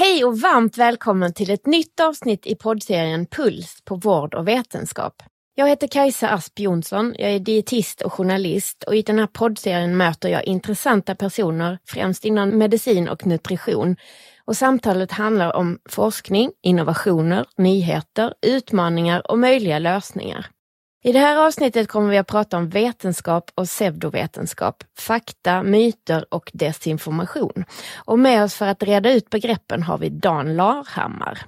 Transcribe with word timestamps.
Hej 0.00 0.24
och 0.24 0.40
varmt 0.40 0.78
välkommen 0.78 1.32
till 1.32 1.50
ett 1.50 1.66
nytt 1.66 2.00
avsnitt 2.00 2.46
i 2.46 2.54
poddserien 2.54 3.26
Puls 3.26 3.82
på 3.84 3.96
vård 3.96 4.34
och 4.34 4.48
vetenskap. 4.48 5.22
Jag 5.54 5.68
heter 5.68 5.86
Kajsa 5.86 6.28
Asp 6.28 6.58
Jonsson, 6.58 7.14
jag 7.18 7.30
är 7.30 7.38
dietist 7.38 8.02
och 8.02 8.12
journalist 8.12 8.82
och 8.82 8.96
i 8.96 9.02
den 9.02 9.18
här 9.18 9.26
poddserien 9.26 9.96
möter 9.96 10.28
jag 10.28 10.44
intressanta 10.44 11.14
personer, 11.14 11.78
främst 11.84 12.24
inom 12.24 12.58
medicin 12.58 13.08
och 13.08 13.26
nutrition. 13.26 13.96
Och 14.44 14.56
samtalet 14.56 15.12
handlar 15.12 15.56
om 15.56 15.78
forskning, 15.88 16.50
innovationer, 16.62 17.46
nyheter, 17.56 18.34
utmaningar 18.46 19.30
och 19.30 19.38
möjliga 19.38 19.78
lösningar. 19.78 20.46
I 21.02 21.12
det 21.12 21.18
här 21.18 21.46
avsnittet 21.46 21.88
kommer 21.88 22.10
vi 22.10 22.18
att 22.18 22.26
prata 22.26 22.56
om 22.56 22.68
vetenskap 22.68 23.50
och 23.54 23.64
pseudovetenskap, 23.66 24.84
fakta, 24.98 25.62
myter 25.62 26.34
och 26.34 26.50
desinformation. 26.54 27.64
Och 27.96 28.18
med 28.18 28.44
oss 28.44 28.54
för 28.54 28.66
att 28.66 28.82
reda 28.82 29.12
ut 29.12 29.30
begreppen 29.30 29.82
har 29.82 29.98
vi 29.98 30.08
Dan 30.08 30.56
Larhammar. 30.56 31.38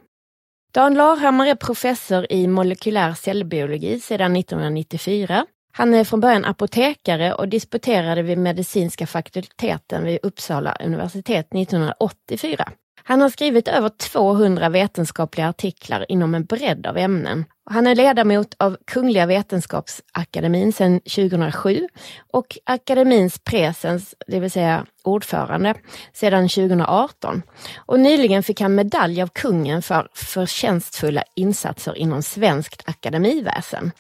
Dan 0.75 0.95
Larhammar 0.95 1.47
är 1.47 1.55
professor 1.55 2.27
i 2.31 2.47
molekylär 2.47 3.15
cellbiologi 3.15 4.01
sedan 4.01 4.37
1994. 4.37 5.47
Han 5.73 5.95
är 5.95 6.05
från 6.05 6.21
början 6.21 6.45
apotekare 6.45 7.35
och 7.35 7.49
disputerade 7.49 8.23
vid 8.23 8.39
medicinska 8.39 9.07
fakulteten 9.07 10.05
vid 10.05 10.19
Uppsala 10.23 10.77
universitet 10.85 11.55
1984. 11.55 12.73
Han 13.05 13.21
har 13.21 13.29
skrivit 13.29 13.69
över 13.69 13.89
200 13.89 14.69
vetenskapliga 14.69 15.49
artiklar 15.49 16.07
inom 16.09 16.35
en 16.35 16.45
bredd 16.45 16.87
av 16.87 16.97
ämnen. 16.97 17.45
Han 17.71 17.87
är 17.87 17.95
ledamot 17.95 18.55
av 18.59 18.77
Kungliga 18.87 19.27
Vetenskapsakademin 19.27 20.73
sedan 20.73 21.01
2007 21.01 21.89
och 22.33 22.59
akademins 22.65 23.39
presens, 23.39 24.15
det 24.27 24.41
vill 24.41 24.51
säga 24.51 24.87
ordförande, 25.03 25.75
sedan 26.13 26.49
2018. 26.49 27.43
Och 27.87 28.01
nyligen 28.01 28.43
fick 28.43 28.61
han 28.61 28.75
medalj 28.75 29.23
av 29.23 29.29
kungen 29.29 29.83
för 29.83 30.09
förtjänstfulla 30.15 31.25
insatser 31.37 31.99
inom 31.99 32.23
svenskt 32.23 32.83
akademiväsen. 32.89 33.93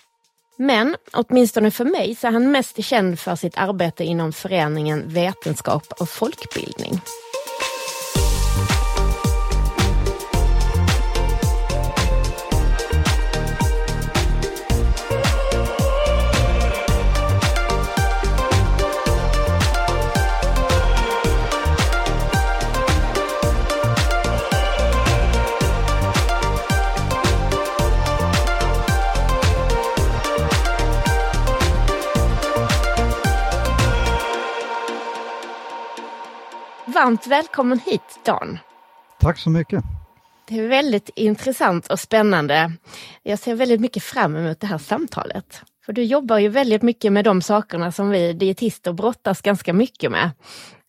Men 0.59 0.97
åtminstone 1.13 1.71
för 1.71 1.85
mig 1.85 2.15
så 2.15 2.27
är 2.27 2.33
han 2.33 2.51
mest 2.51 2.85
känd 2.85 3.19
för 3.19 3.37
sitt 3.37 3.59
arbete 3.59 4.05
inom 4.05 4.33
föreningen 4.33 5.09
Vetenskap 5.09 5.93
och 6.01 6.09
folkbildning. 6.09 7.01
Varmt 36.95 37.27
välkommen 37.27 37.79
hit 37.79 38.21
Dan. 38.25 38.59
Tack 39.21 39.39
så 39.39 39.51
mycket. 39.51 39.85
Det 40.49 40.59
är 40.59 40.69
väldigt 40.69 41.11
intressant 41.17 41.87
och 41.87 42.01
spännande. 42.01 42.73
Jag 43.23 43.39
ser 43.39 43.55
väldigt 43.55 43.81
mycket 43.81 44.03
fram 44.03 44.37
emot 44.37 44.61
det 44.61 44.67
här 44.67 44.79
samtalet. 44.79 45.63
För 45.87 45.93
du 45.93 46.03
jobbar 46.03 46.39
ju 46.39 46.49
väldigt 46.49 46.83
mycket 46.83 47.13
med 47.13 47.25
de 47.25 47.43
sakerna 47.43 47.93
som 47.93 48.11
vi 48.11 48.33
dietister 48.33 48.93
brottas 48.93 49.41
ganska 49.41 49.73
mycket 49.73 50.11
med. 50.11 50.31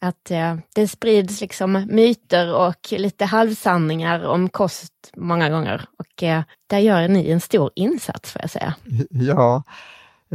Att 0.02 0.31
eh, 0.31 0.56
det 0.76 0.88
sprids 0.88 1.42
liksom 1.42 1.88
myter 1.90 2.56
och 2.56 2.92
lite 2.92 3.26
halvsanningar 3.26 4.26
om 4.26 4.50
kost 4.50 5.12
många 5.18 5.50
gånger. 5.50 5.86
Och 6.00 6.24
eh, 6.24 6.42
där 6.68 6.80
gör 6.80 7.08
ni 7.08 7.31
en 7.31 7.42
stor 7.42 7.72
insats 7.76 8.31
får 8.31 8.42
jag 8.42 8.52
säga. 8.52 8.76
Ja, 9.09 9.64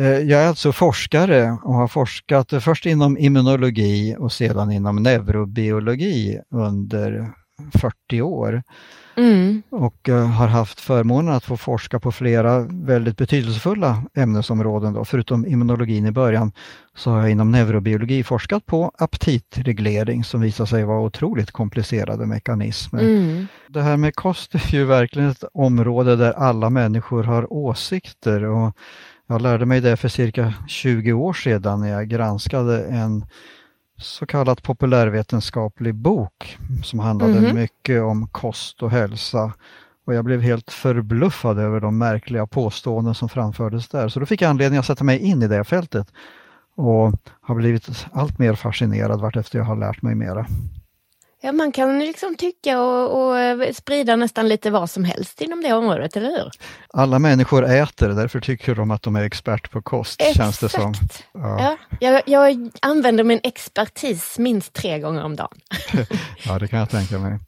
jag 0.04 0.42
är 0.42 0.48
alltså 0.48 0.72
forskare 0.72 1.58
och 1.62 1.74
har 1.74 1.88
forskat 1.88 2.52
först 2.60 2.86
inom 2.86 3.18
immunologi 3.18 4.16
och 4.18 4.32
sedan 4.32 4.72
inom 4.72 4.96
neurobiologi 4.96 6.38
under 6.50 7.32
40 7.72 8.22
år. 8.22 8.62
Mm. 9.18 9.62
Och 9.70 10.08
eh, 10.08 10.26
har 10.26 10.46
haft 10.46 10.80
förmånen 10.80 11.34
att 11.34 11.44
få 11.44 11.56
forska 11.56 12.00
på 12.00 12.12
flera 12.12 12.60
väldigt 12.70 13.16
betydelsefulla 13.16 14.02
ämnesområden. 14.14 14.92
Då. 14.92 15.04
Förutom 15.04 15.46
immunologin 15.46 16.06
i 16.06 16.12
början 16.12 16.52
så 16.96 17.10
har 17.10 17.20
jag 17.20 17.30
inom 17.30 17.50
neurobiologi 17.50 18.22
forskat 18.22 18.66
på 18.66 18.92
aptitreglering 18.98 20.24
som 20.24 20.40
visar 20.40 20.66
sig 20.66 20.84
vara 20.84 21.00
otroligt 21.00 21.50
komplicerade 21.50 22.26
mekanismer. 22.26 23.00
Mm. 23.00 23.46
Det 23.68 23.82
här 23.82 23.96
med 23.96 24.14
kost 24.14 24.54
är 24.54 24.74
ju 24.74 24.84
verkligen 24.84 25.28
ett 25.30 25.44
område 25.52 26.16
där 26.16 26.32
alla 26.32 26.70
människor 26.70 27.22
har 27.22 27.52
åsikter 27.52 28.44
och 28.44 28.76
jag 29.30 29.42
lärde 29.42 29.66
mig 29.66 29.80
det 29.80 29.96
för 29.96 30.08
cirka 30.08 30.54
20 30.68 31.12
år 31.12 31.32
sedan 31.32 31.80
när 31.80 31.88
jag 31.88 32.08
granskade 32.08 32.84
en 32.84 33.24
så 33.98 34.26
kallad 34.26 34.62
populärvetenskaplig 34.62 35.94
bok 35.94 36.58
som 36.84 36.98
handlade 36.98 37.38
mm 37.38 37.44
-hmm. 37.44 37.54
mycket 37.54 38.02
om 38.02 38.28
kost 38.28 38.82
och 38.82 38.90
hälsa. 38.90 39.52
Och 40.06 40.14
jag 40.14 40.24
blev 40.24 40.40
helt 40.40 40.70
förbluffad 40.70 41.58
över 41.58 41.80
de 41.80 41.98
märkliga 41.98 42.46
påståenden 42.46 43.14
som 43.14 43.28
framfördes 43.28 43.88
där. 43.88 44.08
Så 44.08 44.20
då 44.20 44.26
fick 44.26 44.42
jag 44.42 44.48
anledning 44.48 44.78
att 44.78 44.86
sätta 44.86 45.04
mig 45.04 45.18
in 45.18 45.42
i 45.42 45.48
det 45.48 45.64
fältet 45.64 46.12
och 46.74 47.12
har 47.40 47.54
blivit 47.54 48.06
allt 48.12 48.38
mer 48.38 48.54
fascinerad 48.54 49.20
vartefter 49.20 49.58
jag 49.58 49.66
har 49.66 49.76
lärt 49.76 50.02
mig 50.02 50.14
mera. 50.14 50.46
Ja, 51.40 51.52
man 51.52 51.72
kan 51.72 51.98
liksom 51.98 52.36
tycka 52.36 52.80
och, 52.80 53.28
och, 53.28 53.38
eh, 53.38 53.72
sprida 53.72 54.16
nästan 54.16 54.48
lite 54.48 54.70
vad 54.70 54.90
som 54.90 55.04
helst 55.04 55.40
inom 55.40 55.62
det 55.62 55.72
området, 55.72 56.16
eller 56.16 56.30
hur? 56.30 56.50
Alla 56.88 57.18
människor 57.18 57.64
äter, 57.64 58.08
därför 58.08 58.40
tycker 58.40 58.74
de 58.74 58.90
att 58.90 59.02
de 59.02 59.16
är 59.16 59.22
expert 59.22 59.70
på 59.70 59.82
kost, 59.82 60.20
Exakt. 60.20 60.36
känns 60.36 60.58
det 60.58 60.68
som. 60.68 60.94
Ja. 61.32 61.60
ja 61.60 61.76
jag, 62.00 62.22
jag, 62.26 62.70
använder 62.82 63.24
min 63.24 63.40
expertis 63.42 64.38
minst 64.38 64.72
tre 64.72 64.98
gånger 64.98 65.24
om 65.24 65.36
dagen. 65.36 65.58
ja, 66.44 66.58
det 66.58 66.68
kan 66.68 66.78
jag 66.78 66.90
tänka 66.90 67.18
mig. 67.18 67.38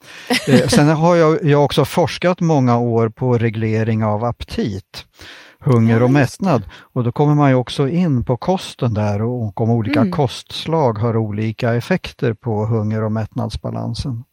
Eh, 0.48 0.68
sen 0.68 0.88
har 0.88 1.16
jag, 1.16 1.44
jag 1.44 1.64
också 1.64 1.84
forskat 1.84 2.40
många 2.40 2.78
år 2.78 3.08
på 3.08 3.38
reglering 3.38 4.04
av 4.04 4.24
aptit 4.24 5.04
hunger 5.60 6.03
och 6.03 6.10
mättnad. 6.10 6.62
Och 6.93 7.04
då 7.04 7.12
kommer 7.12 7.34
man 7.34 7.50
ju 7.50 7.54
också 7.54 7.88
in 7.88 8.25
på 8.25 8.37
kosten 8.37 8.94
där 8.94 9.22
och 9.22 9.60
om 9.60 9.71
olika 9.71 10.00
mm. 10.00 10.12
kostslag 10.12 10.98
har 10.98 11.16
olika 11.16 11.75
effekter 11.75 12.34
på 12.34 12.66
hunger 12.66 13.03
och 13.03 13.12
mättnadsbalansen. 13.12 14.25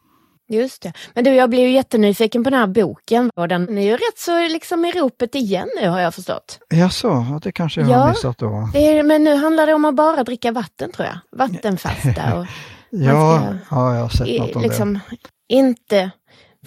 Just 0.50 0.82
det. 0.82 0.94
Men 1.14 1.24
du, 1.24 1.30
jag 1.30 1.50
blev 1.50 1.62
ju 1.62 1.72
jättenyfiken 1.72 2.44
på 2.44 2.50
den 2.50 2.60
här 2.60 2.68
boken 2.68 3.32
och 3.36 3.48
den 3.48 3.78
är 3.78 3.82
ju 3.82 3.92
rätt 3.92 4.18
så 4.18 4.48
liksom 4.48 4.86
i 4.86 4.92
ropet 4.92 5.36
igen 5.36 5.70
nu 5.82 5.90
har 5.90 6.00
jag 6.00 6.16
förstått. 6.16 6.60
Jaså, 6.70 7.08
ja, 7.08 7.40
det 7.44 7.52
kanske 7.52 7.82
jag 7.82 7.90
ja, 7.90 7.98
har 7.98 8.10
missat 8.10 8.38
då. 8.38 8.70
Det 8.74 8.98
är, 8.98 9.04
men 9.04 9.24
nu 9.24 9.36
handlar 9.36 9.68
det 9.68 9.74
om 9.74 9.86
att 9.86 9.96
bara 9.96 10.24
dricka 10.24 10.52
vatten 10.52 10.92
tror 10.92 11.08
jag. 11.08 11.40
Vattenfasta. 11.40 12.40
Och 12.40 12.46
ja, 12.90 13.40
ska, 13.40 13.76
ja, 13.76 13.96
jag 13.96 14.02
har 14.02 14.10
sett 14.10 14.40
något 14.40 14.56
om 14.56 14.62
liksom, 14.62 14.94
det. 14.94 15.56
Inte 15.56 16.12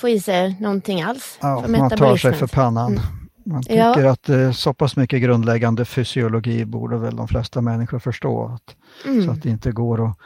få 0.00 0.09
i 0.09 0.21
sig 0.21 0.56
någonting 0.60 1.03
alls. 1.03 1.38
Ja, 1.41 1.65
man 1.69 1.91
tar 1.91 2.16
sig 2.16 2.32
för 2.32 2.47
pannan. 2.47 2.92
Mm. 2.92 3.19
Man 3.50 3.62
tycker 3.62 4.02
ja. 4.02 4.10
att 4.10 4.28
eh, 4.28 4.52
så 4.52 4.74
pass 4.74 4.96
mycket 4.96 5.22
grundläggande 5.22 5.84
fysiologi 5.84 6.64
borde 6.64 6.98
väl 6.98 7.16
de 7.16 7.28
flesta 7.28 7.60
människor 7.60 7.98
förstå. 7.98 8.44
Att, 8.54 8.76
mm. 9.06 9.24
Så 9.24 9.30
att 9.30 9.42
det 9.42 9.48
inte 9.48 9.72
går 9.72 10.08
att 10.08 10.16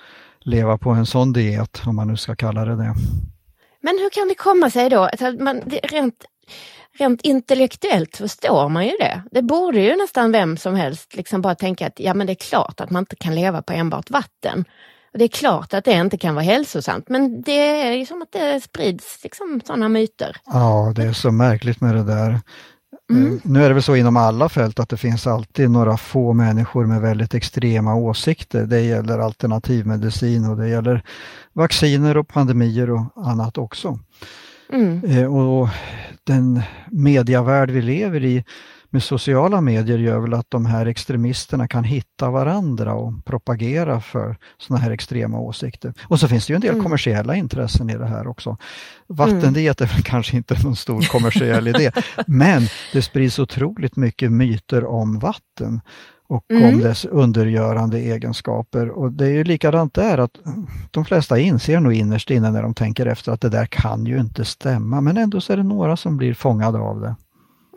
leva 0.41 0.79
på 0.79 0.91
en 0.91 1.07
sån 1.07 1.33
diet, 1.33 1.83
om 1.87 1.97
man 1.97 2.09
nu 2.09 2.17
ska 2.17 2.37
kalla 2.37 2.65
det 2.65 2.77
det. 2.77 2.95
Men 3.81 3.99
hur 3.99 4.11
kan 4.11 4.29
det 4.29 4.35
komma 4.35 4.71
sig 4.71 4.91
då? 4.91 5.03
Att 5.03 5.41
man, 5.41 5.61
rent, 5.83 6.25
rent 6.99 7.23
intellektuellt 7.23 8.17
förstår 8.17 8.69
man 8.69 8.85
ju 8.85 8.93
det. 9.01 9.23
Det 9.31 9.43
borde 9.43 9.81
ju 9.81 9.97
nästan 9.97 10.33
vem 10.33 10.57
som 10.57 10.75
helst 10.75 11.17
liksom 11.17 11.43
bara 11.43 11.55
tänka 11.55 11.87
att 11.87 12.01
ja 12.01 12.15
men 12.15 12.27
det 12.27 12.33
är 12.33 12.49
klart 12.51 12.81
att 12.81 12.91
man 12.91 13.03
inte 13.03 13.17
kan 13.17 13.35
leva 13.35 13.63
på 13.63 13.73
enbart 13.73 14.11
vatten. 14.11 14.65
Och 15.13 15.19
det 15.19 15.25
är 15.25 15.29
klart 15.29 15.75
att 15.75 15.85
det 15.85 15.93
inte 15.93 16.19
kan 16.19 16.35
vara 16.35 16.45
hälsosamt 16.45 17.09
men 17.09 17.43
det 17.43 17.83
är 17.83 17.93
ju 17.93 18.07
som 18.07 18.23
att 18.23 18.33
det 18.33 18.61
sprids 18.61 19.21
liksom 19.23 19.61
sådana 19.65 19.89
myter. 19.89 20.37
Ja, 20.47 20.93
det 20.97 21.03
är 21.03 21.13
så 21.13 21.31
märkligt 21.31 21.81
med 21.81 21.95
det 21.95 22.05
där. 22.05 22.41
Mm. 23.11 23.35
Eh, 23.35 23.41
nu 23.45 23.65
är 23.65 23.69
det 23.69 23.75
väl 23.75 23.83
så 23.83 23.97
inom 23.97 24.17
alla 24.17 24.49
fält 24.49 24.81
att 24.81 24.89
det 24.89 24.97
finns 24.97 25.27
alltid 25.27 25.71
några 25.71 25.97
få 25.97 26.33
människor 26.33 26.87
med 26.87 27.01
väldigt 27.01 27.35
extrema 27.35 27.95
åsikter. 27.95 28.67
Det 28.67 28.81
gäller 28.81 29.19
alternativmedicin 29.19 30.45
och 30.51 30.57
det 30.57 30.69
gäller 30.69 31.03
vacciner 31.53 32.17
och 32.17 32.29
pandemier 32.29 32.91
och 32.91 33.05
annat 33.17 33.59
också. 33.59 33.99
Mm. 34.73 35.05
Eh, 35.05 35.37
och 35.37 35.69
Den 36.25 36.63
mediavärld 36.91 37.71
vi 37.71 37.83
lever 37.83 38.25
i 38.25 38.45
med 38.95 39.03
sociala 39.03 39.61
medier 39.61 39.99
gör 39.99 40.19
väl 40.19 40.35
att 40.35 40.51
de 40.51 40.67
här 40.67 40.87
extremisterna 40.87 41.69
kan 41.69 41.85
hitta 41.85 42.31
varandra 42.31 42.95
och 42.95 43.25
propagera 43.25 44.01
för 44.01 44.37
sådana 44.59 44.85
här 44.85 44.91
extrema 44.91 45.39
åsikter. 45.39 45.95
Och 46.03 46.21
så 46.21 46.29
finns 46.29 46.47
det 46.47 46.53
ju 46.53 46.55
en 46.55 46.61
del 46.61 46.71
mm. 46.71 46.83
kommersiella 46.83 47.37
intressen 47.37 47.91
i 47.91 47.99
det 47.99 48.07
här 48.07 48.27
också. 48.27 48.57
Vattendiet 49.07 49.81
mm. 49.81 49.91
är 49.91 49.95
väl 49.95 50.03
kanske 50.05 50.37
inte 50.37 50.63
någon 50.63 50.77
stor 50.77 51.03
kommersiell 51.03 51.69
idé, 51.69 51.91
men 52.27 52.63
det 52.93 53.03
sprids 53.03 53.39
otroligt 53.39 53.97
mycket 53.97 54.33
myter 54.33 54.85
om 54.85 55.19
vatten 55.19 55.81
och 56.29 56.45
mm. 56.51 56.75
om 56.75 56.81
dess 56.81 57.05
undergörande 57.05 57.99
egenskaper. 57.99 58.89
Och 58.89 59.13
det 59.13 59.27
är 59.27 59.33
ju 59.33 59.45
likadant 59.45 59.95
där 59.95 60.19
att 60.19 60.39
de 60.91 61.05
flesta 61.05 61.39
inser 61.39 61.81
nog 61.81 61.93
innerst 61.93 62.31
inne 62.31 62.51
när 62.51 62.63
de 62.63 62.75
tänker 62.75 63.07
efter 63.07 63.33
att 63.33 63.41
det 63.41 63.49
där 63.49 63.67
kan 63.67 64.07
ju 64.07 64.21
inte 64.21 64.45
stämma, 64.45 65.01
men 65.01 65.17
ändå 65.17 65.41
så 65.41 65.53
är 65.53 65.57
det 65.57 65.63
några 65.63 65.97
som 65.97 66.17
blir 66.17 66.35
fångade 66.35 66.79
av 66.79 67.01
det. 67.01 67.17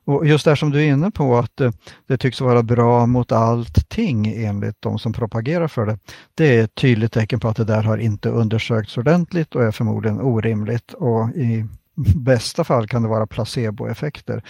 Och 0.09 0.27
just 0.27 0.45
det 0.45 0.57
som 0.57 0.71
du 0.71 0.85
är 0.85 0.93
inne 0.93 1.11
på 1.11 1.37
att 1.39 1.61
eh, 1.61 1.71
det, 2.07 2.17
tycks 2.17 2.41
vara 2.41 2.63
bra 2.63 3.07
mot 3.07 3.33
allting 3.33 4.27
enligt 4.27 4.77
de 4.81 4.99
som 4.99 5.13
propagerar 5.13 5.69
för 5.69 5.87
det. 5.87 5.99
Det 6.35 6.59
är 6.59 6.65
ett 6.65 6.75
tydligt 6.75 7.13
tecken 7.13 7.41
på 7.41 7.49
att 7.49 7.57
det 7.57 7.65
där 7.65 7.83
har 7.83 7.99
inte 7.99 8.29
undersökts 8.29 8.99
ordentligt 8.99 9.55
och 9.55 9.65
är 9.65 9.71
förmodligen 9.71 10.21
orimligt 10.21 10.93
och 10.93 11.31
i 11.31 11.67
bästa 12.17 12.65
fall 12.65 12.89
kan 12.89 13.03
det 13.03 13.09
vara 13.09 13.27
placeboeffekter. 13.27 14.43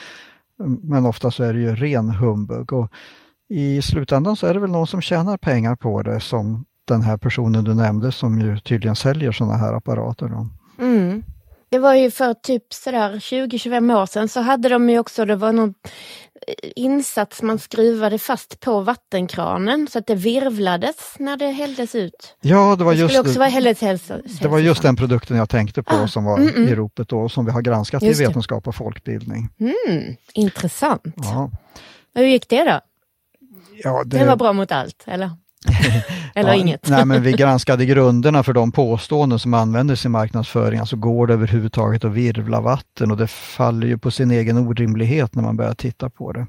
Mm, 0.60 0.80
men 0.82 1.06
ofta 1.06 1.30
så 1.30 1.44
är 1.44 1.52
det 1.52 1.60
ju 1.60 1.74
ren 1.74 2.10
humbug 2.10 2.72
och 2.72 2.92
i 3.48 3.82
slutändan 3.82 4.36
så 4.36 4.46
är 4.46 4.54
det 4.54 4.60
väl 4.60 4.70
någon 4.70 4.86
som 4.86 5.00
tjänar 5.00 5.36
pengar 5.36 5.76
på 5.76 6.02
det 6.02 6.20
som 6.20 6.64
den 6.84 7.02
här 7.02 7.16
personen 7.16 7.64
du 7.64 7.74
nämnde 7.74 8.12
som 8.12 8.40
ju 8.40 8.58
tydligen 8.58 8.96
säljer 8.96 9.32
sådana 9.32 9.56
här 9.56 9.72
apparater. 9.72 10.28
Då. 10.28 10.48
Mm. 10.84 11.22
Det 11.68 11.78
var 11.78 11.94
ju 11.94 12.10
för 12.10 12.34
typ 12.34 12.74
sådär 12.74 13.12
20-25 13.12 14.02
år 14.02 14.06
sedan 14.06 14.28
så 14.28 14.40
hade 14.40 14.68
de 14.68 14.90
ju 14.90 14.98
också, 14.98 15.24
det 15.24 15.36
var 15.36 15.52
någon 15.52 15.74
eh, 16.46 16.70
insats 16.76 17.42
man 17.42 17.58
skruvade 17.58 18.18
fast 18.18 18.60
på 18.60 18.80
vattenkranen 18.80 19.88
så 19.90 19.98
att 19.98 20.06
det 20.06 20.14
virvlades 20.14 21.14
när 21.18 21.36
det 21.36 21.50
hälldes 21.50 21.94
ut. 21.94 22.36
Ja, 22.40 22.76
det 22.78 22.84
var 22.84 22.92
det 22.92 22.98
just, 22.98 23.18
också 23.18 23.38
vara 23.38 23.48
hälsa, 23.48 23.86
hälsa, 23.86 24.18
det 24.40 24.48
var 24.48 24.58
just 24.58 24.82
den 24.82 24.96
produkten 24.96 25.36
jag 25.36 25.48
tänkte 25.48 25.82
på 25.82 25.94
ah, 25.94 26.08
som 26.08 26.24
var 26.24 26.38
mm, 26.38 26.54
mm. 26.54 26.68
i 26.68 26.74
ropet 26.74 27.08
då, 27.08 27.28
som 27.28 27.44
vi 27.44 27.52
har 27.52 27.62
granskat 27.62 28.02
just 28.02 28.20
i 28.20 28.24
Vetenskap 28.24 28.68
och 28.68 28.74
folkbildning. 28.74 29.48
Mm, 29.60 30.16
intressant. 30.34 31.02
Ja. 31.16 31.50
Hur 32.14 32.24
gick 32.24 32.48
det 32.48 32.64
då? 32.64 32.80
Ja, 33.84 34.02
det... 34.04 34.18
det 34.18 34.24
var 34.24 34.36
bra 34.36 34.52
mot 34.52 34.72
allt, 34.72 35.04
eller? 35.06 35.30
Eller 36.34 36.50
ja, 36.50 36.54
inget? 36.54 36.88
Nej, 36.88 37.04
men 37.04 37.22
vi 37.22 37.32
granskade 37.36 37.86
grunderna 37.86 38.42
för 38.42 38.52
de 38.52 38.72
påståenden 38.72 39.38
som 39.38 39.54
användes 39.54 40.04
i 40.04 40.08
marknadsföringen. 40.08 40.80
Alltså 40.80 40.96
går 40.96 41.26
det 41.26 41.34
överhuvudtaget 41.34 42.04
att 42.04 42.12
virvla 42.12 42.60
vatten 42.60 43.10
och 43.10 43.16
det 43.16 43.26
faller 43.26 43.86
ju 43.86 43.98
på 43.98 44.10
sin 44.10 44.30
egen 44.30 44.56
orimlighet 44.56 45.34
när 45.34 45.42
man 45.42 45.56
börjar 45.56 45.74
titta 45.74 46.10
på 46.10 46.32
det. 46.32 46.46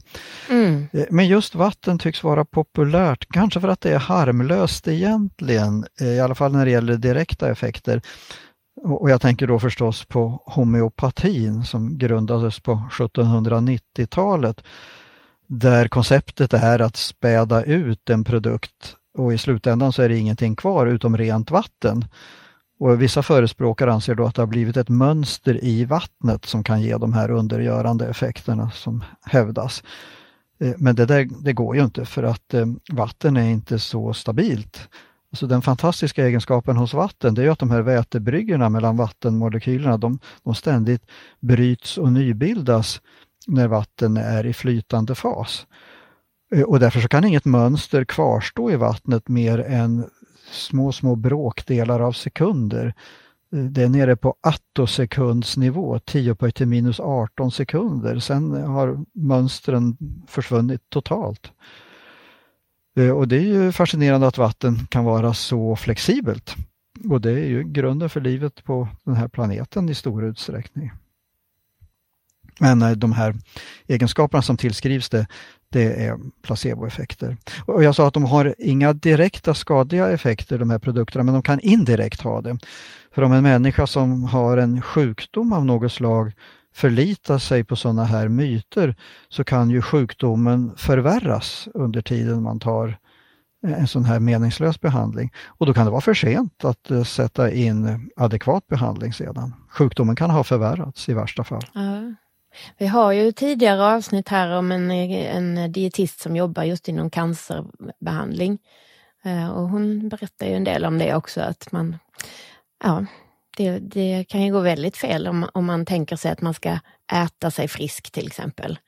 Mm. 0.49 0.87
Eh, 0.93 1.05
men 1.09 1.27
just 1.27 1.55
vatten 1.55 1.99
tycks 1.99 2.23
vara 2.23 2.45
populärt, 2.45 3.25
kanske 3.33 3.61
för 3.61 3.67
att 3.67 3.81
det 3.81 3.93
är 3.93 3.99
harmlöst 3.99 4.87
egentligen, 4.87 5.85
eh, 6.01 6.07
i 6.07 6.19
alla 6.19 6.35
fall 6.35 6.51
när 6.51 6.65
det 6.65 6.71
gäller 6.71 6.97
direkta 6.97 7.51
effekter. 7.51 8.01
Och 8.83 9.09
jag 9.09 9.21
tänker 9.21 9.47
då 9.47 9.59
förstås 9.59 10.05
på 10.05 10.43
homeopatin 10.45 11.63
som 11.63 11.97
grundades 11.97 12.59
på 12.59 12.83
1790-talet 12.91 14.61
där 15.49 15.87
konceptet 15.87 16.53
är 16.53 16.79
att 16.79 16.95
späda 16.95 17.63
ut 17.63 18.09
en 18.09 18.23
produkt 18.23 18.95
och 19.19 19.33
i 19.33 19.37
slutändan 19.37 19.93
så 19.93 20.01
är 20.01 20.09
det 20.09 20.17
ingenting 20.17 20.55
kvar 20.55 20.87
utom 20.87 21.17
rent 21.17 21.51
vatten. 21.51 22.05
Och 22.79 23.01
Vissa 23.01 23.23
förespråkare 23.23 23.93
anser 23.93 24.15
då 24.15 24.25
att 24.25 24.35
det 24.35 24.41
har 24.41 24.47
blivit 24.47 24.77
ett 24.77 24.89
mönster 24.89 25.63
i 25.63 25.85
vattnet 25.85 26.45
som 26.45 26.63
kan 26.63 26.81
ge 26.81 26.97
de 26.97 27.13
här 27.13 27.31
undergörande 27.31 28.07
effekterna 28.07 28.71
som 28.71 29.03
hävdas. 29.25 29.83
Eh, 30.59 30.73
men 30.77 30.95
det, 30.95 31.05
där, 31.05 31.27
det 31.43 31.53
går 31.53 31.75
ju 31.75 31.83
inte 31.83 32.05
för 32.05 32.23
att 32.23 32.53
eh, 32.53 32.65
vatten 32.91 33.37
är 33.37 33.49
inte 33.49 33.79
så 33.79 34.13
stabilt. 34.13 34.89
Alltså 35.31 35.47
den 35.47 35.61
fantastiska 35.61 36.25
egenskapen 36.25 36.77
hos 36.77 36.93
vatten 36.93 37.33
det 37.33 37.43
är 37.43 37.49
att 37.49 37.59
de 37.59 37.71
här 37.71 37.81
vätebryggorna 37.81 38.69
mellan 38.69 38.97
vattenmolekylerna 38.97 39.97
de, 39.97 40.19
de 40.43 40.55
ständigt 40.55 41.03
bryts 41.39 41.97
och 41.97 42.11
nybildas 42.11 43.01
när 43.47 43.67
vatten 43.67 44.17
är 44.17 44.45
i 44.45 44.53
flytande 44.53 45.15
fas. 45.15 45.67
Eh, 46.55 46.63
och 46.63 46.79
därför 46.79 46.99
så 46.99 47.07
kan 47.07 47.25
inget 47.25 47.45
mönster 47.45 48.05
kvarstå 48.05 48.71
i 48.71 48.75
vattnet 48.75 49.27
mer 49.27 49.59
än 49.59 50.09
små, 50.51 50.91
små 50.91 51.15
bråkdelar 51.15 51.99
av 51.99 52.11
sekunder. 52.11 52.93
Eh, 53.53 53.59
det 53.59 53.83
är 53.83 53.89
nere 53.89 54.15
på 54.15 54.35
attosekundsnivå, 54.41 55.99
10 55.99 56.35
på 56.35 56.51
till 56.51 56.67
minus 56.67 56.99
18 56.99 57.51
sekunder. 57.51 58.19
Sen 58.19 58.63
har 58.63 59.05
mönstren 59.13 59.97
försvunnit 60.27 60.89
totalt. 60.89 61.51
Eh, 62.97 63.11
och 63.11 63.27
det 63.27 63.37
är 63.37 63.63
ju 63.63 63.71
fascinerande 63.71 64.27
att 64.27 64.37
vatten 64.37 64.87
kan 64.89 65.05
vara 65.05 65.33
så 65.33 65.75
flexibelt. 65.75 66.55
Och 67.09 67.21
det 67.21 67.31
är 67.31 67.45
ju 67.45 67.63
grunden 67.63 68.09
för 68.09 68.21
livet 68.21 68.63
på 68.63 68.87
den 69.03 69.15
här 69.15 69.27
planeten 69.27 69.89
i 69.89 69.95
stor 69.95 70.23
utsträckning. 70.25 70.91
Men 72.59 72.81
eh, 72.81 72.91
de 72.91 73.11
här 73.11 73.35
egenskaperna 73.87 74.41
som 74.41 74.57
tillskrivs 74.57 75.09
det, 75.09 75.27
det 75.71 76.05
är 76.05 76.17
placeboeffekter. 76.41 77.37
Och 77.65 77.83
jag 77.83 77.95
sa 77.95 78.07
att 78.07 78.13
de 78.13 78.23
har 78.23 78.55
inga 78.57 78.93
direkta 78.93 79.53
skadliga 79.53 80.09
effekter 80.09 80.57
de 80.57 80.69
här 80.69 80.79
produkterna 80.79 81.23
men 81.23 81.33
de 81.33 81.43
kan 81.43 81.59
indirekt 81.59 82.21
ha 82.21 82.41
det. 82.41 82.57
För 83.15 83.21
om 83.21 83.31
en 83.31 83.43
människa 83.43 83.87
som 83.87 84.23
har 84.23 84.57
en 84.57 84.81
sjukdom 84.81 85.53
av 85.53 85.65
något 85.65 85.91
slag 85.91 86.33
förlitar 86.73 87.37
sig 87.37 87.63
på 87.63 87.75
sådana 87.75 88.03
här 88.03 88.27
myter 88.27 88.95
så 89.29 89.43
kan 89.43 89.69
ju 89.69 89.81
sjukdomen 89.81 90.71
förvärras 90.77 91.67
under 91.73 92.01
tiden 92.01 92.43
man 92.43 92.59
tar 92.59 92.97
eh, 93.67 93.79
en 93.79 93.87
sån 93.87 94.05
här 94.05 94.19
meningslös 94.19 94.81
behandling. 94.81 95.31
Och 95.45 95.65
då 95.65 95.73
kan 95.73 95.85
det 95.85 95.91
vara 95.91 96.01
för 96.01 96.13
sent 96.13 96.65
att 96.65 96.91
eh, 96.91 97.03
sätta 97.03 97.51
in 97.51 98.09
adekvat 98.15 98.67
behandling 98.67 99.13
sedan. 99.13 99.53
Sjukdomen 99.69 100.15
kan 100.15 100.29
ha 100.29 100.43
förvärrats 100.43 101.09
i 101.09 101.13
värsta 101.13 101.43
fall. 101.43 101.65
Uh. 101.75 102.13
Vi 102.77 102.87
har 102.87 103.11
ju 103.11 103.31
tidigare 103.31 103.83
avsnitt 103.83 104.29
här 104.29 104.57
om 104.57 104.71
en, 104.71 104.91
en 104.91 105.71
dietist 105.71 106.19
som 106.19 106.35
jobbar 106.35 106.63
just 106.63 106.87
inom 106.87 107.09
cancerbehandling. 107.09 108.59
Eh, 109.23 109.49
och 109.49 109.69
hon 109.69 110.09
berättar 110.09 110.45
ju 110.47 110.53
en 110.53 110.63
del 110.63 110.85
om 110.85 110.97
det 110.97 111.15
också, 111.15 111.41
att 111.41 111.71
man, 111.71 111.97
ja, 112.83 113.05
det, 113.57 113.79
det 113.79 114.25
kan 114.29 114.41
ju 114.41 114.51
gå 114.51 114.59
väldigt 114.59 114.97
fel 114.97 115.27
om, 115.27 115.49
om 115.53 115.65
man 115.65 115.85
tänker 115.85 116.15
sig 116.15 116.31
att 116.31 116.41
man 116.41 116.53
ska 116.53 116.79
äta 117.13 117.51
sig 117.51 117.67
frisk 117.67 118.11
till 118.11 118.27
exempel. 118.27 118.79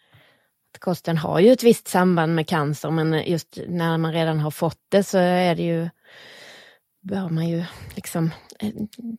Kosten 0.79 1.17
har 1.17 1.39
ju 1.39 1.51
ett 1.51 1.63
visst 1.63 1.87
samband 1.87 2.35
med 2.35 2.47
cancer, 2.47 2.91
men 2.91 3.23
just 3.25 3.57
när 3.67 3.97
man 3.97 4.13
redan 4.13 4.39
har 4.39 4.51
fått 4.51 4.79
det 4.89 5.03
så 5.03 5.17
är 5.17 5.55
det 5.55 5.63
ju 5.63 5.89
bör 7.01 7.29
man 7.29 7.49
ju 7.49 7.63
liksom 7.95 8.31
eh, 8.59 8.71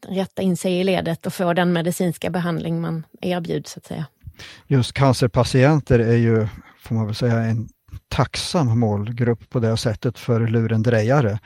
rätta 0.09 0.43
in 0.43 0.57
sig 0.57 0.81
i 0.81 0.85
ledet 0.85 1.27
och 1.27 1.35
få 1.35 1.53
den 1.53 1.73
medicinska 1.73 2.31
behandling 2.31 2.81
man 2.81 3.07
erbjuds 3.21 3.73
så 3.73 3.79
att 3.79 3.87
säga 3.87 4.07
just 4.67 4.93
cancerpatienter 4.93 5.99
är 5.99 6.17
ju, 6.17 6.49
får 6.81 6.95
man 6.95 7.07
väl 7.07 7.15
säga, 7.15 7.39
en 7.39 7.69
tacksam 8.09 8.79
målgrupp 8.79 9.51
på 9.51 9.61
det 9.61 9.77
sättet 9.77 10.19
för 10.19 10.47
lurendrejare. 10.47 11.39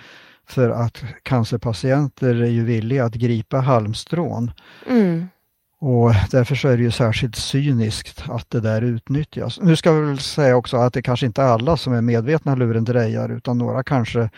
För 0.48 0.70
att 0.70 1.04
cancerpatienter 1.22 2.34
är 2.34 2.50
ju 2.50 2.64
villiga 2.64 3.04
att 3.04 3.14
gripa 3.14 3.56
halmstrån. 3.56 4.50
Mm. 4.88 5.28
Och 5.80 6.12
därför 6.30 6.54
så 6.54 6.68
är 6.68 6.76
det 6.76 6.82
ju 6.82 6.90
särskilt 6.90 7.36
cyniskt 7.36 8.24
att 8.28 8.50
det 8.50 8.60
där 8.60 8.82
utnyttjas. 8.82 9.58
Nu 9.62 9.76
ska 9.76 9.92
vi 9.92 10.06
väl 10.06 10.18
säga 10.18 10.56
också 10.56 10.76
att 10.76 10.92
det 10.92 11.02
kanske 11.02 11.26
inte 11.26 11.42
är 11.42 11.46
alla 11.46 11.76
som 11.76 11.92
är 11.92 12.00
medvetna 12.00 12.54
lurendrejare 12.54 13.32
utan 13.32 13.58
några 13.58 13.82
kanske 13.82 14.30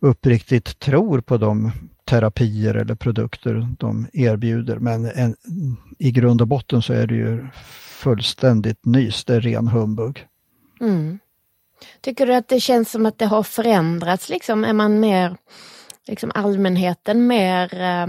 uppriktigt 0.00 0.78
tror 0.78 1.20
på 1.20 1.36
de 1.36 1.72
terapier 2.04 2.74
eller 2.74 2.94
produkter 2.94 3.68
de 3.78 4.06
erbjuder. 4.12 4.76
Men 4.76 5.04
en, 5.04 5.36
i 5.98 6.10
grund 6.10 6.40
och 6.40 6.48
botten 6.48 6.82
så 6.82 6.92
är 6.92 7.06
det 7.06 7.14
ju 7.14 7.46
fullständigt 8.04 8.84
nys, 8.84 9.24
det 9.24 9.34
är 9.34 9.40
ren 9.40 9.68
humbug. 9.68 10.26
Mm. 10.80 11.18
Tycker 12.00 12.26
du 12.26 12.34
att 12.34 12.48
det 12.48 12.60
känns 12.60 12.90
som 12.90 13.06
att 13.06 13.18
det 13.18 13.26
har 13.26 13.42
förändrats? 13.42 14.28
Liksom? 14.28 14.64
Är 14.64 14.72
man 14.72 15.00
mer, 15.00 15.36
liksom 16.06 16.32
allmänheten 16.34 17.26
mer 17.26 17.74
eh, 17.80 18.02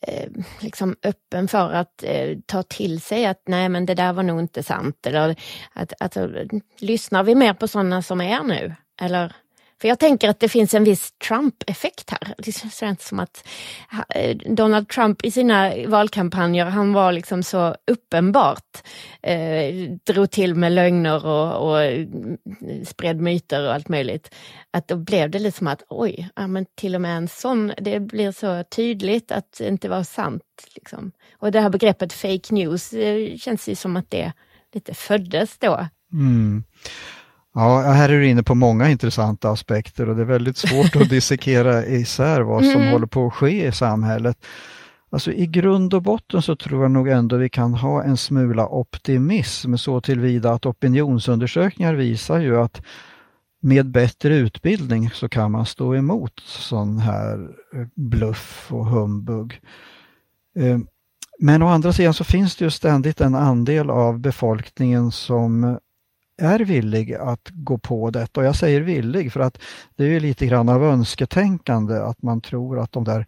eh 0.00 0.30
liksom 0.60 0.96
öppen 1.02 1.48
för 1.48 1.72
att 1.72 2.02
eh, 2.02 2.38
ta 2.46 2.62
till 2.62 3.00
sig 3.00 3.26
att 3.26 3.42
nej 3.46 3.68
men 3.68 3.86
det 3.86 3.94
där 3.94 4.12
var 4.12 4.22
nog 4.22 4.40
inte 4.40 4.62
sant. 4.62 5.06
Eller 5.06 5.36
att, 5.72 5.92
att, 6.00 6.16
lyssnar 6.78 7.24
vi 7.24 7.34
mer 7.34 7.54
på 7.54 7.68
sådana 7.68 8.02
som 8.02 8.20
är 8.20 8.42
nu? 8.42 8.74
Eller 9.00 9.36
för 9.80 9.88
jag 9.88 9.98
tänker 9.98 10.28
att 10.28 10.40
det 10.40 10.48
finns 10.48 10.74
en 10.74 10.84
viss 10.84 11.12
Trump-effekt 11.28 12.10
här. 12.10 12.34
Det 12.38 12.52
känns 12.52 13.08
som 13.08 13.20
att 13.20 13.48
eh, 14.14 14.36
Donald 14.36 14.88
Trump 14.88 15.24
i 15.24 15.30
sina 15.30 15.72
valkampanjer, 15.86 16.64
han 16.64 16.92
var 16.92 17.12
liksom 17.12 17.42
så 17.42 17.76
uppenbart 17.90 18.82
eh, 19.22 19.90
drog 20.04 20.30
till 20.30 20.54
med 20.54 20.72
lögner 20.72 21.26
och, 21.26 21.70
och 21.70 21.82
mm, 21.82 22.36
spred 22.86 23.20
myter 23.20 23.66
och 23.66 23.74
allt 23.74 23.88
möjligt. 23.88 24.34
Att 24.70 24.88
då 24.88 24.96
blev 24.96 25.30
det 25.30 25.38
lite 25.38 25.58
som 25.58 25.66
att 25.66 25.82
oj, 25.88 26.28
ja, 26.36 26.46
men 26.46 26.66
till 26.74 26.94
och 26.94 27.00
med 27.00 27.16
en 27.16 27.28
sån, 27.28 27.72
det 27.78 28.00
blir 28.00 28.32
så 28.32 28.64
tydligt 28.64 29.32
att 29.32 29.52
det 29.58 29.68
inte 29.68 29.88
var 29.88 30.02
sant. 30.02 30.42
Liksom. 30.74 31.12
Och 31.38 31.52
det 31.52 31.60
här 31.60 31.70
begreppet 31.70 32.12
fake 32.12 32.54
news, 32.54 32.90
det 32.90 33.40
känns 33.40 33.68
ju 33.68 33.74
som 33.74 33.96
att 33.96 34.10
det 34.10 34.32
lite 34.74 34.94
föddes 34.94 35.58
då. 35.58 35.86
Mm. 36.12 36.64
Ja, 37.58 37.80
här 37.80 38.08
är 38.08 38.20
du 38.20 38.28
inne 38.28 38.42
på 38.42 38.54
många 38.54 38.90
intressanta 38.90 39.50
aspekter 39.50 40.08
och 40.08 40.16
det 40.16 40.22
är 40.22 40.26
väldigt 40.26 40.56
svårt 40.56 40.96
att 40.96 41.08
dissekera 41.10 41.86
isär 41.86 42.40
vad 42.40 42.64
som 42.64 42.80
mm. 42.80 42.92
håller 42.92 43.06
på 43.06 43.26
att 43.26 43.34
ske 43.34 43.66
i 43.66 43.72
samhället. 43.72 44.44
Alltså 45.10 45.32
i 45.32 45.46
grund 45.46 45.94
och 45.94 46.02
botten 46.02 46.42
så 46.42 46.56
tror 46.56 46.82
jag 46.82 46.90
nog 46.90 47.08
ändå 47.08 47.36
vi 47.36 47.48
kan 47.48 47.74
ha 47.74 48.02
en 48.02 48.16
smula 48.16 48.66
optimism 48.68 49.76
så 49.76 50.00
tillvida 50.00 50.52
att 50.52 50.66
opinionsundersökningar 50.66 51.94
visar 51.94 52.38
ju 52.38 52.60
att 52.60 52.82
med 53.60 53.90
bättre 53.90 54.36
utbildning 54.36 55.10
så 55.10 55.28
kan 55.28 55.52
man 55.52 55.66
stå 55.66 55.94
emot 55.94 56.40
sån 56.46 56.98
här 56.98 57.48
eh, 57.74 57.86
bluff 57.94 58.66
och 58.70 58.86
humbug. 58.86 59.60
Eh, 60.56 60.78
men 61.38 61.62
å 61.62 61.68
andra 61.68 61.92
sidan 61.92 62.14
så 62.14 62.24
finns 62.24 62.56
det 62.56 62.64
ju 62.64 62.70
ständigt 62.70 63.20
en 63.20 63.34
andel 63.34 63.90
av 63.90 64.18
befolkningen 64.18 65.10
som 65.10 65.78
är 66.38 66.58
villig 66.58 67.14
att 67.14 67.48
gå 67.52 67.78
på 67.78 68.10
detta. 68.10 68.40
Och 68.40 68.46
jag 68.46 68.56
säger 68.56 68.80
villig 68.80 69.32
för 69.32 69.40
att 69.40 69.58
det 69.96 70.04
är 70.04 70.20
lite 70.20 70.46
grann 70.46 70.68
av 70.68 70.84
önsketänkande 70.84 71.94
att 71.94 72.22
man 72.22 72.40
tror 72.40 72.78
att 72.80 72.92
de 72.92 73.04
där 73.04 73.26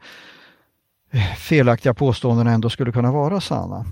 eh, 1.10 1.34
felaktiga 1.36 1.94
påståendena 1.94 2.50
ändå 2.50 2.70
skulle 2.70 2.92
kunna 2.92 3.12
vara 3.12 3.40
sanna. 3.40 3.86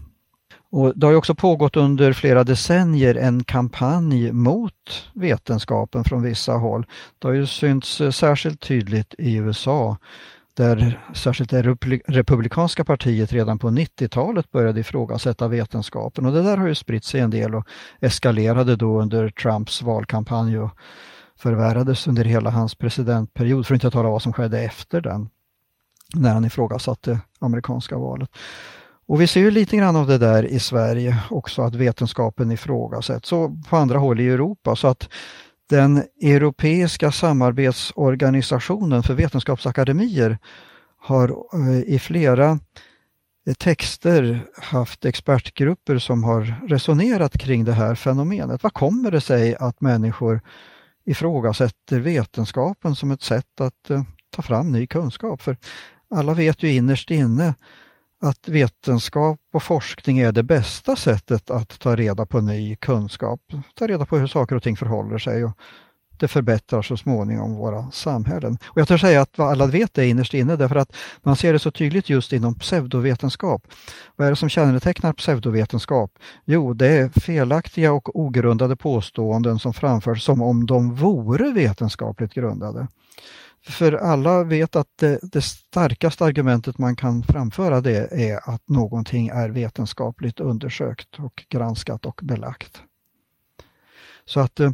Och 0.71 0.99
Det 0.99 1.07
har 1.07 1.15
också 1.15 1.35
pågått 1.35 1.77
under 1.77 2.13
flera 2.13 2.45
decennier 2.45 3.15
en 3.15 3.45
kampanj 3.45 4.33
mot 4.33 5.09
vetenskapen 5.15 6.05
från 6.05 6.23
vissa 6.23 6.53
håll. 6.53 6.87
Det 7.19 7.29
har 7.29 7.35
ju 7.35 7.47
synts 7.47 8.01
eh, 8.01 8.11
särskilt 8.11 8.61
tydligt 8.61 9.15
i 9.19 9.37
USA 9.37 9.97
där 10.57 11.01
särskilt 11.15 11.51
det 11.51 11.63
republikanska 12.07 12.85
partiet 12.85 13.33
redan 13.33 13.59
på 13.59 13.69
90-talet 13.69 14.51
började 14.51 14.81
ifrågasätta 14.81 15.49
vetenskapen 15.49 16.27
och 16.27 16.33
det 16.33 16.43
där 16.43 16.57
har 16.57 16.67
ju 16.67 16.75
spritt 16.75 17.05
sig 17.05 17.21
en 17.21 17.31
del 17.31 17.55
och 17.55 17.67
eskalerade 18.01 18.77
då 18.77 19.01
under 19.01 19.29
Trumps 19.29 19.83
valkampanj 19.83 20.59
och 20.59 20.71
förvärrades 21.39 22.07
under 22.07 22.25
hela 22.25 22.51
hans 22.51 22.75
presidentperiod, 22.75 23.67
för 23.67 23.75
att 23.75 23.77
inte 23.77 23.91
tala 23.91 24.09
vad 24.09 24.23
som 24.23 24.33
skedde 24.33 24.61
efter 24.61 25.01
den, 25.01 25.29
när 26.15 26.35
han 26.35 26.45
ifrågasatte 26.45 27.21
amerikanska 27.39 27.99
valet. 27.99 28.31
Och 29.09 29.21
vi 29.21 29.27
ser 29.27 29.41
ju 29.41 29.51
lite 29.51 29.77
grann 29.77 29.97
av 29.97 30.07
det 30.07 30.19
där 30.19 30.43
i 30.43 30.59
Sverige 30.59 31.23
också, 31.31 31.63
att 31.63 31.75
vetenskapen 31.75 32.53
ifrågasätts, 32.53 33.33
och 33.33 33.51
på 33.69 33.77
andra 33.77 33.99
håll 33.99 34.21
i 34.21 34.29
Europa. 34.29 34.77
Så 34.77 34.89
att 34.89 35.09
den 35.69 36.03
europeiska 36.23 37.13
samarbetsorganisationen 37.13 39.03
för 39.03 39.15
vetenskapsakademier 39.15 40.39
har 40.99 41.29
eh, 41.55 41.81
i 41.95 41.99
flera 41.99 42.59
eh, 43.47 43.55
texter 43.55 44.47
haft 44.63 45.05
expertgrupper 45.05 45.99
som 45.99 46.25
har 46.25 46.69
resonerat 46.69 47.39
kring 47.39 47.65
det 47.65 47.73
här 47.73 47.95
fenomenet. 47.95 48.63
Vad 48.63 48.73
kommer 48.73 49.11
det 49.11 49.21
sig 49.21 49.57
att 49.57 49.81
människor 49.81 50.41
ifrågasätter 51.05 52.01
vetenskapen 52.01 52.97
som 52.97 53.11
ett 53.11 53.23
sätt 53.23 53.61
att 53.61 53.91
eh, 53.91 54.03
ta 54.31 54.43
fram 54.43 54.73
ny 54.73 54.87
kunskap? 54.87 55.43
För 55.43 55.57
alla 56.11 56.35
vet 56.35 56.63
ju 56.63 56.73
innerst 56.73 57.11
inne 57.11 57.55
att 58.27 58.49
vetenskap 58.49 59.41
och 59.53 59.63
forskning 59.63 60.19
är 60.19 60.33
det 60.33 60.43
bästa 60.43 60.97
sättet 60.97 61.51
att 61.51 61.79
ta 61.79 61.97
reda 61.97 62.27
på 62.27 62.41
ny 62.41 62.77
kunskap, 62.77 63.41
ta 63.75 63.87
reda 63.87 64.07
på 64.07 64.19
hur 64.19 64.27
saker 64.27 64.57
och 64.57 64.63
ting 64.63 64.77
förhåller 64.77 65.19
sig 65.19 65.45
och 65.45 65.53
det 66.19 66.29
förbättrar 66.29 66.83
så 66.83 66.97
småningom 66.97 67.55
våra 67.55 67.91
samhällen. 67.91 68.59
Och 68.65 68.81
jag 68.81 68.89
törs 68.89 69.01
säga 69.01 69.21
att 69.21 69.39
alla 69.39 69.67
vet 69.67 69.95
det 69.95 70.07
innerst 70.07 70.35
inne 70.35 70.57
därför 70.57 70.77
att 70.77 70.97
man 71.23 71.37
ser 71.37 71.53
det 71.53 71.59
så 71.59 71.71
tydligt 71.71 72.09
just 72.09 72.33
inom 72.33 72.55
pseudovetenskap. 72.55 73.67
Vad 74.17 74.27
är 74.27 74.31
det 74.31 74.37
som 74.37 74.49
kännetecknar 74.49 75.13
pseudovetenskap? 75.13 76.19
Jo, 76.45 76.75
det 76.75 76.89
är 76.89 77.09
felaktiga 77.21 77.93
och 77.93 78.21
ogrundade 78.21 78.77
påståenden 78.77 79.59
som 79.59 79.75
framförs 79.75 80.23
som 80.23 80.43
om 80.43 80.67
de 80.67 80.95
vore 80.95 81.53
vetenskapligt 81.53 82.35
grundade. 82.35 82.87
För 83.67 83.93
alla 83.93 84.45
vet 84.45 84.77
att 84.77 84.89
det, 84.97 85.19
det, 85.23 85.41
starkaste 85.41 86.25
argumentet 86.25 86.79
man 86.79 86.97
kan 86.97 87.23
framföra 87.23 87.81
det 87.81 88.13
är 88.13 88.51
att 88.51 88.69
någonting 88.69 89.29
är 89.29 89.49
vetenskapligt 89.49 90.41
undersökt 90.41 91.19
och 91.19 91.45
granskat 91.49 92.07
och 92.07 92.21
belagt. 92.23 92.83
Så 94.25 94.41
att 94.41 94.61
eh, 94.61 94.71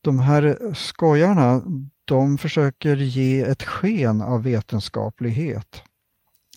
de 0.00 0.18
här 0.18 0.74
skojarna, 0.74 1.62
de 2.04 2.38
försöker 2.38 2.96
ge 2.96 3.40
ett 3.40 3.62
sken 3.62 4.22
av 4.22 4.42
vetenskaplighet 4.42 5.82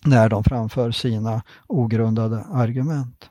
när 0.04 0.28
de 0.28 0.44
framför 0.44 0.90
sina 0.90 1.42
ogrundade 1.66 2.44
argument. 2.52 3.30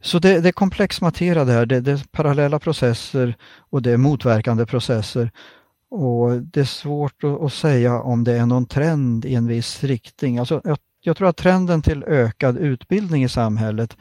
Så 0.00 0.18
det, 0.18 0.40
det 0.40 0.48
är 0.48 0.52
komplex 0.52 1.00
materia 1.00 1.44
det 1.44 1.52
här, 1.52 1.66
det, 1.66 1.80
det 1.80 1.92
är 1.92 2.04
parallella 2.10 2.58
processer 2.58 3.36
och 3.58 3.82
det 3.82 3.92
är 3.92 3.96
motverkande 3.96 4.66
processer 4.66 5.30
och 5.90 6.42
Det 6.42 6.60
är 6.60 6.64
svårt 6.64 7.24
att, 7.24 7.52
säga 7.52 8.00
om 8.00 8.24
det 8.24 8.32
är 8.32 8.46
någon 8.46 8.66
trend 8.66 9.24
i 9.24 9.34
en 9.34 9.46
viss 9.46 9.84
riktning. 9.84 10.38
Alltså, 10.38 10.60
jag, 10.64 10.78
jag 11.00 11.16
tror 11.16 11.28
att 11.28 11.36
trenden 11.36 11.82
till 11.82 12.04
ökad 12.04 12.58
utbildning 12.58 13.24
i 13.24 13.28
samhället 13.28 13.96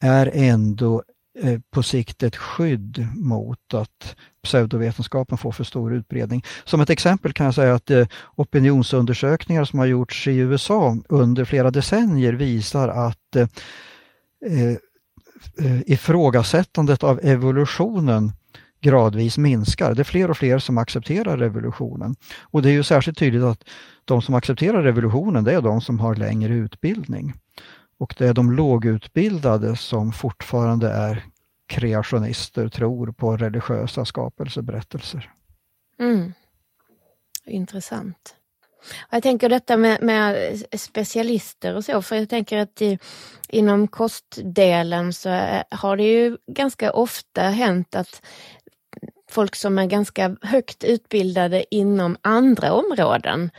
är 0.00 0.30
ändå 0.34 1.02
eh, 1.42 1.60
på 1.70 1.82
sikt 1.82 2.22
ett 2.22 2.36
skydd 2.36 3.08
mot 3.14 3.74
att 3.74 4.16
pseudovetenskapen 4.42 5.38
får 5.38 5.52
för 5.52 5.64
stor 5.64 5.94
utbredning. 5.94 6.44
Som 6.64 6.80
ett 6.80 6.90
exempel 6.90 7.32
kan 7.32 7.46
jag 7.46 7.54
säga 7.54 7.74
att 7.74 7.90
eh, 7.90 8.06
opinionsundersökningar 8.34 9.64
som 9.64 9.78
har 9.78 9.86
gjorts 9.86 10.28
i 10.28 10.36
USA 10.36 10.96
under 11.08 11.44
flera 11.44 11.70
decennier 11.70 12.32
visar 12.32 12.88
att 12.88 13.36
eh, 13.36 13.48
eh, 14.46 14.76
eh 15.58 15.80
ifrågasättandet 15.86 17.02
av 17.02 17.20
evolutionen 17.22 18.32
gradvis 18.82 19.38
minskar. 19.38 19.94
Det 19.94 20.02
är 20.02 20.04
fler 20.04 20.30
och 20.30 20.36
fler 20.36 20.58
som 20.58 20.78
accepterar 20.78 21.36
revolutionen. 21.36 22.16
Och 22.40 22.62
det 22.62 22.68
är 22.68 22.72
ju 22.72 22.82
särskilt 22.82 23.18
tydligt 23.18 23.42
att 23.42 23.64
de 24.04 24.22
som 24.22 24.34
accepterar 24.34 24.82
revolutionen 24.82 25.44
det 25.44 25.52
är 25.52 25.60
de 25.60 25.80
som 25.80 26.00
har 26.00 26.14
längre 26.14 26.54
utbildning. 26.54 27.32
Och 27.98 28.14
det 28.18 28.28
är 28.28 28.34
de 28.34 28.52
lågutbildade 28.52 29.76
som 29.76 30.12
fortfarande 30.12 30.88
är 30.88 31.24
kreationister, 31.66 32.68
tror 32.68 33.12
på 33.12 33.36
religiösa 33.36 34.04
skapelseberättelser. 34.04 35.30
Mm. 35.98 36.32
Intressant. 37.46 38.36
Jag 39.10 39.22
tänker 39.22 39.48
detta 39.48 39.76
med, 39.76 40.02
med, 40.02 40.62
specialister 40.76 41.74
och 41.74 41.84
så, 41.84 42.02
för 42.02 42.16
jag 42.16 42.28
tänker 42.28 42.58
att 42.58 42.82
i, 42.82 42.98
inom 43.48 43.88
kostdelen 43.88 45.12
så 45.12 45.28
eh, 45.28 45.62
har 45.70 45.96
det 45.96 46.02
ju 46.02 46.36
ganska 46.46 46.92
ofta 46.92 47.42
hänt 47.42 47.94
att 47.94 48.22
folk 49.32 49.56
som 49.56 49.78
är 49.78 49.86
ganska 49.86 50.36
högt 50.42 50.84
utbildade 50.84 51.74
inom 51.74 52.16
andra 52.22 52.72
områden 52.72 53.50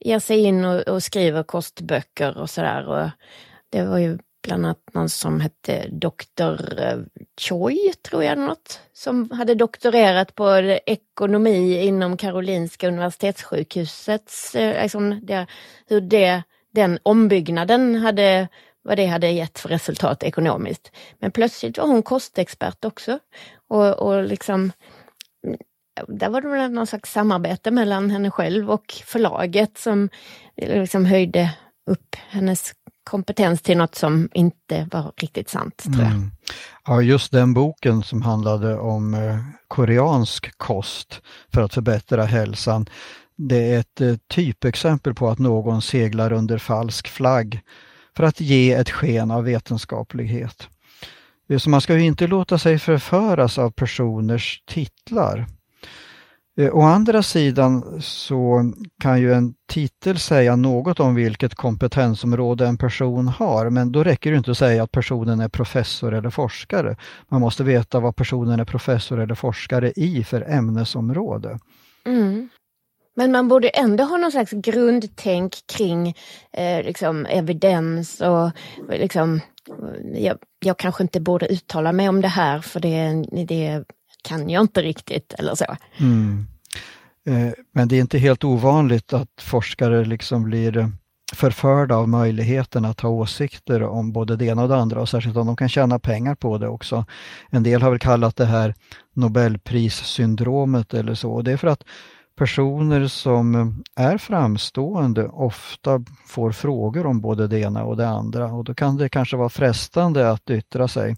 ger 0.00 0.18
sig 0.18 0.38
in 0.38 0.64
och, 0.64 0.80
och 0.80 1.02
skriver 1.02 1.42
kostböcker 1.42 2.38
och 2.38 2.50
sådär. 2.50 3.12
Det 3.70 3.84
var 3.84 3.98
ju 3.98 4.18
bland 4.42 4.66
annat 4.66 4.78
någon 4.92 5.08
som 5.08 5.40
hette 5.40 5.88
Dr. 5.88 6.80
Eh, 6.80 6.98
Choi, 7.40 7.92
tror 8.02 8.24
jag 8.24 8.38
något, 8.38 8.80
som 8.92 9.30
hade 9.30 9.54
doktorerat 9.54 10.34
på 10.34 10.78
ekonomi 10.86 11.82
inom 11.82 12.16
Karolinska 12.16 12.88
universitetssjukhusets, 12.88 14.54
eh, 14.54 14.82
liksom 14.82 15.20
det, 15.22 15.46
hur 15.86 16.00
det, 16.00 16.42
den 16.70 16.98
ombyggnaden 17.02 17.94
hade, 17.94 18.48
vad 18.82 18.96
det 18.96 19.06
hade 19.06 19.30
gett 19.30 19.58
för 19.58 19.68
resultat 19.68 20.22
ekonomiskt. 20.22 20.92
Men 21.18 21.30
plötsligt 21.30 21.78
var 21.78 21.86
hon 21.86 22.02
kostexpert 22.02 22.84
också. 22.84 23.18
Och, 23.68 23.98
och 23.98 24.24
liksom 24.24 24.72
där 26.08 26.28
var 26.28 26.40
det 26.40 26.48
väl 26.48 26.72
någon 26.72 26.86
slags 26.86 27.12
samarbete 27.12 27.70
mellan 27.70 28.10
henne 28.10 28.30
själv 28.30 28.70
och 28.70 28.94
förlaget 29.04 29.78
som 29.78 30.08
eh, 30.56 30.80
liksom 30.80 31.04
höjde 31.04 31.54
upp 31.86 32.16
hennes 32.28 32.72
kompetens 33.04 33.62
till 33.62 33.78
något 33.78 33.94
som 33.94 34.28
inte 34.34 34.88
var 34.92 35.12
riktigt 35.16 35.48
sant, 35.48 35.82
tror 35.82 36.04
jag. 36.04 36.12
Mm. 36.12 36.30
Ja, 36.86 37.02
just 37.02 37.32
den 37.32 37.54
boken 37.54 38.02
som 38.02 38.22
handlade 38.22 38.78
om 38.78 39.14
eh, 39.14 39.38
koreansk 39.68 40.58
kost 40.58 41.20
för 41.52 41.62
att 41.62 41.74
förbättra 41.74 42.24
hälsan. 42.24 42.86
Det 43.36 43.74
är 43.74 43.80
ett 43.80 44.00
eh, 44.00 44.14
typexempel 44.28 45.14
på 45.14 45.28
att 45.28 45.38
någon 45.38 45.82
seglar 45.82 46.32
under 46.32 46.58
falsk 46.58 47.08
flagg 47.08 47.60
för 48.16 48.24
att 48.24 48.40
ge 48.40 48.72
ett 48.72 48.90
sken 48.90 49.30
av 49.30 49.44
vetenskaplighet. 49.44 50.68
Så 51.58 51.70
man 51.70 51.80
ska 51.80 51.94
ju 51.94 52.04
inte 52.04 52.26
låta 52.26 52.58
sig 52.58 52.78
förföras 52.78 53.58
av 53.58 53.70
personers 53.70 54.62
titlar. 54.66 55.46
Eh, 56.58 56.74
å 56.74 56.80
andra 56.80 57.22
sidan 57.22 58.00
så 58.02 58.72
kan 59.02 59.20
ju 59.20 59.32
en 59.32 59.54
titel 59.68 60.18
säga 60.18 60.56
något 60.56 61.00
om 61.00 61.14
vilket 61.14 61.54
kompetensområde 61.54 62.66
en 62.66 62.78
person 62.78 63.28
har, 63.28 63.70
men 63.70 63.92
då 63.92 64.04
räcker 64.04 64.30
det 64.30 64.36
inte 64.36 64.50
att 64.50 64.58
säga 64.58 64.82
att 64.82 64.92
personen 64.92 65.40
är 65.40 65.48
professor 65.48 66.14
eller 66.14 66.30
forskare. 66.30 66.96
Man 67.28 67.40
måste 67.40 67.64
veta 67.64 68.00
vad 68.00 68.16
personen 68.16 68.60
är 68.60 68.64
professor 68.64 69.20
eller 69.20 69.34
forskare 69.34 69.92
i 69.96 70.24
för 70.24 70.40
ämnesområde. 70.40 71.58
Mm. 72.04 72.48
Men 73.16 73.32
man 73.32 73.48
borde 73.48 73.68
ändå 73.68 74.04
ha 74.04 74.16
någon 74.16 74.32
slags 74.32 74.50
grundtänk 74.50 75.54
kring 75.76 76.14
eh, 76.52 76.84
liksom 76.84 77.26
evidens 77.26 78.20
och 78.20 78.50
liksom, 78.88 79.40
eh, 79.68 80.22
jag, 80.22 80.38
jag, 80.64 80.78
kanske 80.78 81.02
inte 81.02 81.20
borde 81.20 81.52
uttala 81.52 81.92
mig 81.92 82.08
om 82.08 82.20
det 82.20 82.28
här 82.28 82.60
för 82.60 82.80
det, 82.80 83.24
det 83.46 83.84
kan 84.22 84.50
jag 84.50 84.60
inte 84.60 84.82
riktigt 84.82 85.32
eller 85.38 85.54
så. 85.54 85.76
Mm. 85.96 86.46
Eh, 87.26 87.52
men 87.74 87.88
det 87.88 87.96
är 87.96 88.00
inte 88.00 88.18
helt 88.18 88.44
ovanligt 88.44 89.12
att 89.12 89.28
forskare 89.40 90.04
liksom 90.04 90.44
blir 90.44 90.92
förförda 91.32 91.96
av 91.96 92.08
möjligheten 92.08 92.84
att 92.84 93.00
ha 93.00 93.10
åsikter 93.10 93.82
om 93.82 94.12
både 94.12 94.36
det 94.36 94.44
ena 94.44 94.62
och 94.62 94.68
det 94.68 94.76
andra 94.76 95.00
och 95.00 95.08
särskilt 95.08 95.36
om 95.36 95.46
de 95.46 95.56
kan 95.56 95.68
tjäna 95.68 95.98
pengar 95.98 96.34
på 96.34 96.58
det 96.58 96.68
också. 96.68 97.04
En 97.50 97.62
del 97.62 97.82
har 97.82 97.90
väl 97.90 97.98
kallat 97.98 98.36
det 98.36 98.46
här 98.46 98.74
Nobelprissyndromet 99.14 100.94
eller 100.94 101.14
så. 101.14 101.32
Och 101.32 101.44
det 101.44 101.52
är 101.52 101.56
för 101.56 101.68
att 101.68 101.84
personer 102.34 103.06
som 103.06 103.82
är 103.96 104.18
framstående 104.18 105.28
ofta 105.28 106.04
får 106.26 106.52
frågor 106.52 107.06
om 107.06 107.20
både 107.20 107.46
det 107.46 107.60
ena 107.60 107.84
och 107.84 107.96
det 107.96 108.08
andra 108.08 108.46
och 108.46 108.64
då 108.64 108.74
kan 108.74 108.96
det 108.96 109.08
kanske 109.08 109.36
vara 109.36 109.48
frestande 109.48 110.30
att 110.30 110.50
yttra 110.50 110.88
sig. 110.88 111.16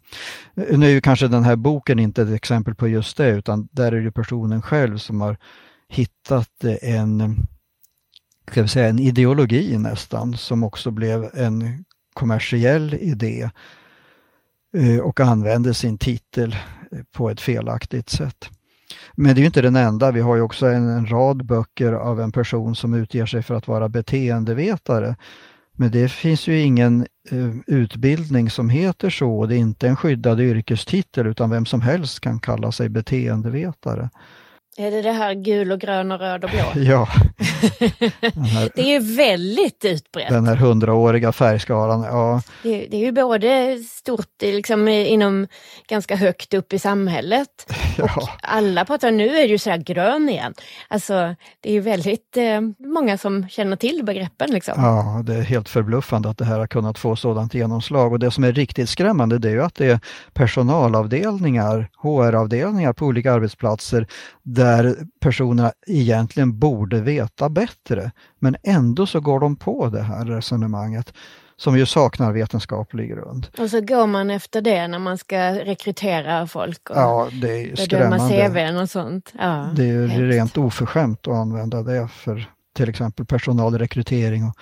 Nu 0.55 0.87
är 0.87 0.91
ju 0.91 1.01
kanske 1.01 1.29
den 1.29 1.45
här 1.45 1.57
boken 1.57 1.99
inte 1.99 2.23
ett 2.23 2.33
exempel 2.33 2.75
på 2.75 2.89
just 2.89 3.17
det 3.17 3.29
utan 3.29 3.69
där 3.73 3.93
är 3.93 4.01
det 4.01 4.13
personen 4.13 4.63
själv 4.63 4.99
som 4.99 5.21
har 5.21 5.37
hittat 5.89 6.65
en, 6.83 7.37
ska 8.51 8.63
vi 8.63 8.69
säga, 8.69 8.89
en 8.89 8.99
ideologi 8.99 9.79
nästan 9.79 10.37
som 10.37 10.65
också 10.65 10.91
blev 10.91 11.31
en 11.35 11.85
kommersiell 12.15 12.95
idé 12.95 13.51
eh, 14.77 14.99
och 14.99 15.21
använde 15.21 15.75
sin 15.75 15.99
titel 15.99 16.57
eh, 16.93 16.99
på 17.13 17.31
ett 17.31 17.41
felaktigt 17.41 18.11
sätt. 18.11 18.51
Men 19.15 19.35
det 19.35 19.41
är 19.41 19.45
inte 19.47 19.63
den 19.63 19.77
enda, 19.77 20.11
vi 20.11 20.21
har 20.21 20.37
ju 20.37 20.43
också 20.43 20.67
en, 20.67 20.89
en 20.89 21.07
rad 21.07 21.47
böcker 21.47 21.93
av 21.93 22.21
en 22.21 22.33
person 22.33 22.75
som 22.75 22.95
utger 22.95 23.27
sig 23.27 23.43
för 23.43 23.55
att 23.55 23.69
vara 23.69 23.89
beteendevetare. 23.89 25.17
Men 25.77 25.91
det 25.91 26.09
finns 26.09 26.47
ju 26.49 26.61
ingen 26.61 27.07
uh, 27.33 27.55
utbildning 27.67 28.51
som 28.51 28.69
heter 28.69 29.11
så, 29.11 29.47
det 29.47 29.57
är 29.57 29.59
inte 29.59 29.89
en 29.89 29.97
skyddad 29.97 30.41
yrkestitel 30.41 31.27
utan 31.27 31.51
vem 31.51 31.67
som 31.67 31.81
helst 31.81 32.21
kan 32.21 32.41
kalla 32.41 32.73
sig 32.73 32.89
beteendevetare. 32.89 34.11
Är 34.77 34.91
det 34.91 35.03
det 35.03 35.13
här 35.13 35.35
gul 35.35 35.73
och 35.73 35.81
grön 35.81 36.13
och 36.13 36.19
röd 36.19 36.45
och 36.45 36.51
blå? 36.51 36.83
ja. 36.83 37.05
Här, 37.05 38.71
det 38.75 38.83
är 38.83 39.01
ju 39.01 39.17
väldigt 39.17 39.85
utbrett. 39.85 40.29
Den 40.29 40.47
här 40.47 40.57
hundraåriga 40.57 41.33
färgskalan, 41.33 42.03
ja. 42.03 42.43
Det, 42.63 42.87
det, 42.91 42.97
är 42.97 43.01
ju 43.01 43.13
både 43.13 43.79
stort 43.79 44.43
liksom, 44.43 44.89
inom 44.89 45.47
ganska 45.89 46.17
högt 46.17 46.55
upp 46.55 46.73
i 46.73 46.79
samhället 46.79 47.73
ja. 47.99 48.05
och 48.17 48.29
alla 48.43 48.85
pratar, 48.85 49.11
nu 49.11 49.29
är 49.29 49.43
det 49.43 49.53
ju 49.53 49.59
så 49.59 49.71
här 49.71 49.79
grön 49.79 50.29
igen. 50.29 50.55
Alltså 50.89 51.35
det 51.61 51.69
är 51.69 51.73
ju 51.73 51.81
väldigt 51.81 52.37
eh, 52.37 52.61
många 52.79 53.19
som 53.19 53.49
känner 53.49 53.77
till 53.77 54.05
begreppen. 54.05 54.51
Liksom. 54.51 54.75
Ja, 54.77 55.23
det 55.27 55.35
är 55.35 55.43
helt 55.43 55.69
förbluffande 55.69 56.29
att 56.29 56.39
det 56.39 56.45
här 56.45 56.59
har 56.59 56.67
kunnat 56.67 56.99
få 56.99 57.17
sådant 57.17 57.55
genomslag 57.55 58.13
och 58.13 58.19
det 58.19 58.31
som 58.31 58.45
är 58.45 58.53
riktigt 58.53 58.89
skrämmande 58.89 59.39
det 59.39 59.49
är 59.49 59.53
ju 59.53 59.63
att 59.63 59.75
det 59.75 59.87
är 59.87 60.01
personalavdelningar, 60.33 61.89
HR-avdelningar 61.97 62.93
på 62.93 63.07
olika 63.07 63.33
arbetsplatser 63.33 64.07
där 64.65 64.97
personerna 65.21 65.73
egentligen 65.87 66.59
borde 66.59 67.01
veta 67.01 67.49
bättre. 67.49 68.11
Men 68.39 68.57
ändå 68.63 69.07
så 69.07 69.21
går 69.21 69.41
de 69.41 69.57
på 69.57 69.89
det 69.89 70.03
här 70.03 70.25
resonemanget 70.25 71.13
som 71.57 71.79
ju 71.79 71.87
saknar 71.87 72.33
vetenskaplig 72.33 73.11
grund. 73.11 73.47
Och 73.59 73.71
så 73.71 73.81
går 73.81 74.07
man 74.07 74.31
efter 74.31 74.61
det 74.61 74.89
när 74.89 74.99
man 74.99 75.19
ska 75.19 75.39
rekrytera 75.51 76.47
folk 76.47 76.91
och 76.91 76.97
ja, 76.97 77.29
det 77.43 77.63
är 77.63 77.77
bedöma 77.77 78.29
CVn 78.29 78.77
och 78.77 78.91
sånt. 78.91 79.33
Ja, 79.39 79.69
det 79.77 79.83
är 79.83 79.87
ju 79.87 80.29
rent 80.29 80.59
oförskämt 80.59 81.29
att 81.29 81.35
använda 81.35 81.83
det 81.83 82.09
för 82.09 82.49
till 82.77 82.89
exempel 82.89 83.27
personalrekrytering 83.27 84.45
och 84.45 84.55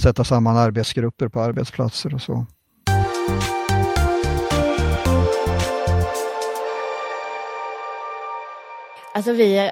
sätta 0.00 0.24
samman 0.24 0.56
arbetsgrupper 0.56 1.28
på 1.28 1.40
arbetsplatser 1.40 2.14
och 2.14 2.22
så. 2.22 2.46
Alltså 9.16 9.32
vi, 9.32 9.70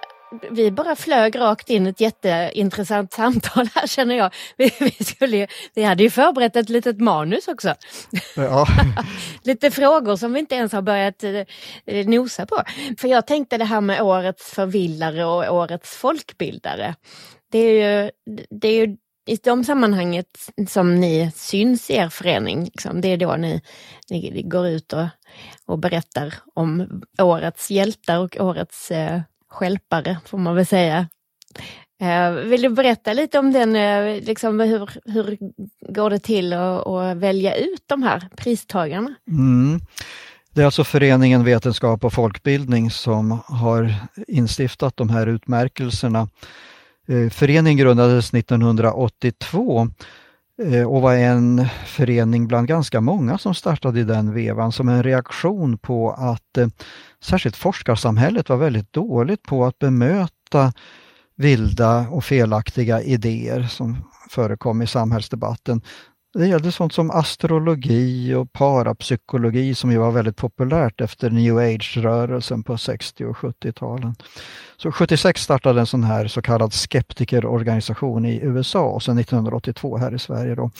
vi 0.51 0.71
bara 0.71 0.97
flög 0.97 1.39
rakt 1.39 1.71
in 1.71 1.87
ett 1.87 2.01
jätteintressant 2.01 3.13
samtal 3.13 3.69
här 3.75 3.87
känner 3.87 4.15
jag. 4.15 4.35
Vi, 4.57 4.73
vi, 4.81 5.05
skulle, 5.05 5.47
vi 5.75 5.83
hade 5.83 6.03
ju 6.03 6.11
förberett 6.11 6.57
ett 6.57 6.69
litet 6.69 7.01
manus 7.01 7.49
också. 7.49 7.75
Ja. 8.37 8.67
Lite 9.43 9.71
frågor 9.71 10.17
som 10.17 10.33
vi 10.33 10.41
inte 10.41 10.55
ens 10.55 10.73
har 10.73 10.83
börjat 10.83 11.25
eh, 11.25 12.07
nosa 12.07 12.47
på. 12.47 12.63
För 12.99 13.09
jag 13.09 13.27
tänkte 13.27 13.59
det 13.59 13.65
här 13.65 13.81
med 13.81 14.03
årets 14.03 14.51
förvillare 14.51 15.25
och 15.25 15.55
årets 15.55 15.97
folkbildare. 15.97 16.95
Det 17.53 17.59
är 17.59 18.03
ju, 18.03 18.11
det 18.51 18.69
är 18.69 18.87
ju 18.87 18.97
i 19.27 19.37
de 19.37 19.65
sammanhanget 19.65 20.27
som 20.69 21.01
ni 21.01 21.31
syns 21.35 21.91
i 21.91 21.95
er 21.95 22.09
förening, 22.09 22.65
liksom, 22.65 23.01
det 23.01 23.09
är 23.09 23.17
då 23.17 23.37
ni, 23.37 23.63
ni 24.11 24.43
går 24.43 24.69
ut 24.69 24.93
och, 24.93 25.07
och 25.67 25.79
berättar 25.79 26.35
om 26.55 27.03
årets 27.19 27.71
hjältar 27.71 28.19
och 28.19 28.37
årets 28.41 28.91
eh, 28.91 29.21
skälpare 29.55 30.19
får 30.27 30.39
man 30.39 30.55
väl 30.55 30.67
säga. 30.67 31.09
Eh, 32.01 32.31
vill 32.31 32.63
du 32.63 32.69
berätta 32.69 33.13
lite 33.13 33.39
om 33.39 33.53
den, 33.53 33.77
eh, 33.77 34.23
liksom 34.23 34.61
hur, 34.61 34.91
hur 35.05 35.39
går 35.89 36.11
det 36.11 36.19
till 36.19 36.53
att, 36.53 36.87
att 36.87 37.17
välja 37.17 37.55
ut 37.57 37.83
de 37.87 38.03
här 38.03 38.29
pristagarna? 38.37 39.15
Mm. 39.29 39.81
Det 40.55 40.61
är 40.61 40.65
alltså 40.65 40.85
Föreningen 40.85 41.45
Vetenskap 41.45 42.05
och 42.05 42.13
folkbildning 42.13 42.91
som 42.91 43.39
har 43.47 43.95
instiftat 44.29 44.97
de 44.97 45.09
här 45.09 45.27
utmärkelserna. 45.27 46.29
Eh, 47.09 47.31
föreningen 47.31 47.79
grundades 47.79 48.35
1982 48.35 49.89
Eh, 50.63 50.83
och 50.83 51.03
var 51.03 51.15
en 51.15 51.67
förening 51.87 52.47
bland 52.47 52.69
ganska 52.69 53.01
många 53.01 53.39
som 53.39 53.55
startade 53.55 54.01
i 54.01 54.05
den 54.05 54.35
vevan 54.35 54.73
som 54.73 54.89
en 54.89 55.03
reaktion 55.03 55.79
på 55.79 56.11
att 56.11 56.59
eh, 56.59 56.69
särskilt 57.21 57.57
forskarsamhället 57.57 58.49
var 58.49 58.57
väldigt 58.57 58.93
dåligt 58.93 59.43
på 59.43 59.65
att 59.65 59.79
bemöta 59.79 60.73
vilda 61.37 62.09
och 62.11 62.25
felaktiga 62.25 63.03
idéer 63.03 63.63
som 63.63 63.97
förekom 64.31 64.83
i 64.83 64.87
samhällsdebatten. 64.87 65.83
Det 66.35 66.47
gällde 66.47 66.73
sånt 66.73 66.93
som 66.93 67.11
astrologi 67.11 68.35
och 68.35 68.53
parapsykologi 68.53 69.75
som 69.75 69.93
ju 69.93 69.99
var 69.99 70.11
väldigt 70.11 70.37
populärt 70.37 71.01
efter 71.01 71.31
new 71.31 71.59
age-rörelsen 71.59 72.63
på 72.63 72.79
60 72.79 73.25
och 73.25 73.37
70-talen. 73.37 74.15
Så 74.77 74.93
76 74.93 75.43
startade 75.43 75.81
en 75.81 75.87
sån 75.87 76.05
här 76.05 76.27
så 76.27 76.43
kallad 76.43 76.73
skeptikerorganisation 76.73 78.25
i 78.25 78.41
USA 78.43 78.85
och 78.85 79.03
sen 79.03 79.19
1982 79.19 79.97
här 79.97 80.15
i 80.15 80.19
Sverige. 80.19 80.55
Då. 80.55 80.71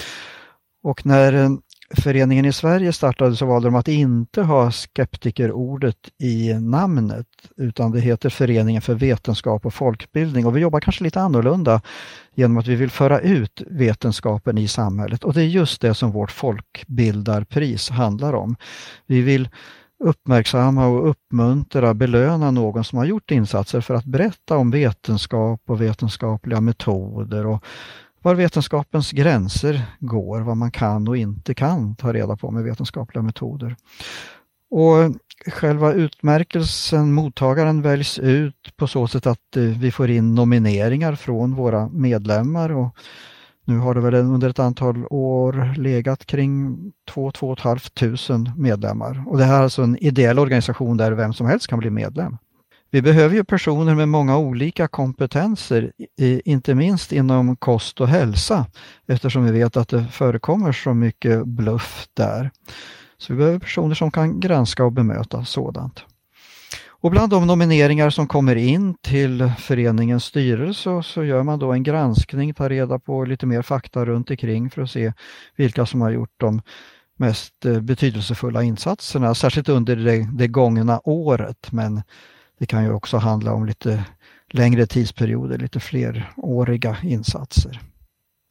Och 0.83 1.07
när 1.07 1.33
eh, 1.33 1.51
föreningen 1.97 2.45
i 2.45 2.53
Sverige 2.53 2.93
startade 2.93 3.37
så 3.37 3.47
valde 3.47 3.69
de 3.69 3.75
att 3.75 3.89
inte 3.89 4.43
ha 4.43 4.71
skeptikerordet 4.71 5.97
i 6.23 6.55
namnet 6.55 7.27
utan 7.57 7.93
det 7.93 8.01
heter 8.01 8.31
Föreningen 8.31 8.83
för 8.83 8.95
vetenskap 8.95 9.67
och 9.67 9.75
folkbildning 9.75 10.47
och 10.47 10.57
vi 10.57 10.61
jobbar 10.61 10.81
kanske 10.81 11.05
lite 11.05 11.21
annorlunda 11.21 11.81
genom 12.35 12.59
att 12.59 12.67
vi 12.67 12.75
vill 12.75 12.91
föra 12.91 13.21
ut 13.21 13.63
vetenskapen 13.67 14.59
i 14.59 14.69
samhället 14.69 15.25
och 15.25 15.35
det 15.35 15.43
är 15.43 15.47
just 15.47 15.81
det 15.81 15.95
som 15.95 16.11
vårt 16.11 16.31
folkbildarpris 16.31 17.91
handlar 17.91 18.33
om. 18.33 18.57
Vi 19.07 19.21
vill 19.21 19.49
uppmärksamma 20.05 20.87
och 20.87 21.11
uppmuntra, 21.11 21.95
belöna 21.95 22.51
någon 22.51 22.85
som 22.85 22.99
har 22.99 23.05
gjort 23.05 23.31
insatser 23.31 23.81
för 23.81 23.95
att 23.95 24.05
berätta 24.05 24.57
om 24.57 24.71
vetenskap 24.71 25.63
och 25.67 25.81
vetenskapliga 25.81 26.61
metoder 26.61 27.47
och 27.47 27.65
var 28.25 28.35
vetenskapens 28.35 29.11
gränser 29.11 29.83
går, 30.01 30.41
vad 30.41 30.57
man 30.57 30.71
kan 30.71 31.09
och 31.09 31.17
inte 31.17 31.55
kan 31.55 31.97
ta 31.97 32.13
reda 32.13 32.37
på 32.37 32.51
med 32.51 32.65
vetenskapliga 32.65 33.23
metoder. 33.23 33.77
Och 34.71 35.15
själva 35.47 35.93
utmärkelsen, 35.93 37.13
mottagaren 37.13 37.83
väljs 37.83 38.19
ut 38.19 38.77
på 38.77 38.87
så 38.87 39.09
sätt 39.09 39.27
att 39.27 39.57
eh, 39.57 39.63
vi 39.63 39.91
får 39.91 40.11
in 40.11 40.35
nomineringar 40.35 41.15
från 41.15 41.55
våra 41.55 41.89
medlemmar 41.89 42.73
och 42.73 42.97
Nu 43.67 43.79
har 43.79 43.95
det 43.95 44.01
väl 44.01 44.15
under 44.15 44.51
ett 44.51 44.59
antal 44.59 45.07
år 45.11 45.75
legat 45.77 46.27
kring 46.27 46.77
2 47.11 47.33
500 47.37 48.53
medlemmar. 48.57 49.25
Och 49.27 49.39
det 49.39 49.45
här 49.45 49.59
är 49.59 49.63
alltså 49.63 49.83
en 49.83 49.97
ideell 49.97 50.39
organisation 50.39 50.97
där 50.97 51.13
vem 51.13 51.33
som 51.33 51.47
helst 51.47 51.67
kan 51.67 51.79
bli 51.79 51.91
medlem. 51.91 52.37
Vi 52.95 53.03
behöver 53.03 53.35
ju 53.35 53.45
personer 53.45 53.95
med 53.95 54.09
många 54.09 54.39
olika 54.39 54.89
kompetenser, 54.89 55.93
inte 56.45 56.75
minst 56.75 57.13
inom 57.13 57.57
kost 57.57 58.01
och 58.01 58.09
hälsa, 58.09 58.67
eftersom 59.07 59.45
vi 59.45 59.53
vet 59.53 59.77
att 59.77 59.89
det 59.89 60.05
förekommer 60.05 60.73
så 60.73 60.95
mycket 60.95 61.47
bluff 61.47 62.09
där. 62.15 62.51
Så 63.19 63.33
vi 63.33 63.39
behöver 63.39 63.59
personer 63.59 63.95
som 63.95 64.11
kan 64.11 64.41
granska 64.41 64.85
och 64.85 64.93
bemöta 64.93 65.45
sådant. 65.45 66.05
Och 66.87 67.11
bland 67.11 67.31
de 67.31 67.47
nomineringar 67.47 68.11
som 68.11 68.27
kommer 68.27 68.57
in 68.57 68.95
till 69.03 69.53
föreningens 69.59 70.25
styrelse 70.25 71.03
så 71.05 71.25
gör 71.25 71.43
man 71.43 71.59
då 71.59 71.73
en 71.73 71.83
granskning, 71.83 72.55
tar 72.55 72.69
reda 72.69 72.99
på 72.99 73.25
lite 73.25 73.47
mer 73.47 73.63
fakta 73.63 74.05
runt 74.05 74.31
omkring 74.31 74.71
för 74.71 74.83
att 74.83 74.91
se 74.91 75.13
vilka 75.57 75.87
som 75.87 76.01
har 76.01 76.11
gjort 76.11 76.35
de 76.37 76.63
mest 77.17 77.65
eh, 77.65 77.81
betydelsefulla 77.81 78.63
insatserna, 78.63 79.35
särskilt 79.35 79.69
under 79.69 79.97
det, 79.97 80.29
det 80.33 80.49
gångna 80.49 81.01
året. 81.05 81.73
Men 81.73 82.03
det 82.59 82.67
kan 82.67 82.85
ju 82.85 82.93
också 82.93 83.17
handla 83.17 83.53
om 83.53 83.67
lite 83.67 84.05
längre 84.51 84.87
tidsperioder, 84.87 85.59
lite 85.59 85.81
fleråriga 85.81 86.97
insatser. 87.03 87.81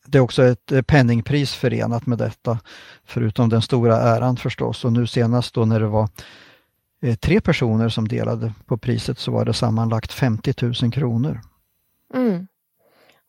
Det 0.05 0.17
är 0.17 0.21
också 0.21 0.43
ett 0.43 0.71
eh, 0.71 0.81
penningpris 0.81 1.53
förenat 1.53 2.05
med 2.05 2.17
detta, 2.17 2.59
förutom 3.05 3.49
den 3.49 3.61
stora 3.61 3.97
äran 3.97 4.37
förstås. 4.37 4.85
Och 4.85 4.93
nu 4.93 5.07
senast 5.07 5.53
då 5.53 5.65
när 5.65 5.79
det 5.79 5.87
var 5.87 6.09
eh, 7.01 7.15
tre 7.15 7.41
personer 7.41 7.89
som 7.89 8.07
delade 8.07 8.53
på 8.65 8.77
priset 8.77 9.19
så 9.19 9.31
var 9.31 9.45
det 9.45 9.53
sammanlagt 9.53 10.13
50 10.13 10.53
000 10.81 10.91
kronor. 10.91 11.41
Mm. 12.13 12.47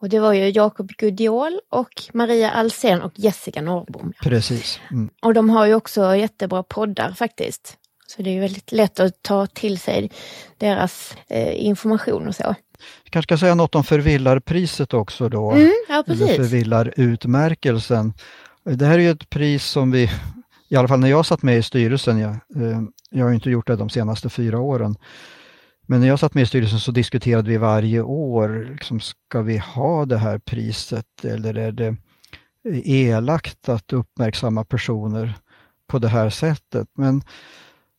Och 0.01 0.09
det 0.09 0.21
var 0.21 0.33
ju 0.33 0.51
Jakob 0.51 0.89
Gudiol 0.89 1.61
och 1.69 2.03
Maria 2.13 2.51
Alsen 2.51 3.03
och 3.03 3.13
Jessica 3.15 3.63
Norrbom. 3.63 4.13
Precis. 4.23 4.81
Mm. 4.91 5.11
Och 5.23 5.35
de 5.35 5.51
har 5.51 5.67
ju 5.67 5.75
också 5.75 6.17
jättebra 6.17 6.63
poddar 6.63 7.13
faktiskt. 7.13 7.79
Så 8.16 8.22
det 8.22 8.37
är 8.37 8.40
väldigt 8.40 8.72
lätt 8.72 9.00
att 9.00 9.22
ta 9.22 9.46
till 9.46 9.79
sig 9.79 10.11
deras 10.59 11.16
eh, 11.29 11.64
information 11.64 12.29
och 12.29 12.35
så. 12.35 12.55
Vi 13.05 13.11
kanske 13.11 13.29
ska 13.29 13.38
säga 13.38 13.55
något 13.55 13.74
om 13.74 13.85
förvillarpriset 13.85 14.94
också 14.94 15.29
då. 15.29 15.50
Mm, 15.50 15.72
ja, 15.88 16.05
precis. 16.07 16.37
Förvillarutmärkelsen. 16.37 18.12
Det 18.64 18.87
här 18.87 18.94
är 18.94 19.03
ju 19.03 19.11
ett 19.11 19.31
pris 19.31 19.64
som 19.64 19.90
vi, 19.90 20.11
i 20.68 20.77
alla 20.77 20.88
fall 20.88 21.00
när 21.00 21.09
jag 21.09 21.27
satt 21.27 21.42
med 21.42 21.59
i 21.59 21.62
styrelsen, 21.62 22.18
jag, 22.18 22.31
eh, 22.31 22.83
jag 23.11 23.24
har 23.24 23.33
inte 23.33 23.50
gjort 23.50 23.66
det 23.66 23.77
de 23.77 23.90
senaste 23.90 24.31
fyra 24.31 24.61
åren, 24.61 24.96
men 25.87 26.00
när 26.00 26.09
jag 26.09 26.18
satt 26.18 26.35
med 26.35 26.42
i 26.42 26.46
styrelsen 26.46 26.81
så 26.81 26.90
diskuterade 26.90 27.50
vi 27.50 27.57
varje 27.57 28.03
år, 28.03 28.68
liksom, 28.72 29.00
ska 29.00 29.42
vi 29.42 29.59
ha 29.59 30.07
det 30.07 30.18
här 30.18 30.38
priset 30.38 31.24
eller 31.24 31.59
är 31.59 31.72
det 31.72 31.96
elakt 32.85 33.68
att 33.68 33.92
uppmärksamma 33.92 34.64
personer 34.64 35.35
på 35.87 35.98
det 35.98 36.09
här 36.09 36.31
sättet? 36.31 36.88
Men 36.96 37.22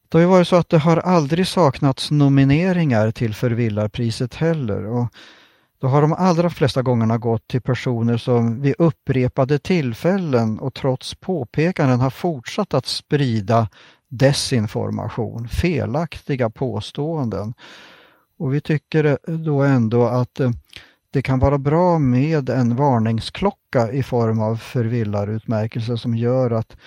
det 0.09 0.17
har 0.17 0.21
ju 0.21 0.27
varit 0.27 0.47
så 0.47 0.55
att 0.55 0.69
det 0.69 0.77
har 0.77 0.97
aldrig 0.97 1.47
saknats 1.47 2.11
nomineringar 2.11 3.11
till 3.11 3.35
Förvillarpriset 3.35 4.35
heller. 4.35 4.85
Och 4.85 5.07
då 5.81 5.87
har 5.87 6.01
de 6.01 6.13
allra 6.13 6.49
flesta 6.49 6.81
gångerna 6.81 7.17
gått 7.17 7.47
till 7.47 7.61
personer 7.61 8.17
som 8.17 8.61
vid 8.61 8.75
upprepade 8.77 9.59
tillfällen 9.59 10.59
och 10.59 10.73
trots 10.73 11.15
påpekanden 11.15 11.99
har 11.99 12.09
fortsatt 12.09 12.73
att 12.73 12.85
sprida 12.85 13.69
desinformation, 14.07 15.47
felaktiga 15.47 16.49
påståenden. 16.49 17.53
Och 18.37 18.53
vi 18.53 18.61
tycker 18.61 19.17
då 19.27 19.61
ändå 19.61 20.05
att 20.05 20.39
eh, 20.39 20.51
det 21.11 21.21
kan 21.21 21.39
vara 21.39 21.57
bra 21.57 21.99
med 21.99 22.49
en 22.49 22.75
varningsklocka 22.75 23.91
i 23.91 24.03
form 24.03 24.41
av 24.41 24.55
förvillarutmärkelse 24.55 25.97
som 25.97 26.15
gör 26.15 26.51
att 26.51 26.77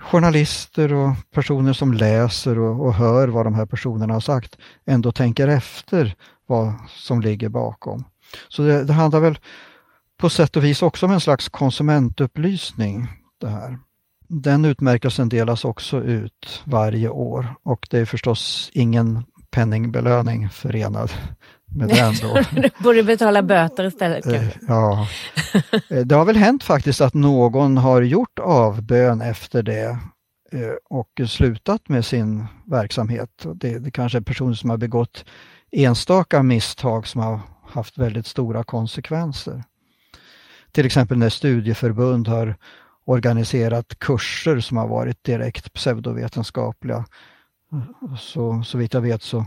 journalister 0.00 0.92
och 0.92 1.14
personer 1.34 1.72
som 1.72 1.92
läser 1.92 2.58
och, 2.58 2.86
och, 2.86 2.94
hör 2.94 3.28
vad 3.28 3.46
de 3.46 3.54
här 3.54 3.66
personerna 3.66 4.12
har 4.12 4.20
sagt 4.20 4.56
ändå 4.86 5.12
tänker 5.12 5.48
efter 5.48 6.14
vad 6.46 6.72
som 6.88 7.20
ligger 7.20 7.48
bakom. 7.48 8.04
Så 8.48 8.62
det, 8.62 8.84
det 8.84 8.92
handlar 8.92 9.20
väl 9.20 9.38
på 10.16 10.30
sätt 10.30 10.56
och 10.56 10.64
vis 10.64 10.82
också 10.82 11.06
om 11.06 11.12
en 11.12 11.20
slags 11.20 11.48
konsumentupplysning. 11.48 13.08
det 13.40 13.48
här. 13.48 13.78
Den 14.28 14.64
utmärkelsen 14.64 15.28
delas 15.28 15.64
också 15.64 16.02
ut 16.02 16.62
varje 16.64 17.08
år 17.08 17.54
och 17.62 17.86
det 17.90 17.98
är 17.98 18.04
förstås 18.04 18.70
ingen 18.72 19.24
penningbelöning 19.50 20.50
förenad 20.50 21.10
med 21.66 21.88
den. 21.88 22.14
Då. 22.22 22.38
du 22.60 22.70
borde 22.82 23.02
betala 23.02 23.42
böter 23.42 23.84
istället. 23.84 24.26
Eh, 24.26 24.48
ja. 24.68 25.08
Eh, 25.90 26.06
det 26.06 26.14
har 26.14 26.24
väl 26.24 26.36
hänt 26.36 26.62
faktiskt 26.62 27.00
att 27.00 27.14
någon 27.14 27.76
har 27.76 28.02
gjort 28.02 28.38
avbön 28.38 29.20
efter 29.20 29.62
det 29.62 29.98
eh, 30.52 30.72
och 30.90 31.20
slutat 31.28 31.88
med 31.88 32.04
sin 32.04 32.46
verksamhet. 32.66 33.46
Det, 33.54 33.78
det 33.78 33.90
kanske 33.90 34.18
är 34.18 34.22
personer 34.22 34.54
som 34.54 34.70
har 34.70 34.76
begått 34.76 35.24
enstaka 35.72 36.42
misstag 36.42 37.06
som 37.06 37.20
har 37.20 37.40
haft 37.68 37.98
väldigt 37.98 38.26
stora 38.26 38.64
konsekvenser. 38.64 39.64
Till 40.72 40.86
exempel 40.86 41.18
när 41.18 41.28
studieförbund 41.28 42.28
har 42.28 42.56
organiserat 43.04 43.98
kurser 43.98 44.60
som 44.60 44.76
har 44.76 44.88
varit 44.88 45.24
direkt 45.24 45.72
pseudovetenskapliga. 45.72 47.04
Så, 48.20 48.62
så 48.62 48.78
vitt 48.78 48.94
jag 48.94 49.00
vet 49.00 49.22
så 49.22 49.44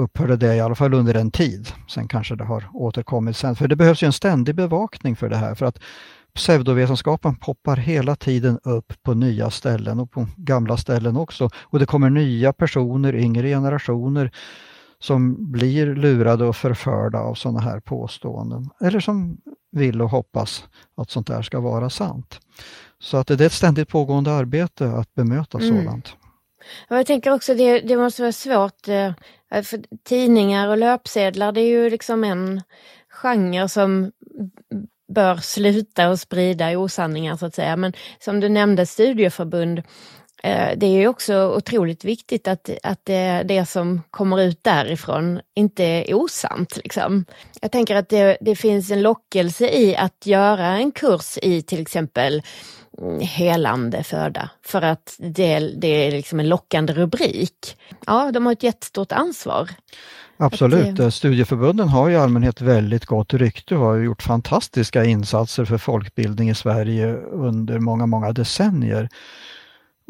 upphörde 0.00 0.36
det 0.36 0.56
i 0.56 0.60
alla 0.60 0.74
fall 0.74 0.94
under 0.94 1.14
en 1.14 1.30
tid. 1.30 1.72
Sen 1.88 2.08
kanske 2.08 2.36
det 2.36 2.44
har 2.44 2.70
återkommit 2.72 3.36
sen. 3.36 3.56
För 3.56 3.68
det 3.68 3.76
behövs 3.76 4.02
ju 4.02 4.06
en 4.06 4.12
ständig 4.12 4.54
bevakning 4.54 5.16
för 5.16 5.28
det 5.28 5.36
här. 5.36 5.54
För 5.54 5.66
att 5.66 5.78
pseudovetenskapen 6.34 7.36
poppar 7.36 7.76
hela 7.76 8.16
tiden 8.16 8.58
upp 8.62 8.92
på 9.02 9.14
nya 9.14 9.50
ställen 9.50 10.00
och 10.00 10.10
på 10.10 10.26
gamla 10.36 10.76
ställen 10.76 11.16
också. 11.16 11.50
Och 11.56 11.78
det 11.78 11.86
kommer 11.86 12.10
nya 12.10 12.52
personer, 12.52 13.14
yngre 13.14 13.48
generationer 13.48 14.30
som 14.98 15.52
blir 15.52 15.94
lurade 15.94 16.44
och 16.44 16.56
förförda 16.56 17.18
av 17.18 17.34
sådana 17.34 17.60
här 17.60 17.80
påståenden. 17.80 18.70
Eller 18.80 19.00
som 19.00 19.36
vill 19.72 20.02
och 20.02 20.10
hoppas 20.10 20.64
att 20.96 21.10
sånt 21.10 21.26
där 21.26 21.42
ska 21.42 21.60
vara 21.60 21.90
sant. 21.90 22.40
Så 22.98 23.16
att 23.16 23.26
det 23.26 23.40
är 23.40 23.46
ett 23.46 23.52
ständigt 23.52 23.88
pågående 23.88 24.32
arbete 24.32 24.90
att 24.90 25.14
bemöta 25.14 25.58
mm. 25.58 25.84
sådant. 25.84 26.16
Jag 26.88 27.06
tänker 27.06 27.32
också 27.32 27.54
det, 27.54 27.80
det 27.80 27.96
måste 27.96 28.22
vara 28.22 28.32
svårt, 28.32 28.88
eh, 28.88 29.12
Eh, 29.50 29.62
för 29.62 29.80
tidningar 30.04 30.68
och 30.68 30.78
löpsedlar 30.78 31.52
det 31.52 31.60
är 31.60 31.68
ju 31.68 31.90
liksom 31.90 32.24
en 32.24 32.62
genre 33.08 33.68
som 33.68 34.12
bör 35.14 35.36
sluta 35.36 36.08
och 36.08 36.20
sprida 36.20 36.78
osanningar 36.78 37.36
så 37.36 37.46
att 37.46 37.54
säga. 37.54 37.76
Men 37.76 37.92
som 38.18 38.40
du 38.40 38.48
nämnde 38.48 38.86
studieförbund, 38.86 39.82
det 40.76 40.86
är 40.86 41.08
också 41.08 41.54
otroligt 41.56 42.04
viktigt 42.04 42.48
att, 42.48 42.70
att 42.82 43.00
det, 43.04 43.42
det 43.42 43.66
som 43.66 44.02
kommer 44.10 44.40
ut 44.40 44.64
därifrån 44.64 45.40
inte 45.54 45.84
är 45.84 46.14
osant. 46.14 46.76
Liksom. 46.76 47.24
Jag 47.60 47.72
tänker 47.72 47.96
att 47.96 48.08
det, 48.08 48.38
det 48.40 48.56
finns 48.56 48.90
en 48.90 49.02
lockelse 49.02 49.68
i 49.68 49.96
att 49.96 50.26
göra 50.26 50.66
en 50.66 50.92
kurs 50.92 51.38
i 51.42 51.62
till 51.62 51.80
exempel 51.80 52.42
helande 53.20 54.02
föda 54.02 54.50
för 54.66 54.82
att 54.82 55.16
det, 55.18 55.58
det 55.58 56.06
är 56.06 56.10
liksom 56.10 56.40
en 56.40 56.48
lockande 56.48 56.92
rubrik. 56.92 57.76
Ja, 58.06 58.32
de 58.32 58.46
har 58.46 58.52
ett 58.52 58.62
jättestort 58.62 59.12
ansvar. 59.12 59.70
Absolut, 60.36 61.00
att, 61.00 61.14
studieförbunden 61.14 61.88
har 61.88 62.10
i 62.10 62.16
allmänhet 62.16 62.60
väldigt 62.60 63.06
gott 63.06 63.34
rykte 63.34 63.76
och 63.76 63.80
har 63.80 63.96
gjort 63.96 64.22
fantastiska 64.22 65.04
insatser 65.04 65.64
för 65.64 65.78
folkbildning 65.78 66.50
i 66.50 66.54
Sverige 66.54 67.14
under 67.16 67.78
många, 67.78 68.06
många 68.06 68.32
decennier. 68.32 69.08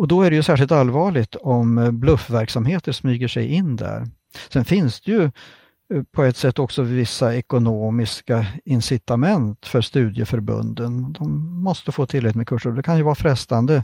Och 0.00 0.08
då 0.08 0.22
är 0.22 0.30
det 0.30 0.36
ju 0.36 0.42
särskilt 0.42 0.72
allvarligt 0.72 1.34
om 1.34 1.78
eh, 1.78 1.90
bluffverksamheter 1.90 2.92
smyger 2.92 3.28
sig 3.28 3.46
in 3.46 3.76
där. 3.76 4.08
Sen 4.48 4.64
finns 4.64 5.00
det 5.00 5.12
ju 5.12 5.22
eh, 5.24 6.02
på 6.12 6.22
ett 6.22 6.36
sätt 6.36 6.58
också 6.58 6.82
vissa 6.82 7.34
ekonomiska 7.34 8.46
incitament 8.64 9.66
för 9.66 9.80
studieförbunden. 9.80 11.12
De 11.12 11.54
måste 11.62 11.92
få 11.92 12.06
tillräckligt 12.06 12.36
med 12.36 12.48
kurser. 12.48 12.70
Det 12.70 12.82
kan 12.82 12.96
ju 12.96 13.02
vara 13.02 13.14
frestande 13.14 13.82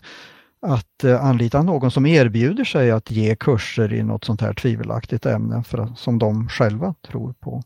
att 0.62 1.04
eh, 1.04 1.24
anlita 1.24 1.62
någon 1.62 1.90
som 1.90 2.06
erbjuder 2.06 2.64
sig 2.64 2.90
att 2.90 3.10
ge 3.10 3.36
kurser 3.36 3.92
i 3.92 4.02
något 4.02 4.24
sånt 4.24 4.40
här 4.40 4.54
tvivelaktigt 4.54 5.26
ämne 5.26 5.62
för, 5.62 5.92
som 5.96 6.18
de 6.18 6.48
själva 6.48 6.94
tror 7.06 7.32
på. 7.32 7.62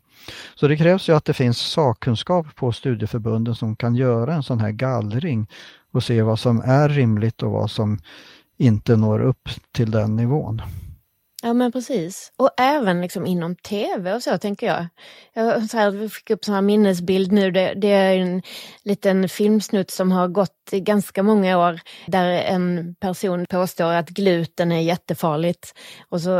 Så 0.54 0.68
det 0.68 0.76
krävs 0.76 1.08
ju 1.08 1.16
att 1.16 1.24
det 1.24 1.34
finns 1.34 1.58
sakkunskap 1.58 2.46
på 2.54 2.72
studieförbunden 2.72 3.54
som 3.54 3.76
kan 3.76 3.94
göra 3.94 4.34
en 4.34 4.42
sån 4.42 4.60
här 4.60 4.70
gallring 4.70 5.46
och 5.92 6.02
se 6.02 6.22
vad 6.22 6.38
som 6.38 6.62
är 6.64 6.88
rimligt 6.88 7.42
och 7.42 7.50
vad 7.50 7.70
som 7.70 7.98
inte 8.60 8.96
når 8.96 9.20
upp 9.20 9.48
till 9.72 9.90
den 9.90 10.16
nivån. 10.16 10.62
Ja 11.42 11.52
men 11.52 11.72
precis. 11.72 12.32
Och 12.36 12.50
även 12.56 13.00
liksom 13.00 13.26
inom 13.26 13.56
tv 13.56 14.14
och 14.14 14.22
så 14.22 14.38
tänker 14.38 14.66
jag. 14.66 14.86
Jag 15.32 15.70
så 15.70 15.76
här, 15.76 16.08
fick 16.08 16.30
upp 16.30 16.48
en 16.48 16.66
minnesbild 16.66 17.32
nu. 17.32 17.50
Det, 17.50 17.74
det, 17.76 17.88
är 17.88 18.16
en 18.16 18.42
liten 18.84 19.28
filmsnutt 19.28 19.90
som 19.90 20.12
har 20.12 20.28
gått 20.28 20.52
i 20.72 20.80
ganska 20.80 21.22
många 21.22 21.58
år 21.58 21.80
där 22.06 22.26
en 22.26 22.94
person 23.00 23.46
påstår 23.50 23.92
att 23.92 24.08
gluten 24.08 24.72
är 24.72 24.80
jättefarligt. 24.80 25.74
Och 26.08 26.20
så 26.20 26.38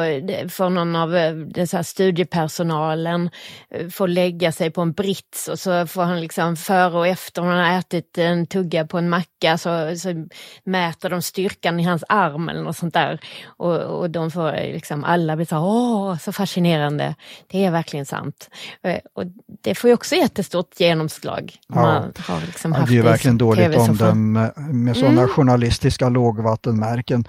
får 0.51 0.71
någon 0.71 0.97
av 0.97 1.17
eh, 1.17 1.35
den 1.35 1.67
så 1.67 1.85
studiepersonalen 1.85 3.31
eh, 3.71 3.89
få 3.89 4.07
lägga 4.07 4.53
sig 4.53 4.71
på 4.71 4.81
en 4.81 4.93
brits 4.93 5.49
och 5.49 5.59
så 5.59 5.87
får 5.87 6.03
han 6.03 6.21
liksom 6.21 6.57
före 6.57 6.99
och 6.99 7.07
efter 7.07 7.43
man 7.43 7.59
har 7.59 7.79
ätit 7.79 8.19
en 8.19 8.47
tugga 8.47 8.87
på 8.87 8.99
en 8.99 9.09
macka 9.09 9.59
så, 9.59 9.97
så 9.97 10.27
mäter 10.65 11.11
de 11.11 11.23
styrkan 11.23 11.81
i 11.81 11.83
hans 11.83 12.05
arm 12.09 12.49
eller 12.49 12.63
något 12.63 12.77
sånt 12.77 12.95
där. 12.95 13.21
Och, 13.47 13.77
och 13.77 14.11
de 14.11 14.31
får 14.31 14.55
eh, 14.55 14.73
liksom 14.73 14.90
liksom 14.91 15.05
alla 15.05 15.37
blir 15.37 15.47
så 15.47 15.59
åh, 15.59 16.19
så 16.19 16.33
fascinerande. 16.33 17.15
Det 17.47 17.65
är 17.65 17.71
verkligen 17.71 18.07
sant. 18.07 18.51
Eh, 18.83 18.99
och 19.15 19.25
det 19.63 19.75
får 19.75 19.89
ju 19.89 19.95
också 19.95 20.15
jättestort 20.15 20.81
genomslag. 20.81 21.57
Ja. 21.69 21.75
Man 21.75 22.13
har 22.19 22.41
liksom 22.47 22.73
haft 22.73 22.91
det 22.91 22.99
är 22.99 23.03
verkligen 23.03 23.39
dåligt 23.39 23.77
omdöme 23.77 24.53
med 24.57 24.97
sådana 24.97 25.21
mm. 25.21 25.29
journalistiska 25.29 26.09
lågvattenmärken. 26.09 27.25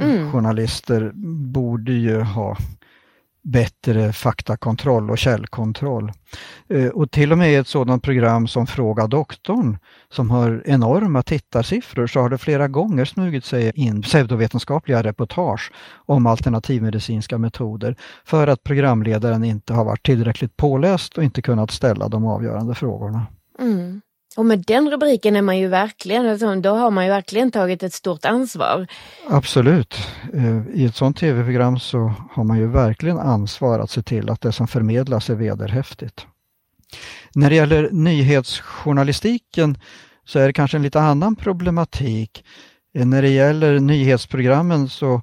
Mm. 0.00 0.32
Journalister 0.32 1.12
borde 1.52 1.92
ju 1.92 2.20
ha 2.20 2.56
bättre 3.46 4.12
faktakontroll 4.12 5.10
och 5.10 5.18
källkontroll. 5.18 6.12
Eh, 6.68 6.88
och 6.88 7.10
till 7.10 7.32
och 7.32 7.38
med 7.38 7.52
i 7.52 7.54
ett 7.54 7.68
sådant 7.68 8.02
program 8.02 8.48
som 8.48 8.66
Fråga 8.66 9.06
doktorn 9.06 9.78
som 10.08 10.30
har 10.30 10.62
enorma 10.66 11.22
tittarsiffror 11.22 12.06
så 12.06 12.20
har 12.20 12.30
det 12.30 12.38
flera 12.38 12.68
gånger 12.68 13.04
smugit 13.04 13.44
sig 13.44 13.72
in 13.74 14.02
pseudovetenskapliga 14.02 15.02
reportage 15.02 15.72
om 16.06 16.26
alternativmedicinska 16.26 17.38
metoder 17.38 17.96
för 18.24 18.46
att 18.46 18.64
programledaren 18.64 19.44
inte 19.44 19.74
har 19.74 19.84
varit 19.84 20.02
tillräckligt 20.02 20.56
påläst 20.56 21.18
och 21.18 21.24
inte 21.24 21.42
kunnat 21.42 21.70
ställa 21.70 22.08
de 22.08 22.26
avgörande 22.26 22.74
frågorna. 22.74 23.26
Mm. 23.58 24.00
Och 24.36 24.46
med 24.46 24.64
den 24.66 24.90
rubriken 24.90 25.36
är 25.36 25.42
man 25.42 25.58
ju 25.58 25.68
verkligen, 25.68 26.28
alltså, 26.28 26.54
då 26.54 26.70
har 26.70 26.90
man 26.90 27.04
ju 27.04 27.10
verkligen 27.10 27.50
tagit 27.50 27.82
ett 27.82 27.92
stort 27.92 28.24
ansvar. 28.24 28.86
Absolut. 29.28 29.94
Eh, 30.34 30.68
I 30.74 30.84
ett 30.84 30.96
sådant 30.96 31.16
tv-program 31.16 31.78
så 31.78 32.12
har 32.30 32.44
man 32.44 32.58
ju 32.58 32.66
verkligen 32.66 33.18
ansvar 33.18 33.80
att 33.80 33.90
se 33.90 34.02
till 34.02 34.30
att 34.30 34.40
det 34.40 34.52
som 34.52 34.68
förmedlas 34.68 35.30
är 35.30 35.34
vederhäftigt. 35.34 36.26
När 37.34 37.50
det 37.50 37.56
gäller 37.56 37.90
nyhetsjournalistiken 37.90 39.78
så 40.24 40.38
är 40.38 40.46
det 40.46 40.52
kanske 40.52 40.76
en 40.76 40.82
lite 40.82 41.00
annan 41.00 41.36
problematik. 41.36 42.44
Eh, 42.94 43.06
när 43.06 43.22
det 43.22 43.30
gäller 43.30 43.80
nyhetsprogrammen 43.80 44.88
så 44.88 45.22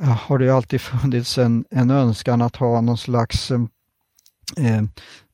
har 0.00 0.38
det 0.38 0.50
alltid 0.50 0.80
funnits 0.80 1.38
en, 1.38 1.64
en 1.70 1.90
önskan 1.90 2.42
att 2.42 2.56
ha 2.56 2.80
någon 2.80 2.98
slags 2.98 3.50
eh, 3.50 3.60
eh, 4.56 4.82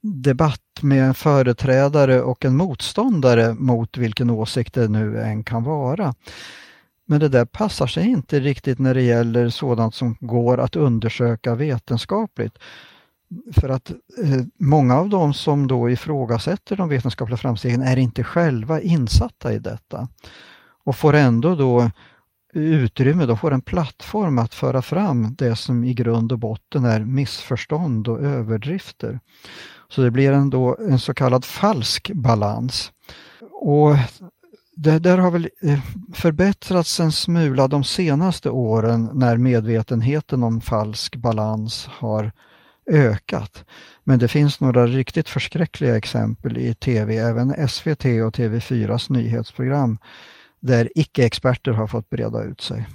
debatt 0.00 0.60
med 0.80 1.04
en 1.04 1.14
företrädare 1.14 2.22
och 2.22 2.44
en 2.44 2.56
motståndare 2.56 3.54
mot 3.54 3.96
vilken 3.96 4.30
åsikt 4.30 4.74
det 4.74 4.88
nu 4.88 5.20
än 5.20 5.44
kan 5.44 5.64
vara. 5.64 6.14
Men 7.06 7.20
det 7.20 7.28
där 7.28 7.44
passar 7.44 7.86
sig 7.86 8.06
inte 8.06 8.40
riktigt 8.40 8.78
när 8.78 8.94
det 8.94 9.02
gäller 9.02 9.48
sådant 9.48 9.94
som 9.94 10.16
går 10.20 10.60
att 10.60 10.76
undersöka 10.76 11.54
vetenskapligt. 11.54 12.58
För 13.52 13.68
att 13.68 13.90
eh, 13.90 14.42
många 14.58 14.96
av 14.96 15.08
de 15.08 15.34
som 15.34 15.66
då 15.66 15.90
ifrågasätter 15.90 16.76
de 16.76 16.88
vetenskapliga 16.88 17.36
framstegen 17.36 17.82
är 17.82 17.96
inte 17.96 18.24
själva 18.24 18.80
insatta 18.80 19.52
i 19.52 19.58
detta 19.58 20.08
och 20.84 20.96
får 20.96 21.14
ändå 21.14 21.54
då 21.54 21.90
utrymme, 22.56 23.26
de 23.26 23.38
får 23.38 23.52
en 23.52 23.60
plattform 23.60 24.38
att 24.38 24.54
föra 24.54 24.82
fram 24.82 25.34
det 25.34 25.56
som 25.56 25.84
i 25.84 25.94
grund 25.94 26.32
och 26.32 26.38
botten 26.38 26.84
är 26.84 27.00
missförstånd 27.00 28.08
och 28.08 28.20
överdrifter. 28.20 29.20
Så 29.88 30.02
det 30.02 30.10
blir 30.10 30.32
ändå 30.32 30.76
en 30.80 30.98
så 30.98 31.14
kallad 31.14 31.44
falsk 31.44 32.10
balans. 32.14 32.92
Och 33.52 33.96
det 34.76 34.98
där 34.98 35.18
har 35.18 35.30
väl 35.30 35.48
eh, 35.62 35.78
förbättrats 36.14 37.00
en 37.00 37.12
smula 37.12 37.68
de 37.68 37.84
senaste 37.84 38.50
åren 38.50 39.10
när 39.12 39.36
medvetenheten 39.36 40.42
om 40.42 40.60
falsk 40.60 41.16
balans 41.16 41.86
har 41.90 42.32
ökat. 42.90 43.64
Men 44.04 44.18
det 44.18 44.28
finns 44.28 44.60
några 44.60 44.86
riktigt 44.86 45.28
förskräckliga 45.28 45.96
exempel 45.96 46.58
i 46.58 46.74
tv, 46.74 47.16
även 47.16 47.68
SVT 47.68 48.04
och 48.04 48.36
TV4s 48.36 49.12
nyhetsprogram, 49.12 49.98
där 50.60 50.90
icke-experter 50.94 51.72
har 51.72 51.86
fått 51.86 52.10
breda 52.10 52.42
ut 52.42 52.60
sig. 52.60 52.86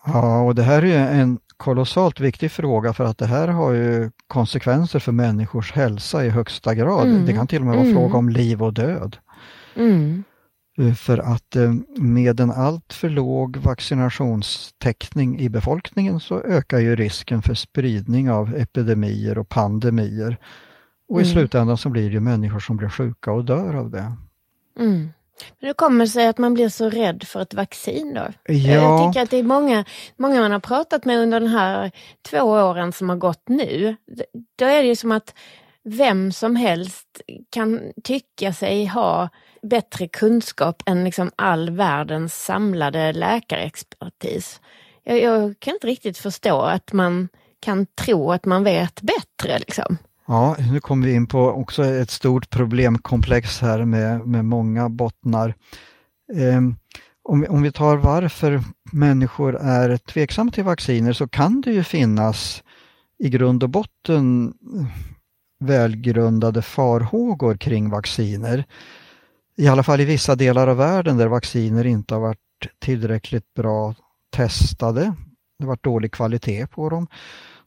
Ja, 0.04 0.42
och 0.42 0.54
det 0.54 0.62
här 0.62 0.84
är 0.84 1.20
en 1.20 1.38
kolossalt 1.56 2.20
viktig 2.20 2.52
fråga 2.52 2.92
för 2.92 3.04
att 3.04 3.18
det 3.18 3.26
här 3.26 3.48
har 3.48 3.72
ju 3.72 4.10
konsekvenser 4.26 4.98
för 4.98 5.12
människors 5.12 5.72
hälsa 5.72 6.24
i 6.24 6.28
högsta 6.28 6.74
grad. 6.74 7.08
Mm. 7.08 7.26
Det 7.26 7.32
kan 7.32 7.46
till 7.46 7.60
och 7.60 7.66
med 7.66 7.74
vara 7.74 7.84
mm. 7.84 7.96
fråga 7.96 8.18
om 8.18 8.28
liv 8.28 8.62
och 8.62 8.72
död. 8.72 9.16
Mm. 9.74 10.24
Eh, 10.78 10.94
för 10.94 11.18
att 11.18 11.56
eh, 11.56 11.72
med 11.96 12.40
en 12.40 12.50
alltför 12.50 13.08
låg 13.08 13.56
vaccinationstäckning 13.56 15.40
i 15.40 15.48
befolkningen 15.48 16.20
så 16.20 16.40
ökar 16.40 16.78
ju 16.78 16.96
risken 16.96 17.42
för 17.42 17.54
spridning 17.54 18.30
av 18.30 18.56
epidemier 18.56 19.38
och 19.38 19.48
pandemier. 19.48 20.36
Och 21.08 21.20
i 21.20 21.24
mm. 21.24 21.34
slutändan 21.34 21.78
så 21.78 21.88
blir 21.88 22.10
det 22.10 22.20
människor 22.20 22.60
som 22.60 22.76
blir 22.76 22.88
sjuka 22.88 23.32
och 23.32 23.44
dör 23.44 23.74
av 23.74 23.90
det. 23.90 24.12
Mm. 24.78 25.10
Men 25.60 25.66
hur 25.66 25.72
kommer 25.72 26.04
det 26.04 26.10
sig 26.10 26.26
att 26.26 26.38
man 26.38 26.54
blir 26.54 26.68
så 26.68 26.90
rädd 26.90 27.22
för 27.22 27.40
ett 27.42 27.54
vaccin 27.54 28.14
då? 28.14 28.52
Ja. 28.54 28.72
Jag 28.72 29.08
tycker 29.08 29.22
att 29.22 29.30
det 29.30 29.36
är 29.36 29.42
många, 29.42 29.84
många 30.16 30.40
man 30.40 30.52
har 30.52 30.60
pratat 30.60 31.04
med 31.04 31.18
under 31.18 31.40
den 31.40 31.48
här 31.48 31.90
två 32.30 32.38
åren 32.38 32.92
som 32.92 33.08
har 33.08 33.16
gått 33.16 33.48
nu. 33.48 33.96
Då 34.58 34.64
är 34.64 34.82
det 34.82 34.88
ju 34.88 34.96
som 34.96 35.12
att 35.12 35.34
vem 35.84 36.32
som 36.32 36.56
helst 36.56 37.20
kan 37.50 37.80
tycka 38.04 38.52
sig 38.52 38.86
ha 38.86 39.28
bättre 39.62 40.08
kunskap 40.08 40.82
än 40.86 41.04
liksom 41.04 41.30
all 41.36 41.70
världens 41.70 42.44
samlade 42.44 43.12
läkarexpertis. 43.12 44.60
Jag, 45.04 45.20
jag 45.20 45.54
kan 45.58 45.74
inte 45.74 45.86
riktigt 45.86 46.18
förstå 46.18 46.60
att 46.60 46.92
man 46.92 47.28
kan 47.60 47.86
tro 47.86 48.32
att 48.32 48.44
man 48.44 48.64
vet 48.64 49.02
bättre. 49.02 49.58
Liksom. 49.58 49.96
Ja, 50.26 50.56
nu 50.72 50.80
kommer 50.80 51.06
vi 51.06 51.14
in 51.14 51.26
på 51.26 51.40
också 51.40 51.84
ett 51.84 52.10
stort 52.10 52.50
problemkomplex 52.50 53.60
här 53.60 53.84
med, 53.84 54.26
med 54.26 54.44
många 54.44 54.88
bottnar. 54.88 55.54
Eh, 56.34 56.60
om, 57.22 57.46
om 57.48 57.62
vi 57.62 57.72
tar 57.72 57.96
varför 57.96 58.60
människor 58.92 59.56
är 59.56 59.96
tveksamma 59.96 60.50
till 60.50 60.64
vacciner 60.64 61.12
så 61.12 61.28
kan 61.28 61.60
det 61.60 61.72
ju 61.72 61.84
finnas 61.84 62.62
i 63.18 63.28
grund 63.28 63.62
och 63.62 63.70
botten 63.70 64.54
välgrundade 65.60 66.62
farhågor 66.62 67.56
kring 67.56 67.90
vacciner. 67.90 68.64
I 69.60 69.68
alla 69.68 69.82
fall 69.82 70.00
i 70.00 70.04
vissa 70.04 70.34
delar 70.34 70.66
av 70.68 70.76
världen 70.76 71.16
där 71.16 71.26
vacciner 71.26 71.86
inte 71.86 72.14
har 72.14 72.20
varit 72.20 72.38
tillräckligt 72.78 73.54
bra 73.54 73.94
testade. 74.30 75.00
Det 75.58 75.64
har 75.64 75.66
varit 75.66 75.84
dålig 75.84 76.12
kvalitet 76.12 76.66
på 76.66 76.88
dem. 76.88 77.06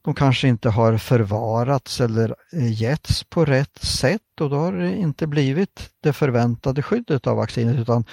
De 0.02 0.14
kanske 0.14 0.48
inte 0.48 0.70
har 0.70 0.98
förvarats 0.98 2.00
eller 2.00 2.34
eh, 2.52 2.82
getts 2.82 3.24
på 3.24 3.44
rätt 3.44 3.78
sätt 3.78 4.40
och 4.40 4.50
då 4.50 4.56
har 4.56 4.72
det 4.72 4.96
inte 4.96 5.26
blivit 5.26 5.90
det 6.02 6.12
förväntade 6.12 6.82
skyddet 6.82 7.26
av 7.26 7.36
vaccinet 7.36 7.78
utan 7.78 8.04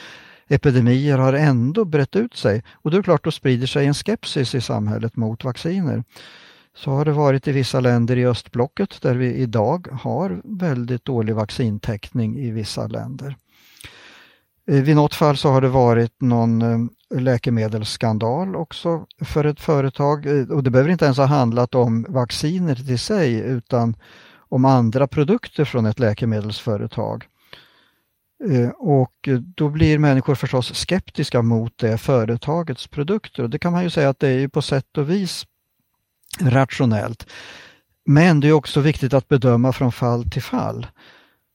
epidemier 0.48 1.18
har 1.18 1.34
ändå 1.34 1.86
brett 1.86 2.16
ut 2.16 2.36
sig 2.36 2.64
och 2.74 2.92
det 2.92 2.98
är 2.98 3.04
klart 3.04 3.24
då 3.24 3.32
sprider 3.32 3.68
sig 3.68 3.86
en 3.86 3.94
skepsis 3.94 4.56
i 4.56 4.62
samhället 4.62 5.16
mot 5.16 5.44
vacciner. 5.44 6.04
Så 6.76 6.92
har 6.92 7.06
det 7.06 7.12
varit 7.12 7.48
i 7.48 7.52
vissa 7.52 7.80
länder 7.80 8.18
i 8.18 8.26
östblocket 8.26 9.02
där 9.02 9.16
vi 9.16 9.34
idag 9.34 9.88
har 9.92 10.42
väldigt 10.44 11.06
dålig 11.06 11.36
vaccintäckning 11.36 12.38
i 12.38 12.52
vissa 12.52 12.88
länder. 12.88 13.36
Vid 14.70 14.96
något 14.96 15.16
fall 15.16 15.38
så 15.38 15.50
har 15.50 15.62
det 15.62 15.68
varit 15.68 16.22
någon 16.22 16.62
eh, 16.62 17.20
läkemedelsskandal 17.20 18.56
också 18.56 19.06
för 19.22 19.46
ett 19.46 19.60
företag 19.60 20.26
och 20.50 20.64
det 20.64 20.70
behöver 20.70 20.92
inte 20.92 21.06
ens 21.06 21.18
ha 21.18 21.26
handlat 21.26 21.76
om 21.76 22.06
vacciner 22.10 22.76
till 22.76 23.00
sig 23.00 23.34
utan 23.34 23.96
om 24.50 24.66
andra 24.66 25.08
produkter 25.08 25.66
från 25.66 25.86
ett 25.86 26.00
läkemedelsföretag. 26.00 27.28
Eh, 28.50 28.70
och 28.70 29.30
då 29.56 29.70
blir 29.70 30.00
människor 30.00 30.36
förstås 30.36 30.76
skeptiska 30.76 31.42
mot 31.42 31.78
det 31.78 31.98
företagets 31.98 32.88
produkter 32.88 33.44
och 33.44 33.50
det 33.50 33.60
kan 33.60 33.74
man 33.74 33.84
ju 33.84 33.90
säga 33.90 34.10
att 34.10 34.20
det 34.20 34.30
är 34.30 34.48
på 34.48 34.62
sätt 34.62 34.98
och 34.98 35.10
vis 35.10 35.46
rationellt. 36.42 37.28
Men 38.06 38.40
det 38.40 38.48
är 38.48 38.54
också 38.54 38.80
viktigt 38.80 39.14
att 39.14 39.28
bedöma 39.28 39.74
från 39.74 39.92
fall 39.92 40.30
till 40.30 40.42
fall. 40.42 40.88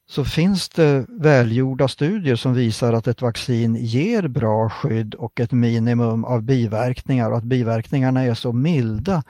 Så 0.07 0.25
finns 0.25 0.69
det 0.69 1.07
välgjorda 1.09 1.89
studier 1.89 2.37
som 2.37 2.55
visar 2.55 2.93
att 2.93 3.07
ett 3.07 3.23
vaccin 3.23 3.75
ger 3.75 4.29
bra 4.29 4.71
skydd 4.71 5.15
och 5.15 5.41
ett 5.41 5.53
minimum 5.53 6.25
av 6.25 6.43
biverkningar 6.43 7.31
och 7.31 7.39
att 7.39 7.45
biverkningarna 7.45 8.23
är 8.23 8.35
så 8.35 8.53
milda 8.53 9.23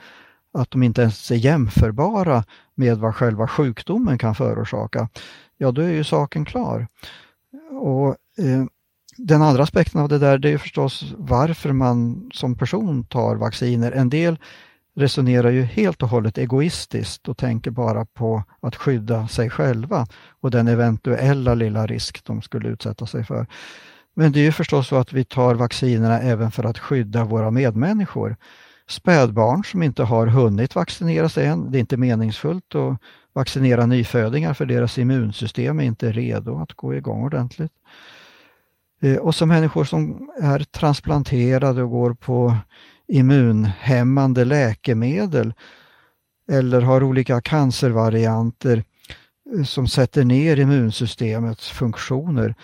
att 0.53 0.71
de 0.71 0.83
inte 0.83 1.01
ens 1.01 1.31
är 1.31 1.35
jämförbara 1.35 2.43
med 2.75 2.97
vad 2.97 3.15
själva 3.15 3.47
sjukdomen 3.47 4.17
kan 4.17 4.35
förorsaka, 4.35 5.09
ja 5.57 5.71
då 5.71 5.81
är 5.81 5.91
ju 5.91 6.03
saken 6.03 6.45
klar. 6.45 6.87
Och 7.71 8.09
eh, 8.45 8.65
Den 9.17 9.41
andra 9.41 9.63
aspekten 9.63 10.01
av 10.01 10.09
det 10.09 10.19
där 10.19 10.37
det 10.37 10.53
är 10.53 10.57
förstås 10.57 11.13
varför 11.17 11.71
man 11.71 12.29
som 12.33 12.57
person 12.57 13.05
tar 13.05 13.35
vacciner. 13.35 13.91
En 13.91 14.09
del 14.09 14.37
resonerar 14.95 15.51
ju 15.51 15.61
helt 15.61 16.03
och 16.03 16.09
hållet 16.09 16.37
egoistiskt 16.37 17.29
och 17.29 17.37
tänker 17.37 17.71
bara 17.71 18.05
på 18.05 18.43
att 18.61 18.75
skydda 18.75 19.27
sig 19.27 19.49
själva 19.49 20.07
och 20.41 20.51
den 20.51 20.67
eventuella 20.67 21.53
lilla 21.53 21.87
risk 21.87 22.23
de 22.23 22.41
skulle 22.41 22.69
utsätta 22.69 23.05
sig 23.05 23.23
för. 23.23 23.47
Men 24.13 24.31
det 24.31 24.39
är 24.39 24.43
ju 24.43 24.51
förstås 24.51 24.87
så 24.87 24.95
att 24.95 25.13
vi 25.13 25.25
tar 25.25 25.55
vaccinerna 25.55 26.19
även 26.19 26.51
för 26.51 26.63
att 26.63 26.79
skydda 26.79 27.23
våra 27.23 27.51
medmänniskor. 27.51 28.35
Spädbarn 28.87 29.63
som 29.63 29.83
inte 29.83 30.03
har 30.03 30.27
hunnit 30.27 30.75
vaccinera 30.75 31.29
sig 31.29 31.45
än, 31.45 31.71
det 31.71 31.77
är 31.77 31.79
inte 31.79 31.97
meningsfullt 31.97 32.75
att 32.75 32.97
vaccinera 33.33 33.85
nyfödingar 33.85 34.53
för 34.53 34.65
deras 34.65 34.97
immunsystem 34.97 35.79
är 35.79 35.83
inte 35.83 36.11
redo 36.11 36.57
att 36.57 36.73
gå 36.73 36.95
igång 36.95 37.23
ordentligt. 37.23 37.71
Eh, 39.01 39.17
och 39.17 39.35
så 39.35 39.45
människor 39.45 39.83
som 39.83 40.29
är 40.41 40.59
transplanterade 40.59 41.83
och 41.83 41.89
går 41.89 42.13
på 42.13 42.57
immunhämmande 43.07 44.45
läkemedel 44.45 45.53
eller 46.51 46.81
har 46.81 47.03
olika 47.03 47.41
cancervarianter 47.41 48.83
eh, 49.55 49.63
som 49.63 49.87
sätter 49.87 50.23
ner 50.23 50.59
immunsystemets 50.59 51.69
funktioner. 51.69 52.55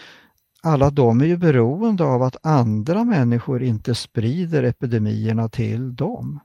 Alla 0.64 0.90
de 0.90 1.22
är 1.22 1.26
ju 1.26 1.38
beroende 1.38 2.04
av 2.04 2.24
att 2.24 2.46
andra 2.46 3.04
människor 3.04 3.64
inte 3.64 3.96
sprider 3.96 4.64
epidemierna 4.64 5.50
till 5.50 5.96
dem. 5.96 6.40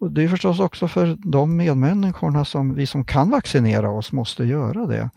Och 0.00 0.12
Det 0.12 0.24
är 0.24 0.28
förstås 0.28 0.60
också 0.60 0.88
för 0.88 1.16
de 1.24 1.56
medmänniskorna 1.56 2.44
som 2.44 2.74
vi 2.74 2.86
som 2.86 3.04
kan 3.04 3.30
vaccinera 3.30 3.90
oss 3.90 4.12
måste 4.12 4.44
göra 4.44 4.86
det. 4.86 5.10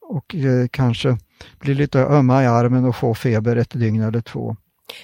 Och 0.00 0.34
eh, 0.34 0.68
kanske 0.70 1.18
bli 1.58 1.74
lite 1.74 2.00
ömma 2.00 2.42
i 2.42 2.46
armen 2.46 2.84
och 2.84 2.96
få 2.96 3.14
feber 3.14 3.56
ett 3.56 3.70
dygn 3.70 4.02
eller 4.02 4.20
två. 4.20 4.56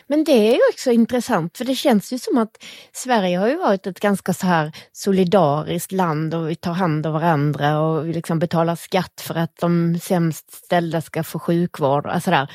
Men 0.06 0.24
det 0.24 0.32
är 0.32 0.52
ju 0.52 0.60
också 0.72 0.90
intressant 0.90 1.58
för 1.58 1.64
det 1.64 1.74
känns 1.74 2.12
ju 2.12 2.18
som 2.18 2.38
att 2.38 2.64
Sverige 2.92 3.38
har 3.38 3.48
ju 3.48 3.56
varit 3.56 3.86
ett 3.86 4.00
ganska 4.00 4.32
så 4.32 4.46
här 4.46 4.72
solidariskt 4.92 5.92
land 5.92 6.34
och 6.34 6.50
vi 6.50 6.54
tar 6.54 6.72
hand 6.72 7.06
om 7.06 7.12
varandra 7.12 7.80
och 7.80 8.08
vi 8.08 8.12
liksom 8.12 8.38
betalar 8.38 8.76
skatt 8.76 9.20
för 9.20 9.34
att 9.34 9.56
de 9.56 9.98
sämst 10.02 10.52
ställda 10.52 11.02
ska 11.02 11.22
få 11.22 11.38
sjukvård 11.38 12.06
och 12.06 12.22
sådär. 12.22 12.50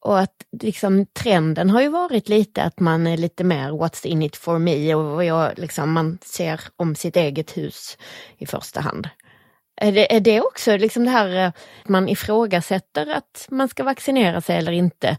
Och 0.00 0.18
att 0.20 0.34
liksom 0.62 1.06
trenden 1.06 1.70
har 1.70 1.80
ju 1.80 1.88
varit 1.88 2.28
lite 2.28 2.62
att 2.62 2.80
man 2.80 3.06
är 3.06 3.16
lite 3.16 3.44
mer 3.44 3.70
what's 3.70 4.06
in 4.06 4.22
it 4.22 4.36
for 4.36 4.58
me 4.58 4.94
och 4.94 5.24
jag, 5.24 5.58
liksom, 5.58 5.92
man 5.92 6.18
ser 6.22 6.60
om 6.76 6.94
sitt 6.94 7.16
eget 7.16 7.56
hus 7.56 7.98
i 8.38 8.46
första 8.46 8.80
hand. 8.80 9.08
Är 9.82 9.92
det, 9.92 10.14
är 10.14 10.20
det 10.20 10.40
också 10.40 10.76
liksom 10.76 11.04
det 11.04 11.10
här 11.10 11.36
eh, 11.36 11.48
att 11.48 11.88
man 11.88 12.08
ifrågasätter 12.08 13.06
att 13.06 13.46
man 13.50 13.68
ska 13.68 13.84
vaccinera 13.84 14.40
sig 14.40 14.56
eller 14.56 14.72
inte? 14.72 15.16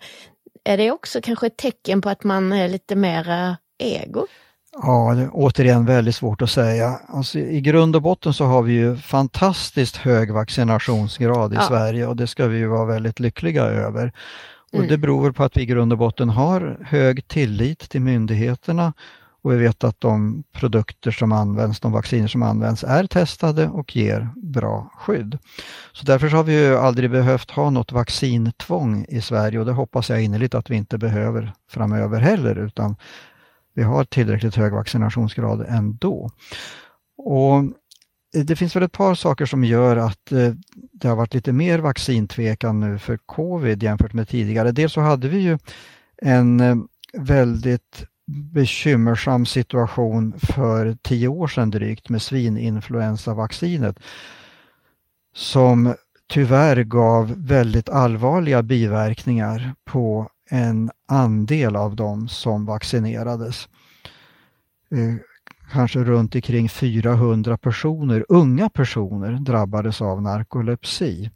Är 0.64 0.78
det 0.78 0.92
också 0.92 1.22
kanske 1.22 1.48
ett 1.48 1.58
tecken 1.58 2.02
på 2.02 2.10
att 2.10 2.24
man 2.24 2.54
är 2.54 2.68
lite 2.68 2.96
mer 2.96 3.56
ego? 3.80 4.28
Ja, 4.74 5.14
det 5.16 5.22
är 5.22 5.30
återigen 5.34 5.86
väldigt 5.86 6.16
svårt 6.16 6.42
att 6.42 6.50
säga. 6.50 7.00
Alltså, 7.08 7.40
I 7.40 7.62
grund 7.62 7.96
och 7.96 8.02
botten 8.02 8.34
så 8.34 8.46
har 8.46 8.62
vi 8.62 8.74
ju 8.74 8.98
fantastiskt 8.98 9.98
hög 9.98 10.34
vaccinationsgrad 10.34 11.54
i 11.54 11.56
ja. 11.56 11.62
Sverige 11.62 12.08
och 12.08 12.16
det 12.16 12.28
ska 12.28 12.48
vi 12.48 12.58
ju 12.58 12.68
vara 12.68 12.86
väldigt 12.86 13.20
lyckliga 13.20 13.64
över. 13.64 14.14
Och 14.72 14.78
mm. 14.78 14.88
Det 14.88 14.98
beror 14.98 15.32
på 15.32 15.44
att 15.44 15.58
vi 15.58 15.62
i 15.62 15.66
grund 15.66 15.92
och 15.92 15.98
botten 15.98 16.30
har 16.30 16.78
hög 16.86 17.28
tillit 17.28 17.80
till 17.80 18.02
myndigheterna 18.02 18.94
och 19.44 19.52
vi 19.52 19.58
vet 19.58 19.84
att 19.84 20.02
de 20.02 20.44
produkter 20.52 21.12
som 21.12 21.32
används, 21.32 21.80
de 21.80 21.92
vacciner 21.92 22.28
som 22.28 22.44
används 22.44 22.84
är 22.84 23.08
testade 23.08 23.68
och 23.68 23.96
ger 23.96 24.30
bra 24.36 24.92
skydd. 24.98 25.38
Så 25.94 26.06
därför 26.06 26.28
har 26.28 26.44
vi 26.44 26.68
ju 26.68 26.78
aldrig 26.78 27.12
behövt 27.12 27.52
ha 27.52 27.70
något 27.70 27.92
vaccintvång 27.92 29.06
i 29.10 29.22
Sverige 29.22 29.60
och 29.60 29.66
det 29.66 29.72
hoppas 29.72 30.10
jag 30.10 30.24
innerligt 30.24 30.56
att 30.56 30.70
vi 30.70 30.76
inte 30.76 30.98
behöver 30.98 31.54
framöver 31.70 32.20
heller 32.20 32.56
utan 32.56 32.96
vi 33.74 33.84
har 33.84 34.04
tillräckligt 34.04 34.56
hög 34.56 34.74
vaccinationsgrad 34.74 35.66
ändå. 35.70 36.30
Och 37.18 37.64
det 38.34 38.56
finns 38.56 38.76
väl 38.76 38.84
ett 38.84 38.92
par 38.92 39.16
saker 39.16 39.46
som 39.46 39.64
gör 39.64 39.98
att 39.98 40.32
eh, 40.32 40.54
det 40.94 41.08
har 41.08 41.16
varit 41.16 41.34
lite 41.34 41.52
mer 41.52 41.80
vaccintvekan 41.80 42.80
nu 42.80 43.00
för 43.00 43.18
covid 43.18 43.84
jämfört 43.84 44.14
med 44.14 44.30
tidigare. 44.30 44.72
Dels 44.72 44.94
så 44.94 45.02
hade 45.02 45.30
vi 45.30 45.40
ju 45.40 45.58
en 46.22 46.60
eh, 46.60 46.76
väldigt 47.14 48.06
bekymmersam 48.32 49.46
situation 49.46 50.34
för 50.40 50.98
tio 51.02 51.28
år 51.28 51.48
sedan 51.48 51.70
drygt 51.70 52.10
med 52.10 52.22
svininfluensavaccinet 52.22 54.00
som 55.34 55.96
tyvärr 56.30 56.84
gav 56.84 57.34
väldigt 57.38 57.90
allvarliga 57.90 58.64
biverkningar 58.64 59.76
på 59.86 60.30
en 60.50 60.92
andel 61.08 61.76
av 61.76 61.96
dem 61.96 62.28
som 62.28 62.66
vaccinerades. 62.66 63.70
Eh, 64.92 65.16
kanske 65.72 66.00
runt 66.00 66.36
omkring 66.36 66.70
400 66.70 67.58
personer, 67.58 68.26
unga 68.30 68.70
personer, 68.70 69.32
drabbades 69.32 70.02
av 70.02 70.22
narkolepsi. 70.22 71.30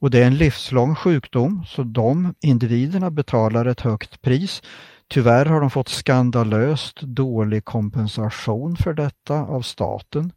Och 0.00 0.10
det 0.10 0.22
är 0.22 0.26
en 0.26 0.36
livslång 0.36 0.94
sjukdom 0.94 1.64
så 1.66 1.82
de 1.82 2.34
individerna 2.40 3.10
betalar 3.10 3.66
ett 3.66 3.80
högt 3.80 4.22
pris 4.22 4.62
Tyvärr 5.08 5.46
har 5.46 5.60
de 5.60 5.70
fått 5.70 5.88
skandalöst 5.88 7.00
dålig 7.00 7.64
kompensation 7.64 8.76
för 8.76 8.94
detta 8.94 9.34
av 9.34 9.62
staten. 9.62 10.32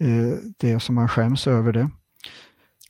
Eh, 0.00 0.38
det 0.56 0.70
är 0.70 0.78
som 0.78 0.94
man 0.94 1.08
skäms 1.08 1.46
över 1.46 1.72
det. 1.72 1.90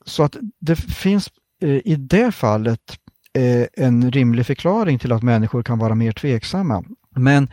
Så 0.04 0.22
att 0.22 0.36
det 0.60 0.76
finns 0.76 1.30
eh, 1.62 1.68
i 1.68 1.96
det 1.96 2.32
fallet 2.32 2.98
eh, 3.32 3.66
en 3.84 4.10
rimlig 4.10 4.46
förklaring 4.46 4.98
till 4.98 5.12
att 5.12 5.22
människor 5.22 5.62
kan 5.62 5.78
vara 5.78 5.94
mer 5.94 6.12
tveksamma. 6.12 6.84
Men 7.10 7.50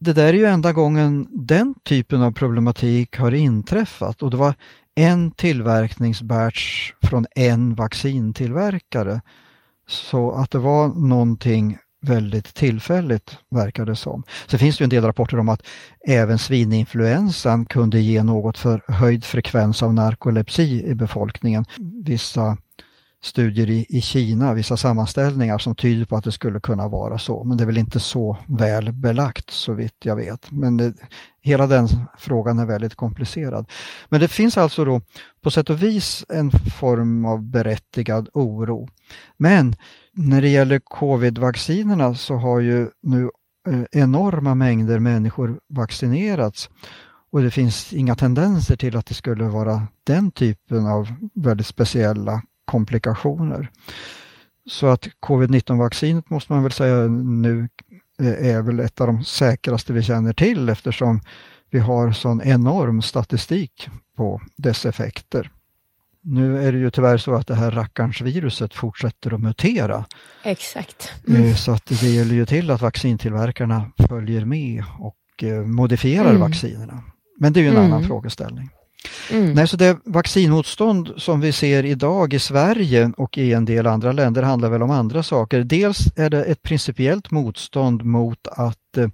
det 0.00 0.12
där 0.12 0.28
är 0.28 0.32
ju 0.32 0.46
enda 0.46 0.72
gången 0.72 1.28
den 1.30 1.74
typen 1.84 2.22
av 2.22 2.32
problematik 2.32 3.16
har 3.18 3.34
inträffat 3.34 4.22
och 4.22 4.30
det 4.30 4.36
var 4.36 4.54
en 4.94 5.30
tillverkningsbatch 5.30 6.92
från 7.02 7.26
en 7.34 7.74
vaccintillverkare. 7.74 9.20
Så 9.86 10.32
att 10.32 10.50
det 10.50 10.58
var 10.58 10.88
någonting 10.88 11.78
väldigt 12.02 12.54
tillfälligt 12.54 13.38
verkar 13.50 13.86
det 13.86 13.96
som. 13.96 14.22
Så 14.46 14.58
finns 14.58 14.78
det 14.78 14.84
en 14.84 14.90
del 14.90 15.04
rapporter 15.04 15.38
om 15.38 15.48
att 15.48 15.62
även 16.08 16.38
svininfluensan 16.38 17.66
kunde 17.66 18.00
ge 18.00 18.22
något 18.22 18.58
för 18.58 18.82
höjd 18.88 19.24
frekvens 19.24 19.82
av 19.82 19.94
narkolepsi 19.94 20.84
i 20.86 20.94
befolkningen. 20.94 21.64
Vissa 22.04 22.56
studier 23.22 23.70
i, 23.70 23.86
i 23.88 24.00
Kina, 24.00 24.54
vissa 24.54 24.76
sammanställningar 24.76 25.58
som 25.58 25.74
tyder 25.74 26.04
på 26.04 26.16
att 26.16 26.24
det 26.24 26.32
skulle 26.32 26.60
kunna 26.60 26.88
vara 26.88 27.18
så. 27.18 27.44
Men 27.44 27.56
det 27.56 27.64
är 27.64 27.66
väl 27.66 27.78
inte 27.78 28.00
så 28.00 28.36
väl 28.46 28.92
belagt 28.92 29.50
så 29.50 29.72
vitt 29.72 29.96
jag 30.04 30.16
vet. 30.16 30.50
Men 30.50 30.76
det, 30.76 30.94
hela 31.40 31.66
den 31.66 31.88
frågan 32.18 32.58
är 32.58 32.66
väldigt 32.66 32.94
komplicerad. 32.94 33.70
Men 34.08 34.20
det 34.20 34.28
finns 34.28 34.58
alltså 34.58 34.84
då 34.84 35.00
på 35.42 35.50
sätt 35.50 35.70
och 35.70 35.82
vis 35.82 36.24
en 36.28 36.50
form 36.50 37.24
av 37.24 37.42
berättigad 37.42 38.28
oro. 38.32 38.88
Men 39.36 39.76
när 40.14 40.42
det 40.42 40.48
gäller 40.48 40.78
covid-vaccinerna 40.78 42.14
så 42.14 42.34
har 42.34 42.60
ju 42.60 42.88
nu 43.02 43.30
eh, 43.68 43.82
enorma 43.92 44.54
mängder 44.54 44.98
människor 44.98 45.60
vaccinerats 45.68 46.70
och 47.32 47.42
det 47.42 47.50
finns 47.50 47.92
inga 47.92 48.14
tendenser 48.14 48.76
till 48.76 48.96
att 48.96 49.06
det 49.06 49.14
skulle 49.14 49.44
vara 49.44 49.86
den 50.04 50.30
typen 50.30 50.86
av 50.86 51.08
väldigt 51.34 51.66
speciella 51.66 52.42
komplikationer. 52.64 53.70
Så 54.70 54.86
att 54.86 55.08
covid-19-vaccinet 55.20 56.30
måste 56.30 56.52
man 56.52 56.62
väl 56.62 56.72
säga 56.72 57.06
nu 57.08 57.68
eh, 58.20 58.54
är 58.54 58.62
väl 58.62 58.80
ett 58.80 59.00
av 59.00 59.06
de 59.06 59.24
säkraste 59.24 59.92
vi 59.92 60.02
känner 60.02 60.32
till 60.32 60.68
eftersom 60.68 61.20
vi 61.70 61.78
har 61.78 62.12
sån 62.12 62.42
enorm 62.42 63.02
statistik 63.02 63.88
på 64.16 64.40
dess 64.56 64.86
effekter. 64.86 65.50
Nu 66.24 66.66
är 66.68 66.72
det 66.72 66.78
ju 66.78 66.90
tyvärr 66.90 67.18
så 67.18 67.34
att 67.34 67.46
det 67.46 67.54
här 67.54 67.70
rackarns 67.70 68.20
viruset 68.20 68.74
fortsätter 68.74 69.34
att 69.34 69.40
mutera. 69.40 70.04
Exakt. 70.42 71.12
Eh, 71.28 71.34
mm. 71.34 71.54
Så 71.54 71.72
att 71.72 71.86
det 71.86 72.02
gäller 72.02 72.34
ju 72.34 72.46
till 72.46 72.70
att 72.70 72.80
vaccintillverkarna 72.80 73.90
följer 74.08 74.44
med 74.44 74.84
och 74.98 75.44
eh, 75.44 75.60
modifierar 75.60 76.30
mm. 76.30 76.40
vaccinerna. 76.40 77.02
Men 77.38 77.52
det 77.52 77.60
är 77.60 77.62
ju 77.62 77.68
en 77.68 77.76
mm. 77.76 77.92
annan 77.92 78.04
frågeställning. 78.04 78.70
Mm. 79.30 79.52
Nej, 79.52 79.68
så 79.68 79.76
det 79.76 79.98
vaccinmotstånd 80.04 81.12
som 81.16 81.40
vi 81.40 81.52
ser 81.52 81.84
idag 81.84 82.34
i 82.34 82.38
Sverige 82.38 83.12
och 83.16 83.38
i 83.38 83.52
en 83.52 83.64
del 83.64 83.86
andra 83.86 84.12
länder 84.12 84.42
handlar 84.42 84.70
väl 84.70 84.82
om 84.82 84.90
andra 84.90 85.22
saker. 85.22 85.64
Dels 85.64 86.06
är 86.16 86.30
det 86.30 86.44
ett 86.44 86.62
principiellt 86.62 87.30
motstånd 87.30 88.04
mot 88.04 88.46
att 88.46 88.96
eh, 88.96 89.08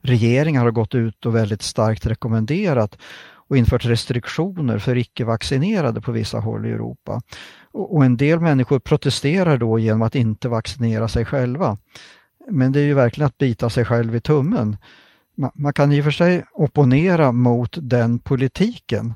regeringar 0.00 0.62
har 0.62 0.70
gått 0.70 0.94
ut 0.94 1.26
och 1.26 1.34
väldigt 1.34 1.62
starkt 1.62 2.06
rekommenderat 2.06 2.98
och 3.52 3.58
infört 3.58 3.84
restriktioner 3.84 4.78
för 4.78 4.96
icke-vaccinerade 4.96 6.00
på 6.00 6.12
vissa 6.12 6.38
håll 6.38 6.66
i 6.66 6.70
Europa. 6.70 7.22
Och 7.72 8.04
en 8.04 8.16
del 8.16 8.40
människor 8.40 8.78
protesterar 8.78 9.58
då 9.58 9.78
genom 9.78 10.02
att 10.02 10.14
inte 10.14 10.48
vaccinera 10.48 11.08
sig 11.08 11.24
själva. 11.24 11.78
Men 12.50 12.72
det 12.72 12.80
är 12.80 12.84
ju 12.84 12.94
verkligen 12.94 13.26
att 13.26 13.38
bita 13.38 13.70
sig 13.70 13.84
själv 13.84 14.16
i 14.16 14.20
tummen. 14.20 14.76
man 15.54 15.72
kan 15.72 15.92
i 15.92 16.00
och 16.00 16.04
för 16.04 16.10
sig 16.10 16.44
opponera 16.52 17.32
mot 17.32 17.78
den 17.80 18.18
politiken. 18.18 19.14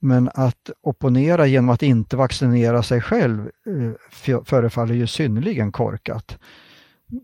Men 0.00 0.30
att 0.34 0.70
opponera 0.82 1.46
genom 1.46 1.70
att 1.70 1.82
inte 1.82 2.16
vaccinera 2.16 2.82
sig 2.82 3.00
själv 3.00 3.50
eh, 4.26 4.40
förefaller 4.44 4.94
ju 4.94 5.06
synnerligen 5.06 5.72
korkat. 5.72 6.38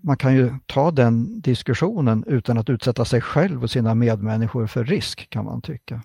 Man 0.02 0.16
kan 0.16 0.34
ju 0.34 0.54
ta 0.66 0.90
den 0.90 1.40
diskussionen 1.40 2.24
utan 2.26 2.58
att 2.58 2.70
utsätta 2.70 3.04
sig 3.04 3.20
själv 3.20 3.62
och 3.62 3.70
sina 3.70 3.94
medmänniskor 3.94 4.66
för 4.66 4.84
risk 4.84 5.30
kan 5.30 5.44
man 5.44 5.62
tycka. 5.62 6.02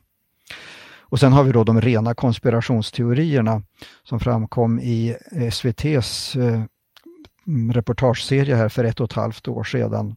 Och 1.11 1.19
sen 1.19 1.33
har 1.33 1.43
vi 1.43 1.51
då 1.51 1.63
de 1.63 1.81
rena 1.81 2.13
konspirationsteorierna 2.13 3.63
som 4.03 4.19
framkom 4.19 4.79
i 4.79 5.15
eh, 5.31 5.43
SVTs 5.43 6.35
eh, 6.35 6.63
reportageserie 7.73 8.55
här 8.55 8.69
för 8.69 8.83
ett 8.83 8.99
och 8.99 9.05
ett 9.05 9.13
halvt 9.13 9.47
år 9.47 9.63
sedan 9.63 10.15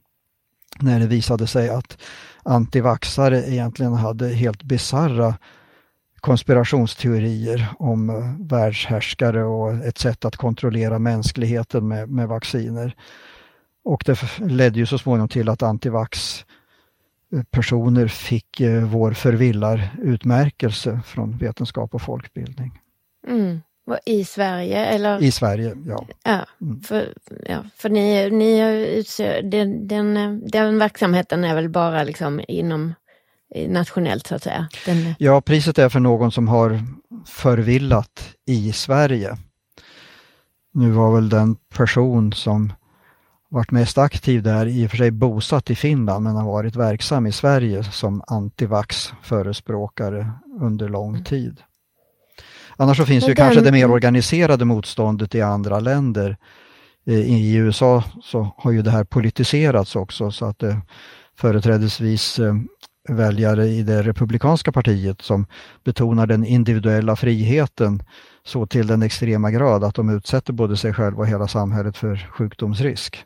när 0.81 1.01
det 1.01 1.07
visade 1.07 1.47
sig 1.47 1.69
att 1.69 1.99
antivaxare 2.43 3.51
egentligen 3.51 3.95
hade 3.95 4.29
helt 4.29 4.63
bizarra 4.63 5.35
konspirationsteorier 6.21 7.69
om 7.79 8.11
eh, 8.11 8.47
världshärskare 8.49 9.45
och 9.45 9.73
ett 9.73 9.99
sätt 9.99 10.25
att 10.25 10.37
kontrollera 10.37 10.99
mänskligheten 10.99 11.89
med, 11.89 12.09
med 12.09 12.29
vacciner. 12.29 12.97
Och 13.85 14.03
det 14.07 14.19
ledde 14.39 14.79
ju 14.79 14.87
så 14.87 14.99
småningom 14.99 15.29
till 15.29 15.49
att 15.49 15.63
antivax 15.63 16.45
personer 17.51 18.09
fick 18.09 18.61
eh, 18.61 18.85
vår 18.85 19.13
förvillarutmärkelse 19.13 21.01
från 21.07 21.39
vetenskap 21.39 21.95
och 21.95 22.03
folkbildning. 22.03 22.81
Mm. 23.29 23.61
I 24.07 24.25
Sverige 24.25 24.87
eller? 24.87 25.23
I 25.23 25.31
Sverige, 25.31 25.77
ja. 25.87 26.07
Ja, 26.25 26.47
mm. 26.61 26.81
för, 26.81 27.15
ja, 27.49 27.65
för 27.77 27.89
ni, 27.89 28.31
ni 28.31 29.05
den, 29.51 29.89
den, 29.89 30.43
den 30.51 30.79
verksamheten 30.79 31.45
är 31.45 31.55
väl 31.55 31.69
bara 31.69 32.03
liksom 32.03 32.41
inom 32.49 32.95
nationellt 33.69 34.27
så 34.27 34.35
att 34.35 34.43
säga? 34.43 34.69
Den... 34.87 35.15
Ja, 35.19 35.41
priset 35.41 35.79
är 35.79 35.89
för 35.89 36.01
någon 36.01 36.33
som 36.33 36.49
har 36.49 36.81
förvillat 37.27 38.35
i 38.47 38.73
Sverige. 38.73 39.37
Nu 40.73 40.91
var 40.91 41.15
väl 41.15 41.29
den 41.29 41.57
person 41.57 42.33
som 42.33 42.73
varit 43.55 43.71
mest 43.71 43.99
aktiv 43.99 44.43
där 44.43 44.67
i 44.67 44.87
och 44.87 44.91
för 44.91 44.97
sig 44.97 45.11
bosatt 45.11 45.71
i 45.71 45.75
Finland 45.75 46.25
men 46.25 46.37
har 46.37 46.45
varit 46.45 46.77
verksam 46.77 47.27
i 47.27 47.33
Sverige 47.33 47.85
som 47.85 48.23
antivax 48.27 49.13
förespråkare 49.23 50.31
under 50.61 50.89
lång 50.89 51.11
mm. 51.11 51.25
tid. 51.25 51.61
Annars 52.77 52.97
så 52.97 53.07
finns 53.07 53.25
ju 53.25 53.27
den... 53.27 53.37
kanske 53.37 53.61
det 53.61 53.73
mer 53.73 53.91
organiserade 53.91 54.65
motståndet 54.65 55.35
i 55.35 55.43
andra 55.43 55.81
länder. 55.81 56.37
Eh, 57.07 57.15
I 57.15 57.55
USA 57.55 58.05
så 58.23 58.55
har 58.57 58.73
ju 58.73 58.83
det 58.83 58.91
här 58.91 59.05
politiserats 59.05 59.97
också 59.97 60.31
så 60.31 60.47
att 60.47 60.59
det 60.59 60.81
företrädesvis 61.37 62.39
eh, 62.39 62.55
väljare 63.09 63.67
i 63.67 63.83
det 63.83 64.03
republikanska 64.03 64.73
partiet 64.73 65.23
som 65.23 65.47
betonar 65.85 66.27
den 66.27 66.45
individuella 66.45 67.17
friheten 67.17 68.03
så 68.45 68.67
till 68.67 68.87
den 68.87 69.03
extrema 69.03 69.51
grad 69.51 69.85
att 69.85 69.95
de 69.95 70.11
utsätter 70.11 70.53
både 70.53 70.77
sig 70.77 70.93
själva 70.93 71.19
och 71.19 71.27
hela 71.27 71.49
samhället 71.49 71.97
för 71.97 72.17
sjukdomsrisk. 72.31 73.25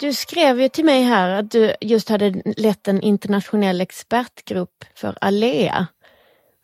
Du 0.00 0.12
skrev 0.12 0.60
ju 0.60 0.68
till 0.68 0.84
mig 0.84 1.02
här 1.02 1.30
att 1.30 1.50
du 1.50 1.74
just 1.80 2.08
hade 2.08 2.42
lett 2.56 2.88
en 2.88 3.00
internationell 3.00 3.80
expertgrupp 3.80 4.84
för 4.94 5.18
Alea. 5.20 5.86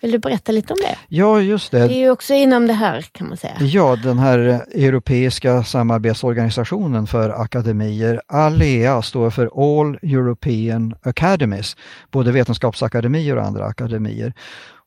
Vill 0.02 0.12
du 0.12 0.18
berätta 0.18 0.52
lite 0.52 0.72
om 0.72 0.78
det? 0.82 0.96
Ja, 1.08 1.40
just 1.40 1.72
det. 1.72 1.88
Det 1.88 1.94
är 1.94 1.98
ju 1.98 2.10
också 2.10 2.34
inom 2.34 2.66
det 2.66 2.72
här 2.72 3.00
kan 3.12 3.28
man 3.28 3.36
säga. 3.36 3.56
Ja, 3.60 3.96
den 3.96 4.18
här 4.18 4.38
europeiska 4.74 5.64
samarbetsorganisationen 5.64 7.06
för 7.06 7.30
akademier. 7.30 8.22
ALEA 8.26 9.02
står 9.02 9.30
för 9.30 9.50
All 9.54 9.94
European 10.02 10.94
Academies, 11.02 11.76
både 12.10 12.32
vetenskapsakademier 12.32 13.36
och 13.36 13.44
andra 13.44 13.64
akademier. 13.64 14.34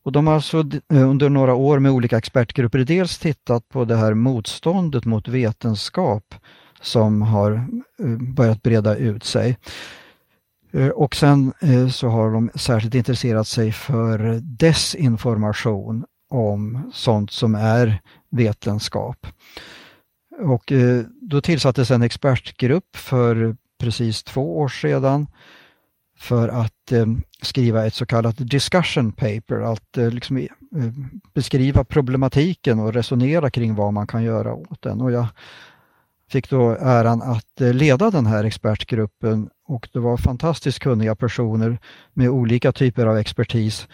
Och 0.04 0.12
de 0.12 0.28
har 0.28 0.36
alltså 0.36 0.64
under 0.90 1.30
några 1.30 1.54
år 1.54 1.80
med 1.80 1.92
olika 1.92 2.18
expertgrupper 2.18 2.80
dels 2.80 3.18
tittat 3.18 3.70
på 3.70 3.86
det 3.86 3.96
här 3.96 4.14
motståndet 4.14 5.06
mot 5.06 5.28
vetenskap 5.28 6.36
som 6.86 7.22
har 7.22 7.52
eh, 8.00 8.18
börjat 8.18 8.64
breda 8.64 8.96
ut 8.96 9.24
sig. 9.24 9.58
Eh, 10.72 10.88
och 10.88 11.16
sen 11.16 11.54
eh, 11.62 11.88
så 11.88 12.08
har 12.08 12.32
de 12.32 12.50
särskilt 12.56 12.96
intresserat 12.96 13.48
sig 13.48 13.72
för 13.72 14.40
desinformation 14.42 16.06
om 16.30 16.92
sånt 16.94 17.32
som 17.32 17.56
är 17.56 18.02
vetenskap. 18.32 19.28
Och 20.40 20.72
då 21.22 21.42
tillsattes 21.42 21.92
en 21.92 22.02
expertgrupp 22.02 22.96
för 22.96 23.56
precis 23.80 24.24
två 24.24 24.60
år 24.60 24.68
sedan 24.68 25.28
för 26.18 26.50
att 26.50 26.92
skriva 27.42 27.86
ett 27.86 27.94
så 27.94 28.06
kallat 28.06 28.36
discussion 28.38 29.12
paper, 29.12 29.74
att 29.74 29.98
liksom 30.14 30.48
beskriva 31.34 31.84
problematiken 31.84 32.80
och 32.80 32.94
resonera 32.94 33.50
kring 33.50 33.76
vad 33.76 33.94
man 33.94 34.08
kan 34.08 34.24
göra 34.24 34.54
åt 34.54 34.82
den. 34.82 35.02
Och 35.02 35.12
jag 35.12 35.28
fick 36.32 36.50
då 36.50 36.70
äran 36.80 37.22
att 37.22 37.62
eh, 37.62 37.74
leda 37.74 38.12
den 38.12 38.26
här 38.26 38.44
expertgruppen. 38.44 39.50
Och 39.68 39.90
det 39.94 40.00
var 40.00 40.18
fantastiskt 40.18 40.80
kunniga 40.80 41.16
personer 41.16 41.80
med 42.14 42.30
olika 42.30 42.72
typer 42.72 43.06
av 43.06 43.18
expertis 43.18 43.88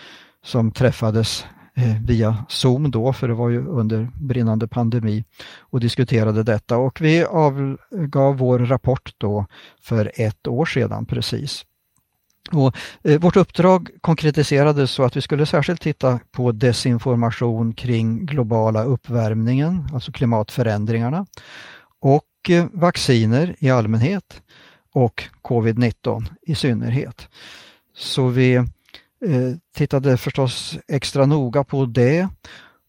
som 0.43 0.71
träffades 0.71 1.45
eh, 1.75 2.01
via 2.05 2.45
Zoom 2.49 2.91
då, 2.91 3.13
för 3.13 3.27
det 3.27 3.33
var 3.33 3.49
ju 3.49 3.67
under 3.67 4.09
brinnande 4.21 4.67
pandemi 4.67 5.23
och 5.59 5.79
diskuterade 5.79 6.43
detta. 6.43 6.77
Och 6.77 7.01
vi 7.01 7.23
avgav 7.23 8.37
vår 8.37 8.59
rapport 8.59 9.13
då 9.17 9.45
för 9.81 10.11
ett 10.15 10.47
år 10.47 10.65
sedan 10.65 11.05
precis. 11.05 11.65
Och, 12.51 12.75
eh, 13.03 13.19
vårt 13.19 13.35
uppdrag 13.35 13.89
konkretiserades 14.01 14.91
så 14.91 15.03
att 15.03 15.17
vi 15.17 15.21
skulle 15.21 15.45
särskilt 15.45 15.81
titta 15.81 16.19
på 16.31 16.51
desinformation 16.51 17.73
kring 17.73 18.25
globala 18.25 18.83
uppvärmningen, 18.83 19.87
alltså 19.93 20.11
klimatförändringarna 20.11 21.25
och 22.01 22.49
eh, 22.49 22.65
vacciner 22.73 23.55
i 23.59 23.69
allmänhet 23.69 24.41
och 24.93 25.23
covid-19 25.41 26.25
i 26.41 26.55
synnerhet. 26.55 27.27
Så 27.95 28.27
vi 28.27 28.55
eh, 28.55 28.65
tittade 29.75 30.17
förstås 30.17 30.77
extra 30.87 31.25
noga 31.25 31.63
på 31.63 31.85
det 31.85 32.27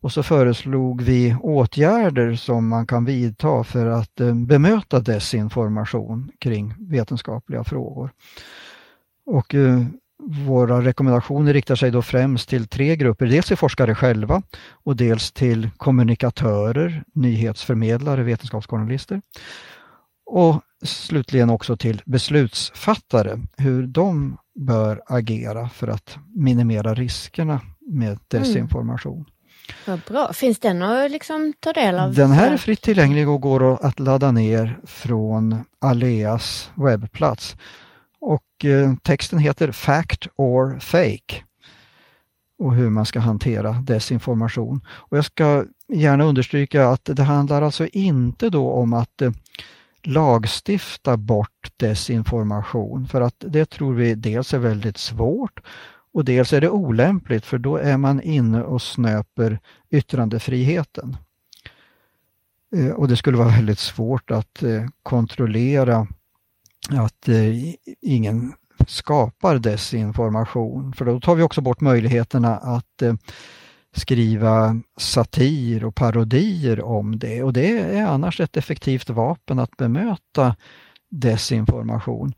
och 0.00 0.12
så 0.12 0.22
föreslog 0.22 1.02
vi 1.02 1.36
åtgärder 1.40 2.34
som 2.34 2.68
man 2.68 2.86
kan 2.86 3.04
vidta 3.04 3.64
för 3.64 3.86
att 3.86 4.20
eh, 4.20 4.34
bemöta 4.34 5.00
desinformation 5.00 6.30
kring 6.38 6.74
vetenskapliga 6.78 7.64
frågor. 7.64 8.12
Och 9.26 9.54
våra 10.22 10.80
rekommendationer 10.80 11.52
riktar 11.52 11.76
sig 11.76 11.90
då 11.90 12.02
främst 12.02 12.48
till 12.48 12.66
tre 12.66 12.96
grupper. 12.96 13.26
Dels 13.26 13.46
till 13.46 13.56
forskare 13.56 13.94
själva 13.94 14.42
och 14.72 14.96
dels 14.96 15.32
till 15.32 15.70
kommunikatörer, 15.76 17.04
nyhetsförmedlare, 17.14 18.22
vetenskapsjournalister. 18.22 19.22
Och 20.26 20.62
slutligen 20.82 21.50
också 21.50 21.76
till 21.76 22.02
beslutsfattare, 22.04 23.38
hur 23.56 23.86
de 23.86 24.36
bör 24.54 25.02
agera 25.06 25.68
för 25.68 25.88
att 25.88 26.16
minimera 26.34 26.94
riskerna 26.94 27.60
med 27.80 28.18
desinformation. 28.28 29.14
Mm. 29.16 29.26
Vad 29.86 30.00
bra. 30.08 30.32
Finns 30.32 30.58
den 30.58 30.82
att 30.82 31.10
liksom 31.10 31.52
ta 31.60 31.72
del 31.72 31.98
av? 31.98 32.14
Den 32.14 32.30
här 32.30 32.52
är 32.52 32.56
fritt 32.56 32.82
tillgänglig 32.82 33.28
och 33.28 33.40
går 33.40 33.86
att 33.86 34.00
ladda 34.00 34.32
ner 34.32 34.78
från 34.84 35.64
Aleas 35.80 36.70
webbplats. 36.74 37.56
Och 38.24 38.64
eh, 38.64 38.94
texten 39.02 39.38
heter 39.38 39.72
Fact 39.72 40.28
or 40.36 40.78
Fake 40.78 41.44
och 42.58 42.74
hur 42.74 42.90
man 42.90 43.06
ska 43.06 43.20
hantera 43.20 43.72
desinformation. 43.72 44.80
Och 44.88 45.16
jag 45.16 45.24
ska 45.24 45.64
gärna 45.88 46.24
understryka 46.24 46.88
att 46.88 47.04
det 47.04 47.22
handlar 47.22 47.62
alltså 47.62 47.86
inte 47.86 48.50
då 48.50 48.70
om 48.70 48.92
att 48.92 49.22
eh, 49.22 49.32
lagstifta 50.02 51.16
bort 51.16 51.72
desinformation 51.76 53.06
för 53.06 53.20
att 53.20 53.34
det 53.38 53.70
tror 53.70 53.94
vi 53.94 54.14
dels 54.14 54.54
är 54.54 54.58
väldigt 54.58 54.98
svårt 54.98 55.60
och 56.12 56.24
dels 56.24 56.52
är 56.52 56.60
det 56.60 56.70
olämpligt 56.70 57.46
för 57.46 57.58
då 57.58 57.76
är 57.76 57.96
man 57.96 58.20
inne 58.20 58.62
och 58.62 58.82
snöper 58.82 59.58
yttrandefriheten. 59.90 61.16
Eh, 62.76 62.90
och 62.90 63.08
det 63.08 63.16
skulle 63.16 63.36
vara 63.36 63.48
väldigt 63.48 63.78
svårt 63.78 64.30
att 64.30 64.62
kontrollera 65.02 66.06
att 66.90 67.28
eh, 67.28 67.74
ingen 68.00 68.52
skapar 68.86 69.58
desinformation. 69.58 70.92
För 70.92 71.04
då 71.04 71.20
tar 71.20 71.34
vi 71.34 71.42
också 71.42 71.60
bort 71.60 71.80
möjligheterna 71.80 72.56
att 72.56 73.02
eh, 73.02 73.14
skriva 73.96 74.80
satir 74.98 75.84
och 75.84 75.94
parodier 75.94 76.84
om 76.84 77.18
det 77.18 77.42
och 77.42 77.52
det 77.52 77.78
är 77.78 78.06
annars 78.06 78.40
ett 78.40 78.56
effektivt 78.56 79.10
vapen 79.10 79.58
att 79.58 79.76
bemöta 79.76 80.56
desinformation. 81.10 82.34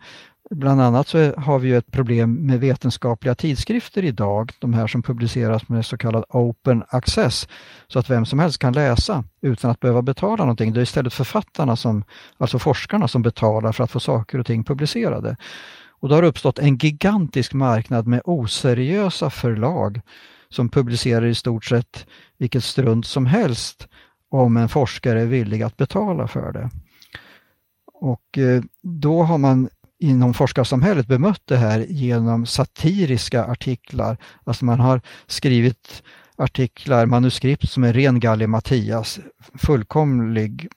Bland 0.50 0.80
annat 0.80 1.08
så 1.08 1.34
har 1.36 1.58
vi 1.58 1.68
ju 1.68 1.76
ett 1.76 1.90
problem 1.90 2.34
med 2.34 2.60
vetenskapliga 2.60 3.34
tidskrifter 3.34 4.04
idag, 4.04 4.52
de 4.58 4.74
här 4.74 4.86
som 4.86 5.02
publiceras 5.02 5.68
med 5.68 5.86
så 5.86 5.96
kallad 5.96 6.24
open 6.28 6.84
access, 6.88 7.48
så 7.88 7.98
att 7.98 8.10
vem 8.10 8.26
som 8.26 8.38
helst 8.38 8.58
kan 8.58 8.72
läsa 8.72 9.24
utan 9.40 9.70
att 9.70 9.80
behöva 9.80 10.02
betala 10.02 10.36
någonting. 10.36 10.72
Det 10.72 10.80
är 10.80 10.82
istället 10.82 11.12
författarna, 11.12 11.76
som, 11.76 12.04
alltså 12.38 12.58
forskarna, 12.58 13.08
som 13.08 13.22
betalar 13.22 13.72
för 13.72 13.84
att 13.84 13.90
få 13.90 14.00
saker 14.00 14.38
och 14.38 14.46
ting 14.46 14.64
publicerade. 14.64 15.36
Och 15.88 16.08
då 16.08 16.14
har 16.14 16.22
det 16.22 16.28
uppstått 16.28 16.58
en 16.58 16.76
gigantisk 16.76 17.52
marknad 17.52 18.06
med 18.06 18.20
oseriösa 18.24 19.30
förlag 19.30 20.00
som 20.48 20.68
publicerar 20.68 21.26
i 21.26 21.34
stort 21.34 21.64
sett 21.64 22.06
vilket 22.38 22.64
strunt 22.64 23.06
som 23.06 23.26
helst 23.26 23.88
om 24.30 24.56
en 24.56 24.68
forskare 24.68 25.22
är 25.22 25.26
villig 25.26 25.62
att 25.62 25.76
betala 25.76 26.28
för 26.28 26.52
det. 26.52 26.70
Och 27.94 28.38
eh, 28.38 28.62
då 28.82 29.22
har 29.22 29.38
man 29.38 29.68
inom 30.04 30.34
forskarsamhället 30.34 31.06
bemött 31.06 31.42
det 31.44 31.56
här 31.56 31.86
genom 31.88 32.46
satiriska 32.46 33.44
artiklar. 33.44 34.16
Alltså 34.44 34.64
man 34.64 34.80
har 34.80 35.00
skrivit 35.26 36.02
artiklar, 36.36 37.06
manuskript 37.06 37.70
som 37.70 37.84
är 37.84 37.92
ren 37.92 38.20
gallimatias, 38.20 39.20
fullkomlig 39.54 40.68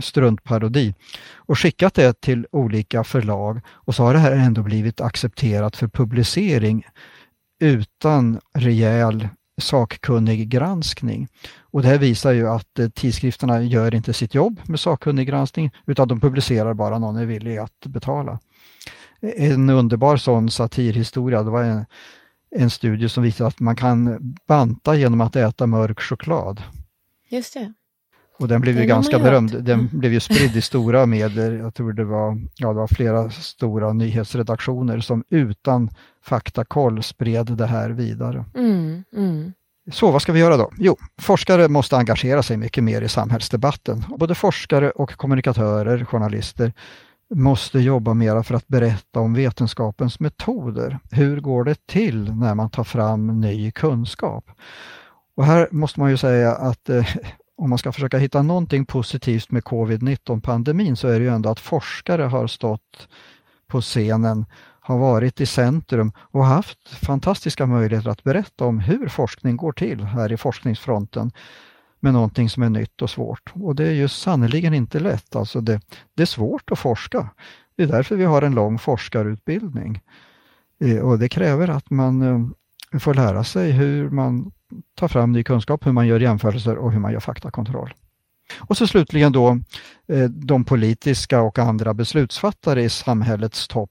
struntparodi 0.00 0.94
och 1.34 1.58
skickat 1.58 1.94
det 1.94 2.20
till 2.20 2.46
olika 2.52 3.04
förlag 3.04 3.60
och 3.68 3.94
så 3.94 4.02
har 4.02 4.14
det 4.14 4.20
här 4.20 4.32
ändå 4.32 4.62
blivit 4.62 5.00
accepterat 5.00 5.76
för 5.76 5.88
publicering 5.88 6.86
utan 7.60 8.40
rejäl 8.54 9.28
sakkunnig 9.60 10.48
granskning. 10.48 11.28
Och 11.60 11.82
det 11.82 11.88
här 11.88 11.98
visar 11.98 12.32
ju 12.32 12.48
att 12.48 12.78
eh, 12.78 12.88
tidskrifterna 12.88 13.62
gör 13.62 13.94
inte 13.94 14.12
sitt 14.12 14.34
jobb 14.34 14.60
med 14.66 14.80
sakkunnig 14.80 15.28
granskning 15.28 15.70
utan 15.86 16.08
de 16.08 16.20
publicerar 16.20 16.74
bara 16.74 16.98
någon 16.98 17.16
är 17.16 17.26
villig 17.26 17.58
att 17.58 17.86
betala. 17.86 18.38
En 19.20 19.70
underbar 19.70 20.16
sån 20.16 20.50
satirhistoria, 20.50 21.42
det 21.42 21.50
var 21.50 21.62
en, 21.62 21.86
en 22.56 22.70
studie 22.70 23.08
som 23.08 23.22
visade 23.22 23.48
att 23.48 23.60
man 23.60 23.76
kan 23.76 24.18
banta 24.48 24.96
genom 24.96 25.20
att 25.20 25.36
äta 25.36 25.66
mörk 25.66 26.00
choklad. 26.00 26.62
Just 27.28 27.54
det. 27.54 27.72
Och 28.38 28.48
den 28.48 28.60
blev 28.60 28.78
ju 28.78 28.84
ganska 28.84 29.18
berömd. 29.18 29.50
Den 29.50 29.80
mm. 29.80 29.88
blev 29.92 30.12
ju 30.12 30.20
spridd 30.20 30.56
i 30.56 30.60
stora 30.60 31.06
medier. 31.06 31.52
Jag 31.52 31.74
tror 31.74 31.92
det 31.92 32.04
var, 32.04 32.40
ja, 32.56 32.68
det 32.68 32.74
var 32.74 32.86
flera 32.86 33.30
stora 33.30 33.92
nyhetsredaktioner 33.92 35.00
som 35.00 35.24
utan 35.30 35.90
faktakoll 36.22 37.02
spred 37.02 37.46
det 37.46 37.66
här 37.66 37.90
vidare. 37.90 38.44
Mm, 38.54 39.04
mm. 39.16 39.52
Så 39.92 40.10
vad 40.10 40.22
ska 40.22 40.32
vi 40.32 40.40
göra 40.40 40.56
då? 40.56 40.72
Jo, 40.78 40.96
forskare 41.20 41.68
måste 41.68 41.96
engagera 41.96 42.42
sig 42.42 42.56
mycket 42.56 42.84
mer 42.84 43.02
i 43.02 43.08
samhällsdebatten. 43.08 44.04
Både 44.18 44.34
forskare 44.34 44.90
och 44.90 45.16
kommunikatörer, 45.16 46.04
journalister, 46.04 46.72
måste 47.34 47.78
jobba 47.78 48.14
mera 48.14 48.42
för 48.42 48.54
att 48.54 48.68
berätta 48.68 49.20
om 49.20 49.34
vetenskapens 49.34 50.20
metoder. 50.20 50.98
Hur 51.10 51.40
går 51.40 51.64
det 51.64 51.86
till 51.86 52.34
när 52.34 52.54
man 52.54 52.70
tar 52.70 52.84
fram 52.84 53.40
ny 53.40 53.70
kunskap? 53.70 54.50
Och 55.36 55.44
här 55.44 55.68
måste 55.70 56.00
man 56.00 56.10
ju 56.10 56.16
säga 56.16 56.54
att 56.54 56.88
eh, 56.88 57.06
om 57.56 57.70
man 57.70 57.78
ska 57.78 57.92
försöka 57.92 58.18
hitta 58.18 58.42
någonting 58.42 58.86
positivt 58.86 59.50
med 59.50 59.62
covid-19 59.62 60.40
pandemin 60.40 60.96
så 60.96 61.08
är 61.08 61.18
det 61.18 61.24
ju 61.24 61.34
ändå 61.34 61.50
att 61.50 61.60
forskare 61.60 62.22
har 62.22 62.46
stått 62.46 63.08
på 63.66 63.80
scenen, 63.80 64.46
har 64.80 64.98
varit 64.98 65.40
i 65.40 65.46
centrum 65.46 66.12
och 66.18 66.44
haft 66.44 66.88
fantastiska 66.88 67.66
möjligheter 67.66 68.10
att 68.10 68.22
berätta 68.22 68.64
om 68.64 68.78
hur 68.78 69.08
forskning 69.08 69.56
går 69.56 69.72
till 69.72 70.04
här 70.04 70.32
i 70.32 70.36
forskningsfronten 70.36 71.32
med 72.00 72.12
någonting 72.12 72.50
som 72.50 72.62
är 72.62 72.70
nytt 72.70 73.02
och 73.02 73.10
svårt. 73.10 73.52
Och 73.54 73.74
det 73.74 73.86
är 73.86 73.92
ju 73.92 74.08
sannerligen 74.08 74.74
inte 74.74 75.00
lätt. 75.00 75.36
Alltså 75.36 75.60
det, 75.60 75.80
det 76.14 76.22
är 76.22 76.26
svårt 76.26 76.70
att 76.70 76.78
forska. 76.78 77.30
Det 77.76 77.82
är 77.82 77.86
därför 77.86 78.16
vi 78.16 78.24
har 78.24 78.42
en 78.42 78.54
lång 78.54 78.78
forskarutbildning. 78.78 80.00
Eh, 80.80 80.98
och 80.98 81.18
det 81.18 81.28
kräver 81.28 81.68
att 81.68 81.90
man 81.90 82.22
eh, 82.22 82.98
får 82.98 83.14
lära 83.14 83.44
sig 83.44 83.72
hur 83.72 84.10
man 84.10 84.52
tar 84.94 85.08
fram 85.08 85.32
ny 85.32 85.44
kunskap, 85.44 85.86
hur 85.86 85.92
man 85.92 86.06
gör 86.06 86.20
jämförelser 86.20 86.76
och 86.76 86.92
hur 86.92 87.00
man 87.00 87.12
gör 87.12 87.20
faktakontroll. 87.20 87.94
Och 88.56 88.76
så 88.76 88.86
slutligen 88.86 89.32
då 89.32 89.58
eh, 90.08 90.24
de 90.24 90.64
politiska 90.64 91.40
och 91.40 91.58
andra 91.58 91.94
beslutsfattare 91.94 92.82
i 92.82 92.88
samhällets 92.88 93.68
topp. 93.68 93.90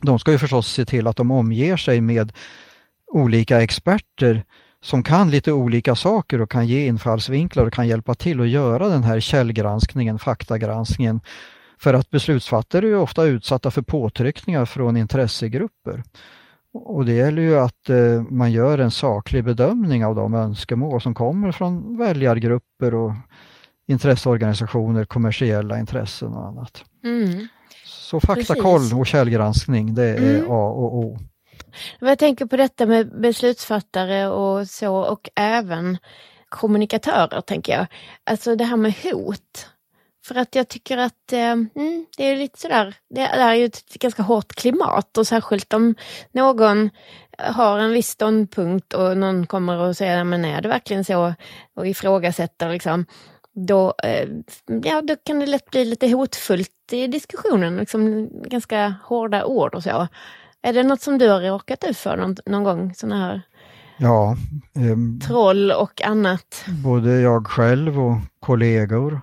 De 0.00 0.18
ska 0.18 0.32
ju 0.32 0.38
förstås 0.38 0.72
se 0.72 0.84
till 0.84 1.06
att 1.06 1.16
de 1.16 1.30
omger 1.30 1.76
sig 1.76 2.00
med 2.00 2.32
olika 3.06 3.62
experter 3.62 4.44
som 4.84 5.02
kan 5.02 5.30
lite 5.30 5.52
olika 5.52 5.94
saker 5.94 6.40
och 6.40 6.50
kan 6.50 6.66
ge 6.66 6.86
infallsvinklar 6.86 7.66
och 7.66 7.72
kan 7.72 7.88
hjälpa 7.88 8.14
till 8.14 8.40
att 8.40 8.48
göra 8.48 8.88
den 8.88 9.04
här 9.04 9.20
källgranskningen, 9.20 10.18
faktagranskningen. 10.18 11.20
För 11.78 11.94
att 11.94 12.10
beslutsfattare 12.10 12.88
är 12.88 12.96
ofta 12.96 13.24
utsatta 13.24 13.70
för 13.70 13.82
påtryckningar 13.82 14.64
från 14.64 14.96
intressegrupper. 14.96 16.02
Och 16.72 17.04
det 17.04 17.12
gäller 17.12 17.42
ju 17.42 17.58
att 17.58 17.90
eh, 17.90 18.22
man 18.30 18.52
gör 18.52 18.78
en 18.78 18.90
saklig 18.90 19.44
bedömning 19.44 20.04
av 20.04 20.14
de 20.14 20.34
önskemål 20.34 21.00
som 21.00 21.14
kommer 21.14 21.52
från 21.52 21.98
väljargrupper 21.98 22.94
och 22.94 23.12
intresseorganisationer, 23.86 25.04
kommersiella 25.04 25.78
intressen 25.78 26.34
och 26.34 26.46
annat. 26.46 26.84
Mm. 27.04 27.48
Så 27.84 28.20
faktakoll 28.20 28.92
och 28.94 29.06
källgranskning, 29.06 29.94
det 29.94 30.04
är 30.04 30.36
mm. 30.36 30.50
A 30.50 30.70
och 30.70 30.98
O. 30.98 31.18
Jag 31.98 32.18
tänker 32.18 32.46
på 32.46 32.56
detta 32.56 32.86
med 32.86 33.20
beslutsfattare 33.20 34.28
och 34.28 34.68
så 34.68 34.96
och 34.96 35.28
även 35.36 35.98
kommunikatörer 36.48 37.40
tänker 37.40 37.72
jag. 37.72 37.86
Alltså 38.24 38.56
det 38.56 38.64
här 38.64 38.76
med 38.76 38.94
hot. 39.02 39.68
För 40.26 40.34
att 40.34 40.54
jag 40.54 40.68
tycker 40.68 40.98
att 40.98 41.32
eh, 41.32 41.40
mm, 41.40 42.06
det 42.16 42.24
är 42.24 42.36
lite 42.36 42.60
sådär, 42.60 42.94
det 43.10 43.20
är 43.20 43.54
ju 43.54 43.64
ett 43.64 43.94
ganska 43.94 44.22
hårt 44.22 44.54
klimat 44.54 45.18
och 45.18 45.26
särskilt 45.26 45.72
om 45.72 45.94
någon 46.32 46.90
har 47.38 47.78
en 47.78 47.92
viss 47.92 48.08
ståndpunkt 48.08 48.92
och 48.92 49.16
någon 49.16 49.46
kommer 49.46 49.78
och 49.78 49.96
säger, 49.96 50.24
men 50.24 50.44
är 50.44 50.60
det 50.60 50.68
verkligen 50.68 51.04
så? 51.04 51.34
Och 51.76 51.86
ifrågasätter 51.86 52.70
liksom. 52.70 53.06
Då, 53.54 53.94
eh, 54.02 54.28
ja, 54.84 55.02
då 55.02 55.16
kan 55.16 55.40
det 55.40 55.46
lätt 55.46 55.70
bli 55.70 55.84
lite 55.84 56.08
hotfullt 56.08 56.92
i 56.92 57.06
diskussionen, 57.06 57.76
liksom 57.76 58.30
ganska 58.48 58.94
hårda 59.04 59.44
ord 59.44 59.74
och 59.74 59.82
så. 59.82 60.08
Är 60.64 60.72
det 60.72 60.82
något 60.82 61.00
som 61.00 61.18
du 61.18 61.28
har 61.28 61.40
råkat 61.40 61.84
ut 61.84 61.96
för 61.96 62.16
någon, 62.16 62.36
någon 62.46 62.64
gång? 62.64 62.94
Såna 62.94 63.18
här 63.18 63.42
ja, 63.96 64.36
eh, 64.76 65.26
troll 65.28 65.70
och 65.70 66.02
annat? 66.02 66.64
Både 66.84 67.20
jag 67.20 67.46
själv 67.46 68.00
och 68.00 68.16
kollegor 68.40 69.20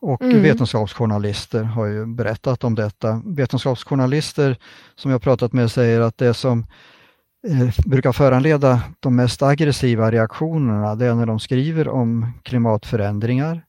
och 0.00 0.22
mm. 0.22 0.42
vetenskapsjournalister 0.42 1.62
har 1.62 1.86
ju 1.86 2.06
berättat 2.06 2.64
om 2.64 2.74
detta. 2.74 3.22
Vetenskapsjournalister 3.24 4.56
som 4.96 5.10
jag 5.10 5.22
pratat 5.22 5.52
med 5.52 5.70
säger 5.70 6.00
att 6.00 6.18
det 6.18 6.34
som 6.34 6.66
eh, 7.48 7.86
brukar 7.86 8.12
föranleda 8.12 8.80
de 9.00 9.16
mest 9.16 9.42
aggressiva 9.42 10.10
reaktionerna 10.10 10.94
det 10.94 11.06
är 11.06 11.14
när 11.14 11.26
de 11.26 11.40
skriver 11.40 11.88
om 11.88 12.32
klimatförändringar, 12.42 13.64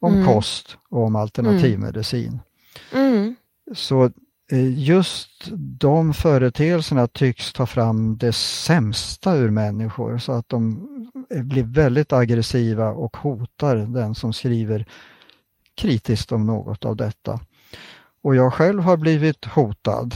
om 0.00 0.14
mm. 0.14 0.26
kost 0.26 0.76
och 0.88 1.04
om 1.04 1.16
alternativmedicin. 1.16 2.40
Mm. 2.92 3.36
Så 3.74 4.04
eh, 4.04 4.10
just 4.76 5.48
de 5.56 6.14
företeelserna 6.14 7.06
tycks 7.06 7.52
ta 7.52 7.66
fram 7.66 8.16
det 8.16 8.32
sämsta 8.32 9.36
ur 9.36 9.50
människor 9.50 10.18
så 10.18 10.32
att 10.32 10.48
de 10.48 10.88
blir 11.30 11.62
väldigt 11.62 12.12
aggressiva 12.12 12.90
och 12.90 13.16
hotar 13.16 13.76
den 13.76 14.14
som 14.14 14.32
skriver 14.32 14.86
kritiskt 15.74 16.32
om 16.32 16.46
något 16.46 16.84
av 16.84 16.96
detta. 16.96 17.40
Och 18.22 18.36
jag 18.36 18.54
själv 18.54 18.82
har 18.82 18.96
blivit 18.96 19.44
hotad 19.44 20.14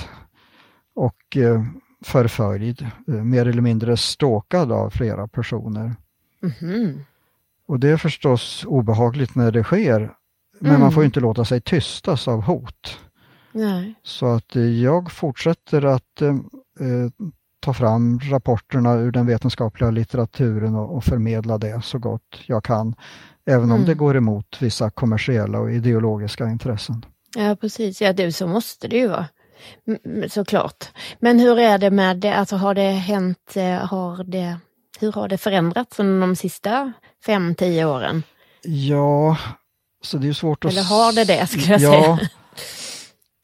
och 0.95 1.37
eh, 1.37 1.65
förföljd, 2.05 2.87
eh, 3.09 3.15
mer 3.15 3.47
eller 3.47 3.63
mindre 3.63 3.97
ståkad 3.97 4.73
av 4.73 4.91
flera 4.91 5.29
personer. 5.29 5.95
Mm. 6.61 7.01
Och 7.67 7.81
det 7.81 7.89
är 7.89 7.97
förstås 7.97 8.65
obehagligt 8.69 9.35
när 9.35 9.53
det 9.53 9.65
sker, 9.65 10.15
men 10.61 10.71
mm. 10.71 10.81
man 10.81 10.93
får 10.93 11.05
inte 11.05 11.21
låta 11.21 11.45
sig 11.45 11.61
tystas 11.61 12.29
av 12.29 12.43
hot. 12.43 13.01
Nej. 13.57 13.95
Så 14.03 14.27
att 14.27 14.57
eh, 14.57 14.63
jag 14.63 15.13
fortsätter 15.13 15.85
att 15.85 16.23
eh, 16.23 16.29
eh, 16.81 17.11
ta 17.61 17.75
fram 17.75 18.21
rapporterna 18.21 18.95
ur 18.95 19.13
den 19.13 19.27
vetenskapliga 19.27 19.91
litteraturen 19.91 20.75
och, 20.75 20.97
och 20.97 21.05
förmedla 21.05 21.59
det 21.59 21.85
så 21.85 21.99
gott 21.99 22.39
jag 22.47 22.65
kan. 22.65 22.95
Även 23.47 23.65
om 23.65 23.77
mm. 23.77 23.87
det 23.87 23.95
går 23.95 24.17
emot 24.17 24.57
vissa 24.61 24.91
kommersiella 24.91 25.59
och 25.59 25.73
ideologiska 25.73 26.45
intressen. 26.45 27.05
Ja 27.37 27.57
precis, 27.57 28.03
ja 28.03 28.13
det, 28.13 28.33
så 28.33 28.47
måste 28.47 28.89
det 28.89 28.97
ju 28.97 29.09
vara. 29.09 29.27
Såklart. 30.29 30.85
Men 31.21 31.41
hur 31.41 31.59
är 31.59 31.79
det 31.79 31.91
med 31.91 32.17
det, 32.17 32.35
alltså 32.35 32.57
har 32.57 32.75
det 32.75 32.91
hänt, 32.91 33.53
har 33.83 34.25
det, 34.25 34.57
hur 35.01 35.13
har 35.13 35.29
det 35.29 35.39
förändrats 35.39 35.99
under 36.01 36.27
de 36.27 36.37
sista 36.37 36.93
fem, 37.27 37.55
tio 37.55 37.85
åren? 37.85 38.23
Ja, 38.63 39.37
så 40.03 40.19
det 40.19 40.29
är 40.29 40.33
svårt 40.33 40.65
att... 40.65 40.71
Eller 40.71 40.83
har 40.83 41.13
det 41.13 41.25
det, 41.25 41.47
skulle 41.47 41.67
jag 41.67 41.81
ja, 41.81 42.17
säga. 42.17 42.29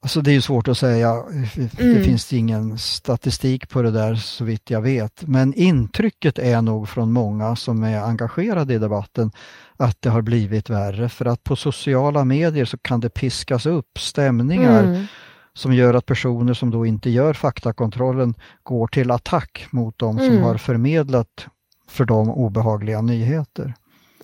Alltså 0.03 0.21
det 0.21 0.37
är 0.37 0.41
svårt 0.41 0.69
att 0.69 0.79
säga, 0.79 1.25
det 1.55 1.83
mm. 1.85 2.05
finns 2.05 2.33
ingen 2.33 2.79
statistik 2.79 3.69
på 3.69 3.83
det 3.83 3.91
där 3.91 4.15
så 4.15 4.45
vitt 4.45 4.71
jag 4.71 4.83
vet. 4.83 5.23
Men 5.27 5.55
intrycket 5.55 6.39
är 6.39 6.63
nog 6.63 6.89
från 6.89 7.13
många 7.13 7.57
som 7.57 7.83
är 7.83 8.03
engagerade 8.03 8.75
i 8.75 8.79
debatten 8.79 9.31
att 9.77 10.03
det 10.03 10.11
har 10.11 10.23
blivit 10.23 10.71
värre 10.71 11.09
för 11.09 11.25
att 11.25 11.45
på 11.45 11.57
sociala 11.57 12.25
medier 12.25 12.65
så 12.65 12.79
kan 12.79 13.01
det 13.01 13.09
piskas 13.09 13.67
upp 13.67 13.99
stämningar 13.99 14.85
mm. 14.85 15.07
som 15.55 15.75
gör 15.75 15.95
att 15.95 16.07
personer 16.07 16.55
som 16.55 16.71
då 16.71 16.87
inte 16.87 17.11
gör 17.11 17.35
faktakontrollen 17.35 18.35
går 18.63 18.87
till 18.87 19.11
attack 19.11 19.67
mot 19.71 19.99
de 19.99 20.19
som 20.19 20.27
mm. 20.27 20.43
har 20.43 20.57
förmedlat 20.57 21.47
för 21.89 22.05
dem 22.05 22.31
obehagliga 22.31 23.01
nyheter. 23.01 23.75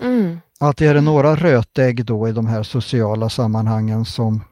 Mm. 0.01 0.41
Alltid 0.61 0.89
är 0.89 0.95
det 0.95 1.01
några 1.01 1.37
rötägg 1.37 2.05
då 2.05 2.29
i 2.29 2.33
de 2.33 2.47
här 2.47 2.63
sociala 2.63 3.29
sammanhangen 3.29 4.05
som 4.05 4.45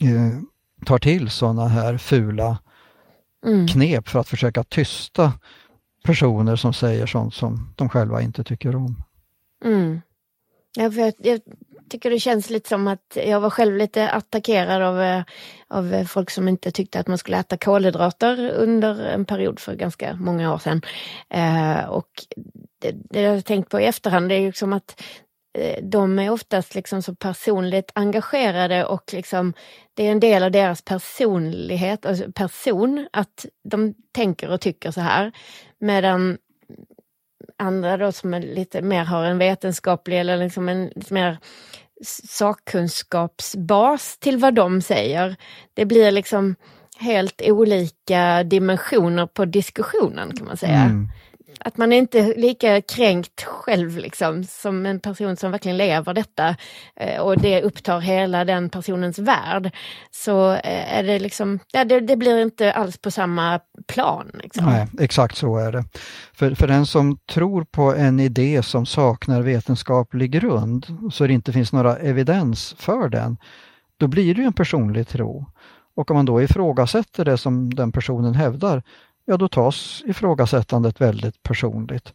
eh, 0.00 0.38
tar 0.86 0.98
till 0.98 1.30
sådana 1.30 1.68
här 1.68 1.98
fula 1.98 2.58
mm. 3.46 3.68
knep 3.68 4.08
för 4.08 4.18
att 4.18 4.28
försöka 4.28 4.64
tysta 4.64 5.32
personer 6.04 6.56
som 6.56 6.72
säger 6.72 7.06
sånt 7.06 7.34
som 7.34 7.74
de 7.76 7.88
själva 7.88 8.22
inte 8.22 8.44
tycker 8.44 8.76
om. 8.76 9.02
Mm. 9.64 10.00
Jag, 10.76 10.92
jag, 10.92 11.14
jag 11.18 11.40
tycker 11.90 12.10
det 12.10 12.18
känns 12.18 12.50
lite 12.50 12.68
som 12.68 12.88
att 12.88 13.18
jag 13.26 13.40
var 13.40 13.50
själv 13.50 13.76
lite 13.76 14.10
attackerad 14.10 14.82
av, 14.82 15.02
eh, 15.02 15.22
av 15.68 16.04
folk 16.04 16.30
som 16.30 16.48
inte 16.48 16.70
tyckte 16.70 17.00
att 17.00 17.06
man 17.06 17.18
skulle 17.18 17.38
äta 17.38 17.56
kolhydrater 17.56 18.50
under 18.50 19.04
en 19.04 19.24
period 19.24 19.60
för 19.60 19.74
ganska 19.74 20.16
många 20.16 20.54
år 20.54 20.58
sedan. 20.58 20.82
Eh, 21.30 21.84
och 21.84 22.08
det, 22.78 22.92
det 23.10 23.20
jag 23.20 23.44
tänkt 23.44 23.70
på 23.70 23.80
i 23.80 23.84
efterhand 23.84 24.28
det 24.28 24.34
är 24.34 24.40
ju 24.40 24.52
som 24.52 24.72
att 24.72 25.00
eh, 25.00 25.04
Eh, 25.54 25.84
de 25.84 26.18
är 26.18 26.30
oftast 26.30 26.74
liksom 26.74 27.02
så 27.02 27.14
personligt 27.14 27.90
engagerade 27.94 28.84
och 28.84 29.12
liksom 29.12 29.52
det 29.94 30.06
är 30.06 30.12
en 30.12 30.20
del 30.20 30.42
av 30.42 30.50
deras 30.50 30.82
personlighet, 30.82 32.06
alltså 32.06 32.32
person, 32.32 33.08
att 33.12 33.46
de 33.64 33.94
tänker 34.12 34.50
och 34.50 34.60
tycker 34.60 34.90
så 34.90 35.00
här. 35.00 35.32
Medan 35.78 36.38
andra 37.58 37.96
då 37.96 38.12
som 38.12 38.34
är 38.34 38.40
lite 38.40 38.82
mer 38.82 39.04
har 39.04 39.24
en 39.24 39.38
vetenskaplig 39.38 40.20
eller 40.20 40.36
liksom 40.36 40.68
en 40.68 40.86
lite 40.86 41.14
mer 41.14 41.38
sakkunskapsbas 42.22 44.18
till 44.18 44.36
vad 44.36 44.54
de 44.54 44.82
säger. 44.82 45.36
Det 45.74 45.84
blir 45.84 46.10
liksom 46.10 46.56
helt 46.98 47.42
olika 47.44 48.42
dimensioner 48.42 49.26
på 49.26 49.44
diskussionen 49.44 50.36
kan 50.36 50.46
man 50.46 50.56
säga. 50.56 50.82
Mm 50.82 51.08
att 51.60 51.76
man 51.76 51.92
är 51.92 51.96
inte 51.96 52.34
lika 52.36 52.80
kränkt 52.80 53.42
själv 53.44 53.98
liksom, 53.98 54.44
som 54.44 54.86
en 54.86 55.00
person 55.00 55.36
som 55.36 55.50
verkligen 55.50 55.76
lever 55.76 56.14
detta 56.14 56.56
eh, 56.96 57.20
och 57.20 57.38
det 57.38 57.62
upptar 57.62 58.00
hela 58.00 58.44
den 58.44 58.70
personens 58.70 59.18
värld. 59.18 59.70
Så 60.10 60.52
eh, 60.52 60.98
är 60.98 61.02
det 61.02 61.18
liksom, 61.18 61.58
ja, 61.72 61.84
det, 61.84 62.00
det 62.00 62.16
blir 62.16 62.42
inte 62.42 62.72
alls 62.72 62.98
på 62.98 63.10
samma 63.10 63.60
plan. 63.86 64.30
Liksom. 64.42 64.64
Nej, 64.64 64.86
exakt 65.00 65.36
så 65.36 65.56
är 65.56 65.72
det. 65.72 65.84
För, 66.32 66.54
för 66.54 66.66
den 66.66 66.86
som 66.86 67.18
tror 67.32 67.64
på 67.64 67.94
en 67.94 68.20
idé 68.20 68.62
som 68.62 68.86
saknar 68.86 69.42
vetenskaplig 69.42 70.30
grund, 70.30 70.86
så 71.12 71.26
det 71.26 71.32
inte 71.32 71.52
finns 71.52 71.72
några 71.72 71.96
evidens 71.96 72.74
för 72.78 73.08
den, 73.08 73.36
då 73.96 74.06
blir 74.06 74.34
det 74.34 74.40
ju 74.40 74.46
en 74.46 74.52
personlig 74.52 75.08
tro. 75.08 75.46
Och 75.94 76.10
om 76.10 76.16
man 76.16 76.26
då 76.26 76.42
ifrågasätter 76.42 77.24
det 77.24 77.38
som 77.38 77.74
den 77.74 77.92
personen 77.92 78.34
hävdar, 78.34 78.82
ja 79.24 79.36
då 79.36 79.48
tas 79.48 80.02
ifrågasättandet 80.06 81.00
väldigt 81.00 81.42
personligt. 81.42 82.12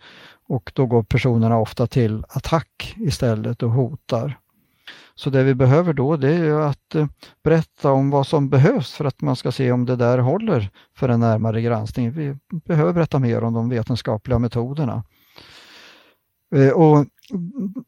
Och 0.47 0.71
då 0.75 0.85
går 0.85 1.03
personerna 1.03 1.57
ofta 1.57 1.87
till 1.87 2.25
attack 2.29 2.95
istället 2.97 3.63
och 3.63 3.71
hotar. 3.71 4.37
Så 5.15 5.29
det 5.29 5.43
vi 5.43 5.55
behöver 5.55 5.93
då 5.93 6.17
det 6.17 6.33
är 6.33 6.51
att 6.51 6.95
eh, 6.95 7.07
berätta 7.43 7.91
om 7.91 8.09
vad 8.09 8.27
som 8.27 8.49
behövs 8.49 8.93
för 8.93 9.05
att 9.05 9.21
man 9.21 9.35
ska 9.35 9.51
se 9.51 9.71
om 9.71 9.85
det 9.85 9.95
där 9.95 10.17
håller 10.17 10.69
för 10.95 11.09
en 11.09 11.19
närmare 11.19 11.61
granskning. 11.61 12.11
Vi 12.11 12.35
behöver 12.65 12.93
berätta 12.93 13.19
mer 13.19 13.43
om 13.43 13.53
de 13.53 13.69
vetenskapliga 13.69 14.39
metoderna. 14.39 15.03
Eh, 16.55 16.69
och 16.69 17.05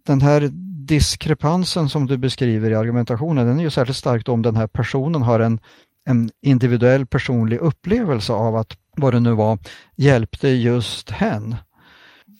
den 0.06 0.22
här 0.22 0.50
diskrepansen 0.88 1.90
som 1.90 2.08
du 2.08 2.18
beskriver 2.18 2.72
i 2.72 2.76
argumentationen, 2.76 3.48
den 3.48 3.60
är 3.60 3.64
ju 3.64 3.70
särskilt 3.70 3.98
starkt 3.98 4.30
om 4.30 4.42
den 4.42 4.56
här 4.56 4.68
personen 4.68 5.22
har 5.22 5.40
en, 5.40 5.60
en 6.06 6.32
individuell 6.42 7.06
personlig 7.06 7.58
upplevelse 7.58 8.34
av 8.34 8.56
att 8.56 8.78
vad 9.00 9.14
det 9.14 9.20
nu 9.20 9.34
var, 9.34 9.58
hjälpte 9.96 10.50
just 10.50 11.10
hen. 11.10 11.56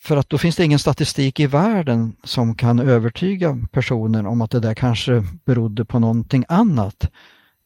För 0.02 0.18
att 0.18 0.30
då 0.30 0.38
finns 0.38 0.56
det 0.56 0.66
ingen 0.66 0.80
statistik 0.80 1.40
i 1.40 1.48
världen 1.48 2.16
som 2.24 2.56
kan 2.56 2.80
övertyga 2.80 3.58
personen 3.72 4.26
om 4.26 4.42
att 4.42 4.52
det 4.52 4.60
där 4.60 4.74
kanske 4.74 5.24
berodde 5.46 5.86
på 5.86 6.00
någonting 6.00 6.46
annat 6.48 7.12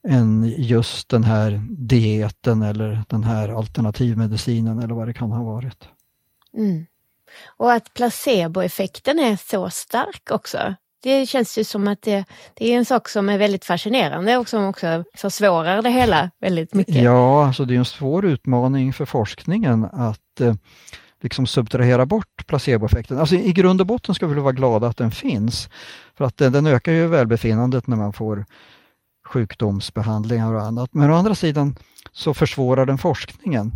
än 0.08 0.54
just 0.58 1.08
den 1.08 1.24
här 1.24 1.62
dieten 1.70 2.62
eller 2.62 3.04
den 3.08 3.24
här 3.24 3.48
alternativmedicinen 3.48 4.78
eller 4.78 4.94
vad 4.94 5.08
det 5.08 5.14
kan 5.14 5.30
ha 5.30 5.44
varit. 5.44 5.88
Mm. 6.56 6.86
Och 7.56 7.72
att 7.72 7.94
placeboeffekten 7.94 9.18
är 9.18 9.36
så 9.36 9.70
stark 9.70 10.30
också. 10.30 10.74
Det 11.04 11.26
känns 11.26 11.58
ju 11.58 11.64
som 11.64 11.88
att 11.88 12.02
det, 12.02 12.24
det, 12.54 12.72
är 12.72 12.78
en 12.78 12.84
sak 12.84 13.08
som 13.08 13.28
är 13.28 13.38
väldigt 13.38 13.64
fascinerande 13.64 14.36
och 14.36 14.48
som 14.48 14.64
också 14.64 15.04
försvårar 15.14 15.82
det 15.82 15.90
hela 15.90 16.30
väldigt 16.40 16.74
mycket. 16.74 16.94
Ja, 16.94 17.46
alltså 17.46 17.64
det 17.64 17.74
är 17.74 17.78
en 17.78 17.84
svår 17.84 18.24
utmaning 18.24 18.92
för 18.92 19.04
forskningen 19.04 19.84
att 19.84 20.40
eh, 20.40 20.54
liksom 21.20 21.46
subtrahera 21.46 22.06
bort 22.06 22.46
placeboeffekten. 22.46 23.18
Alltså 23.18 23.34
i 23.34 23.52
grund 23.52 23.80
och 23.80 23.86
botten 23.86 24.14
ska 24.14 24.26
vi 24.26 24.40
vara 24.40 24.52
glada 24.52 24.86
att 24.86 24.96
den 24.96 25.10
finns. 25.10 25.68
För 26.16 26.24
att 26.24 26.36
den, 26.36 26.52
den 26.52 26.66
ökar 26.66 26.92
ju 26.92 27.06
välbefinnandet 27.06 27.86
när 27.86 27.96
man 27.96 28.12
får 28.12 28.44
sjukdomsbehandlingar 29.26 30.54
och 30.54 30.62
annat. 30.62 30.94
Men 30.94 31.10
å 31.10 31.14
andra 31.14 31.34
sidan 31.34 31.76
så 32.12 32.34
försvårar 32.34 32.86
den 32.86 32.98
forskningen. 32.98 33.72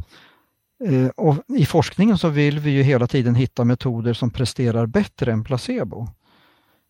Eh, 0.85 1.09
och 1.17 1.37
I 1.59 1.67
forskningen 1.67 2.19
så 2.19 2.29
vill 2.29 2.59
vi 2.59 2.71
ju 2.71 2.83
hela 2.83 3.07
tiden 3.07 3.35
hitta 3.35 3.65
metoder 3.65 4.15
som 4.15 4.31
presterar 4.31 4.87
bättre 4.87 5.33
än 5.33 5.45
placebo 5.45 6.09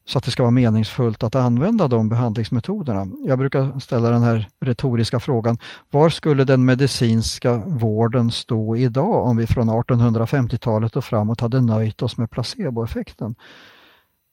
så 0.08 0.18
att 0.18 0.24
det 0.24 0.30
ska 0.30 0.42
vara 0.42 0.50
meningsfullt 0.50 1.22
att 1.22 1.34
använda 1.34 1.88
de 1.88 2.08
behandlingsmetoderna. 2.08 3.06
Jag 3.26 3.38
brukar 3.38 3.78
ställa 3.78 4.10
den 4.10 4.22
här 4.22 4.48
retoriska 4.60 5.20
frågan, 5.20 5.58
var 5.90 6.10
skulle 6.10 6.44
den 6.44 6.64
medicinska 6.64 7.56
vården 7.56 8.30
stå 8.30 8.76
idag 8.76 9.26
om 9.26 9.36
vi 9.36 9.46
från 9.46 9.70
1850-talet 9.70 10.96
och 10.96 11.04
framåt 11.04 11.40
hade 11.40 11.60
nöjt 11.60 12.02
oss 12.02 12.16
med 12.16 12.30
placeboeffekten? 12.30 13.34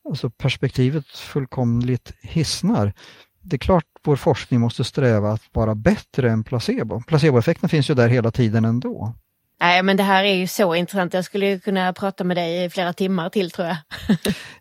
Alltså 0.10 0.30
perspektivet 0.30 1.08
fullkomligt 1.08 2.12
hissnar. 2.22 2.94
Det 3.42 3.56
är 3.56 3.60
klart 3.60 3.86
vår 4.04 4.16
forskning 4.16 4.60
måste 4.60 4.84
sträva 4.84 5.32
att 5.32 5.44
vara 5.54 5.76
bättre 5.76 6.32
än 6.32 6.44
placebo. 6.44 7.02
Placeboeffekten 7.08 7.70
finns 7.70 7.90
ju 7.90 7.94
där 7.94 8.10
hela 8.10 8.32
tiden 8.32 8.66
ändå. 8.66 9.14
Nej 9.60 9.84
men 9.84 9.98
det 9.98 10.04
här 10.04 10.24
är 10.24 10.34
ju 10.34 10.48
så 10.48 10.76
intressant, 10.76 11.14
jag 11.14 11.26
skulle 11.26 11.60
kunna 11.60 11.94
prata 11.94 12.24
med 12.24 12.38
dig 12.38 12.66
i 12.66 12.70
flera 12.70 12.94
timmar 12.94 13.30
till 13.30 13.52
tror 13.52 13.68
jag. 13.68 13.78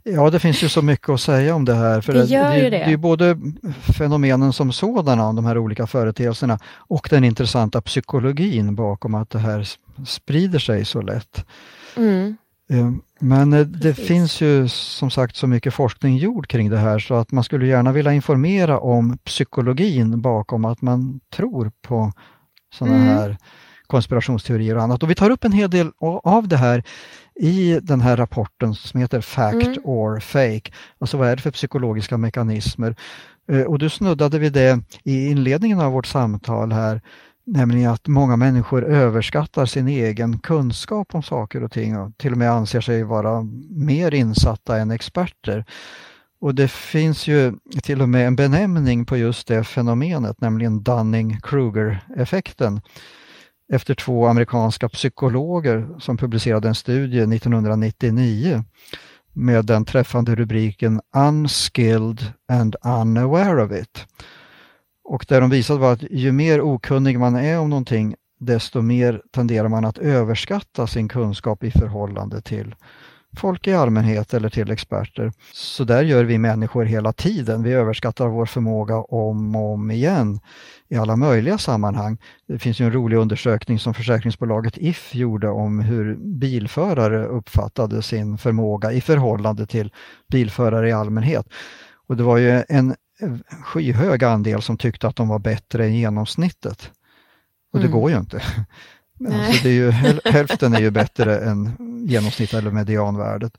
ja 0.14 0.30
det 0.30 0.40
finns 0.40 0.62
ju 0.62 0.68
så 0.68 0.82
mycket 0.82 1.08
att 1.08 1.20
säga 1.20 1.54
om 1.54 1.64
det 1.64 1.74
här. 1.74 2.00
För 2.00 2.12
det, 2.12 2.24
gör 2.24 2.50
det, 2.50 2.58
ju 2.58 2.70
det. 2.70 2.70
det 2.70 2.92
är 2.92 2.96
både 2.96 3.38
fenomenen 3.98 4.52
som 4.52 4.72
sådana, 4.72 5.32
de 5.32 5.44
här 5.44 5.58
olika 5.58 5.86
företeelserna, 5.86 6.58
och 6.66 7.08
den 7.10 7.24
intressanta 7.24 7.80
psykologin 7.80 8.74
bakom 8.74 9.14
att 9.14 9.30
det 9.30 9.38
här 9.38 9.68
sprider 10.06 10.58
sig 10.58 10.84
så 10.84 11.02
lätt. 11.02 11.46
Mm. 11.96 12.36
Eh, 12.70 12.90
men 13.20 13.52
eh, 13.52 13.60
det 13.60 13.94
Precis. 13.94 14.06
finns 14.06 14.40
ju 14.40 14.68
som 14.68 15.10
sagt 15.10 15.36
så 15.36 15.46
mycket 15.46 15.74
forskning 15.74 16.16
gjord 16.16 16.46
kring 16.46 16.70
det 16.70 16.78
här 16.78 16.98
så 16.98 17.14
att 17.14 17.32
man 17.32 17.44
skulle 17.44 17.66
gärna 17.66 17.92
vilja 17.92 18.12
informera 18.12 18.78
om 18.78 19.18
psykologin 19.18 20.20
bakom 20.20 20.64
att 20.64 20.82
man 20.82 21.20
tror 21.30 21.72
på 21.82 22.12
sådana 22.74 22.96
mm. 22.96 23.08
här 23.08 23.36
konspirationsteorier 23.86 24.76
och 24.76 24.82
annat. 24.82 25.02
Och 25.02 25.10
vi 25.10 25.14
tar 25.14 25.30
upp 25.30 25.44
en 25.44 25.52
hel 25.52 25.70
del 25.70 25.90
av 26.22 26.48
det 26.48 26.56
här 26.56 26.82
i 27.40 27.80
den 27.82 28.00
här 28.00 28.16
rapporten 28.16 28.74
som 28.74 29.00
heter 29.00 29.20
Fact 29.20 29.66
mm. 29.66 29.78
or 29.84 30.20
Fake. 30.20 30.72
Alltså 30.98 31.16
vad 31.16 31.28
är 31.28 31.36
det 31.36 31.42
för 31.42 31.50
psykologiska 31.50 32.16
mekanismer? 32.16 32.96
Eh, 33.48 33.62
och 33.62 33.78
du 33.78 33.90
snuddade 33.90 34.38
vid 34.38 34.52
det 34.52 34.80
i 35.04 35.26
inledningen 35.26 35.80
av 35.80 35.92
vårt 35.92 36.06
samtal 36.06 36.72
här, 36.72 37.00
nämligen 37.46 37.90
att 37.90 38.08
många 38.08 38.36
människor 38.36 38.84
överskattar 38.84 39.66
sin 39.66 39.88
egen 39.88 40.38
kunskap 40.38 41.14
om 41.14 41.22
saker 41.22 41.62
och 41.62 41.72
ting 41.72 41.98
och 41.98 42.18
till 42.18 42.32
och 42.32 42.38
med 42.38 42.50
anser 42.50 42.80
sig 42.80 43.02
vara 43.02 43.42
mer 43.70 44.14
insatta 44.14 44.78
än 44.78 44.90
experter. 44.90 45.64
Och 46.40 46.54
det 46.54 46.70
finns 46.70 47.26
ju 47.26 47.52
till 47.82 48.02
och 48.02 48.08
med 48.08 48.26
en 48.26 48.36
benämning 48.36 49.06
på 49.06 49.16
just 49.16 49.48
det 49.48 49.64
fenomenet, 49.64 50.40
nämligen 50.40 50.80
Dunning-Kruger-effekten 50.80 52.80
efter 53.72 53.94
två 53.94 54.26
amerikanska 54.26 54.88
psykologer 54.88 55.88
som 55.98 56.16
publicerade 56.16 56.68
en 56.68 56.74
studie 56.74 57.20
1999 57.20 58.64
med 59.32 59.64
den 59.64 59.84
träffande 59.84 60.34
rubriken 60.34 61.00
Unskilled 61.16 62.32
and 62.48 62.76
unaware 62.84 63.64
of 63.64 63.72
it. 63.72 64.06
Och 65.04 65.24
där 65.28 65.40
de 65.40 65.50
visade 65.50 65.80
var 65.80 65.92
att 65.92 66.02
ju 66.10 66.32
mer 66.32 66.60
okunnig 66.60 67.18
man 67.18 67.36
är 67.36 67.58
om 67.58 67.70
någonting 67.70 68.14
desto 68.40 68.82
mer 68.82 69.22
tenderar 69.32 69.68
man 69.68 69.84
att 69.84 69.98
överskatta 69.98 70.86
sin 70.86 71.08
kunskap 71.08 71.64
i 71.64 71.70
förhållande 71.70 72.40
till 72.40 72.74
folk 73.36 73.66
i 73.66 73.74
allmänhet 73.74 74.34
eller 74.34 74.48
till 74.48 74.70
experter. 74.70 75.32
Så 75.52 75.84
där 75.84 76.02
gör 76.02 76.24
vi 76.24 76.38
människor 76.38 76.84
hela 76.84 77.12
tiden. 77.12 77.62
Vi 77.62 77.72
överskattar 77.72 78.28
vår 78.28 78.46
förmåga 78.46 78.96
om 78.96 79.56
och 79.56 79.72
om 79.72 79.90
igen 79.90 80.40
i 80.88 80.96
alla 80.96 81.16
möjliga 81.16 81.58
sammanhang. 81.58 82.18
Det 82.48 82.58
finns 82.58 82.80
ju 82.80 82.84
en 82.84 82.92
rolig 82.92 83.16
undersökning 83.16 83.78
som 83.78 83.94
försäkringsbolaget 83.94 84.78
If 84.78 85.14
gjorde 85.14 85.48
om 85.48 85.80
hur 85.80 86.16
bilförare 86.16 87.26
uppfattade 87.26 88.02
sin 88.02 88.38
förmåga 88.38 88.92
i 88.92 89.00
förhållande 89.00 89.66
till 89.66 89.92
bilförare 90.28 90.88
i 90.88 90.92
allmänhet. 90.92 91.46
Och 92.06 92.16
det 92.16 92.22
var 92.22 92.38
ju 92.38 92.62
en 92.68 92.94
skyhög 93.62 94.24
andel 94.24 94.62
som 94.62 94.78
tyckte 94.78 95.08
att 95.08 95.16
de 95.16 95.28
var 95.28 95.38
bättre 95.38 95.84
än 95.84 95.94
genomsnittet. 95.94 96.90
Och 97.72 97.78
det 97.80 97.86
mm. 97.86 98.00
går 98.00 98.10
ju 98.10 98.16
inte. 98.16 98.42
Alltså 99.20 99.62
det 99.62 99.68
är 99.68 99.72
ju, 99.72 99.90
hälften 100.24 100.74
är 100.74 100.80
ju 100.80 100.90
bättre 100.90 101.38
än 101.38 101.76
genomsnitt 102.06 102.54
eller 102.54 102.70
medianvärdet. 102.70 103.52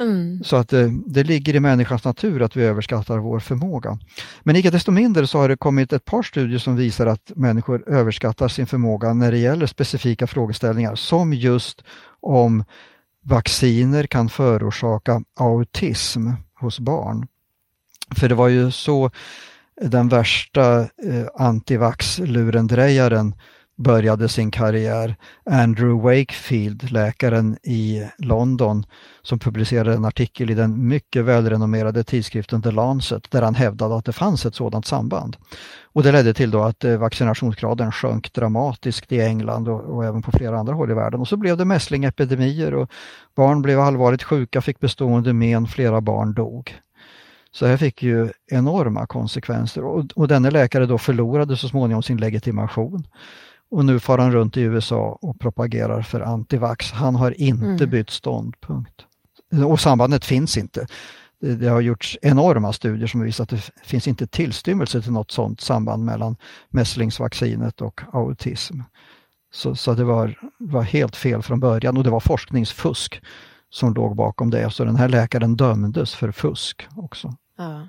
Mm. 0.00 0.44
Så 0.44 0.56
att 0.56 0.68
det, 0.68 0.92
det, 1.06 1.24
ligger 1.24 1.54
i 1.54 1.60
människans 1.60 2.04
natur 2.04 2.42
att 2.42 2.56
vi 2.56 2.62
överskattar 2.62 3.18
vår 3.18 3.40
förmåga. 3.40 3.98
Men 4.42 4.56
icke 4.56 4.70
desto 4.70 4.90
mindre 4.90 5.26
så 5.26 5.38
har 5.38 5.48
det 5.48 5.56
kommit 5.56 5.92
ett 5.92 6.04
par 6.04 6.22
studier 6.22 6.58
som 6.58 6.76
visar 6.76 7.06
att 7.06 7.32
människor 7.36 7.88
överskattar 7.88 8.48
sin 8.48 8.66
förmåga 8.66 9.12
när 9.12 9.32
det 9.32 9.38
gäller 9.38 9.66
specifika 9.66 10.26
frågeställningar 10.26 10.94
som 10.94 11.32
just 11.32 11.84
om 12.20 12.64
vacciner 13.24 14.06
kan 14.06 14.28
förorsaka 14.28 15.22
autism 15.36 16.30
hos 16.54 16.80
barn. 16.80 17.26
För 18.16 18.28
det 18.28 18.34
var 18.34 18.48
ju 18.48 18.70
så 18.70 19.10
den 19.80 20.08
värsta 20.08 20.80
eh, 20.80 21.26
antivax-lurendrejaren 21.34 23.34
började 23.82 24.28
sin 24.28 24.50
karriär. 24.50 25.16
Andrew 25.50 26.18
Wakefield, 26.18 26.90
läkaren 26.90 27.56
i 27.62 28.08
London, 28.18 28.86
som 29.22 29.38
publicerade 29.38 29.94
en 29.94 30.04
artikel 30.04 30.50
i 30.50 30.54
den 30.54 30.88
mycket 30.88 31.24
välrenommerade 31.24 32.04
tidskriften 32.04 32.62
The 32.62 32.70
Lancet 32.70 33.30
där 33.30 33.42
han 33.42 33.54
hävdade 33.54 33.96
att 33.96 34.04
det 34.04 34.12
fanns 34.12 34.46
ett 34.46 34.54
sådant 34.54 34.86
samband. 34.86 35.36
Och 35.82 36.02
det 36.02 36.12
ledde 36.12 36.34
till 36.34 36.50
då 36.50 36.62
att 36.62 36.84
eh, 36.84 36.96
vaccinationsgraden 36.96 37.92
sjönk 37.92 38.32
dramatiskt 38.32 39.12
i 39.12 39.20
England 39.20 39.68
och, 39.68 39.80
och 39.80 40.04
även 40.04 40.22
på 40.22 40.32
flera 40.32 40.58
andra 40.58 40.74
håll 40.74 40.90
i 40.90 40.94
världen. 40.94 41.20
Och 41.20 41.28
så 41.28 41.36
blev 41.36 41.56
det 41.56 41.64
mässlingepidemier 41.64 42.74
och 42.74 42.90
barn 43.36 43.62
blev 43.62 43.80
allvarligt 43.80 44.22
sjuka, 44.22 44.60
fick 44.60 44.80
bestående 44.80 45.32
men, 45.32 45.66
flera 45.66 46.00
barn 46.00 46.34
dog. 46.34 46.74
Så 47.54 47.64
det 47.64 47.78
fick 47.78 48.02
ju 48.02 48.30
enorma 48.46 49.06
konsekvenser 49.06 49.84
och, 49.84 50.04
och 50.14 50.28
denne 50.28 50.50
läkare 50.50 50.86
då 50.86 50.98
förlorade 50.98 51.56
så 51.56 51.68
småningom 51.68 52.02
sin 52.02 52.16
legitimation. 52.16 53.06
Och 53.72 53.84
nu 53.84 54.00
far 54.00 54.18
han 54.18 54.32
runt 54.32 54.56
i 54.56 54.60
USA 54.60 55.18
och 55.22 55.40
propagerar 55.40 56.02
för 56.02 56.20
antivax. 56.20 56.92
Han 56.92 57.14
har 57.14 57.40
inte 57.40 57.64
mm. 57.64 57.90
bytt 57.90 58.10
ståndpunkt. 58.10 59.06
Och 59.66 59.80
sambandet 59.80 60.24
finns 60.24 60.56
inte. 60.56 60.86
Det 61.40 61.68
har 61.68 61.80
gjorts 61.80 62.18
enorma 62.22 62.72
studier 62.72 63.06
som 63.06 63.20
visar 63.20 63.44
att 63.44 63.50
det 63.50 63.70
finns 63.82 64.08
inte 64.08 64.26
tillstymmelse 64.26 65.02
till 65.02 65.12
något 65.12 65.30
sådant 65.30 65.60
samband 65.60 66.04
mellan 66.04 66.36
mässlingsvaccinet 66.70 67.80
och 67.80 68.00
autism. 68.12 68.80
Så, 69.52 69.74
så 69.74 69.94
det 69.94 70.04
var, 70.04 70.38
var 70.58 70.82
helt 70.82 71.16
fel 71.16 71.42
från 71.42 71.60
början 71.60 71.96
och 71.96 72.04
det 72.04 72.10
var 72.10 72.20
forskningsfusk 72.20 73.22
som 73.70 73.94
låg 73.94 74.16
bakom 74.16 74.50
det. 74.50 74.70
Så 74.70 74.84
den 74.84 74.96
här 74.96 75.08
läkaren 75.08 75.56
dömdes 75.56 76.14
för 76.14 76.32
fusk 76.32 76.86
också. 76.96 77.34
Ja. 77.58 77.88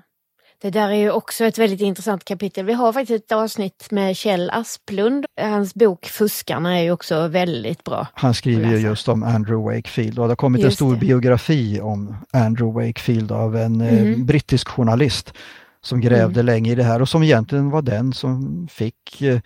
Det 0.64 0.70
där 0.70 0.88
är 0.88 0.94
ju 0.94 1.10
också 1.10 1.44
ett 1.44 1.58
väldigt 1.58 1.80
intressant 1.80 2.24
kapitel. 2.24 2.66
Vi 2.66 2.72
har 2.72 2.92
faktiskt 2.92 3.24
ett 3.24 3.32
avsnitt 3.32 3.90
med 3.90 4.16
Kjell 4.16 4.50
Asplund. 4.50 5.26
Hans 5.40 5.74
bok 5.74 6.06
Fuskarna 6.06 6.78
är 6.78 6.82
ju 6.82 6.90
också 6.90 7.28
väldigt 7.28 7.84
bra. 7.84 8.06
Han 8.14 8.34
skriver 8.34 8.70
ju 8.70 8.76
just 8.76 9.08
om 9.08 9.22
Andrew 9.22 9.76
Wakefield 9.76 10.18
och 10.18 10.24
det 10.24 10.30
har 10.30 10.36
kommit 10.36 10.62
just 10.62 10.72
en 10.72 10.74
stor 10.74 10.94
det. 10.94 11.00
biografi 11.00 11.80
om 11.80 12.16
Andrew 12.32 12.86
Wakefield 12.86 13.32
av 13.32 13.56
en 13.56 13.80
mm. 13.80 14.26
brittisk 14.26 14.68
journalist 14.68 15.34
som 15.82 16.00
grävde 16.00 16.40
mm. 16.40 16.46
länge 16.46 16.72
i 16.72 16.74
det 16.74 16.84
här 16.84 17.02
och 17.02 17.08
som 17.08 17.22
egentligen 17.22 17.70
var 17.70 17.82
den 17.82 18.12
som 18.12 18.68
fick 18.70 19.22
eh, 19.22 19.40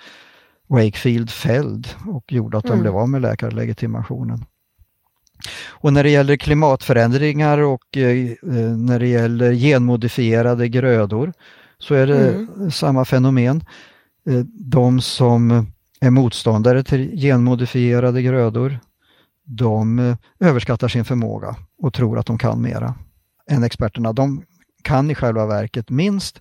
Wakefield 0.66 1.30
fälld 1.30 1.88
och 2.06 2.32
gjorde 2.32 2.58
att 2.58 2.64
de 2.64 2.72
mm. 2.72 2.82
blev 2.82 2.96
av 2.96 3.08
med 3.08 3.22
läkarlegitimationen. 3.22 4.44
Och 5.68 5.93
när 5.93 6.03
det 6.03 6.11
gäller 6.11 6.36
klimatförändringar 6.36 7.59
och 7.59 7.97
eh, 7.97 8.36
när 8.76 8.99
det 8.99 9.09
gäller 9.09 9.53
genmodifierade 9.53 10.68
grödor 10.68 11.32
så 11.78 11.95
är 11.95 12.07
det 12.07 12.28
mm. 12.28 12.70
samma 12.70 13.05
fenomen. 13.05 13.64
Eh, 14.28 14.41
de 14.55 15.01
som 15.01 15.66
är 16.01 16.11
motståndare 16.11 16.84
till 16.84 17.20
genmodifierade 17.20 18.22
grödor, 18.22 18.78
de 19.45 19.99
eh, 19.99 20.16
överskattar 20.41 20.89
sin 20.89 21.05
förmåga 21.05 21.57
och 21.82 21.95
tror 21.95 22.18
att 22.18 22.26
de 22.26 22.39
kan 22.39 22.62
mera 22.62 22.95
än 23.51 23.64
experterna. 23.64 24.12
De 24.12 24.43
kan 24.82 25.11
i 25.11 25.14
själva 25.14 25.47
verket 25.47 25.91
minst 25.91 26.41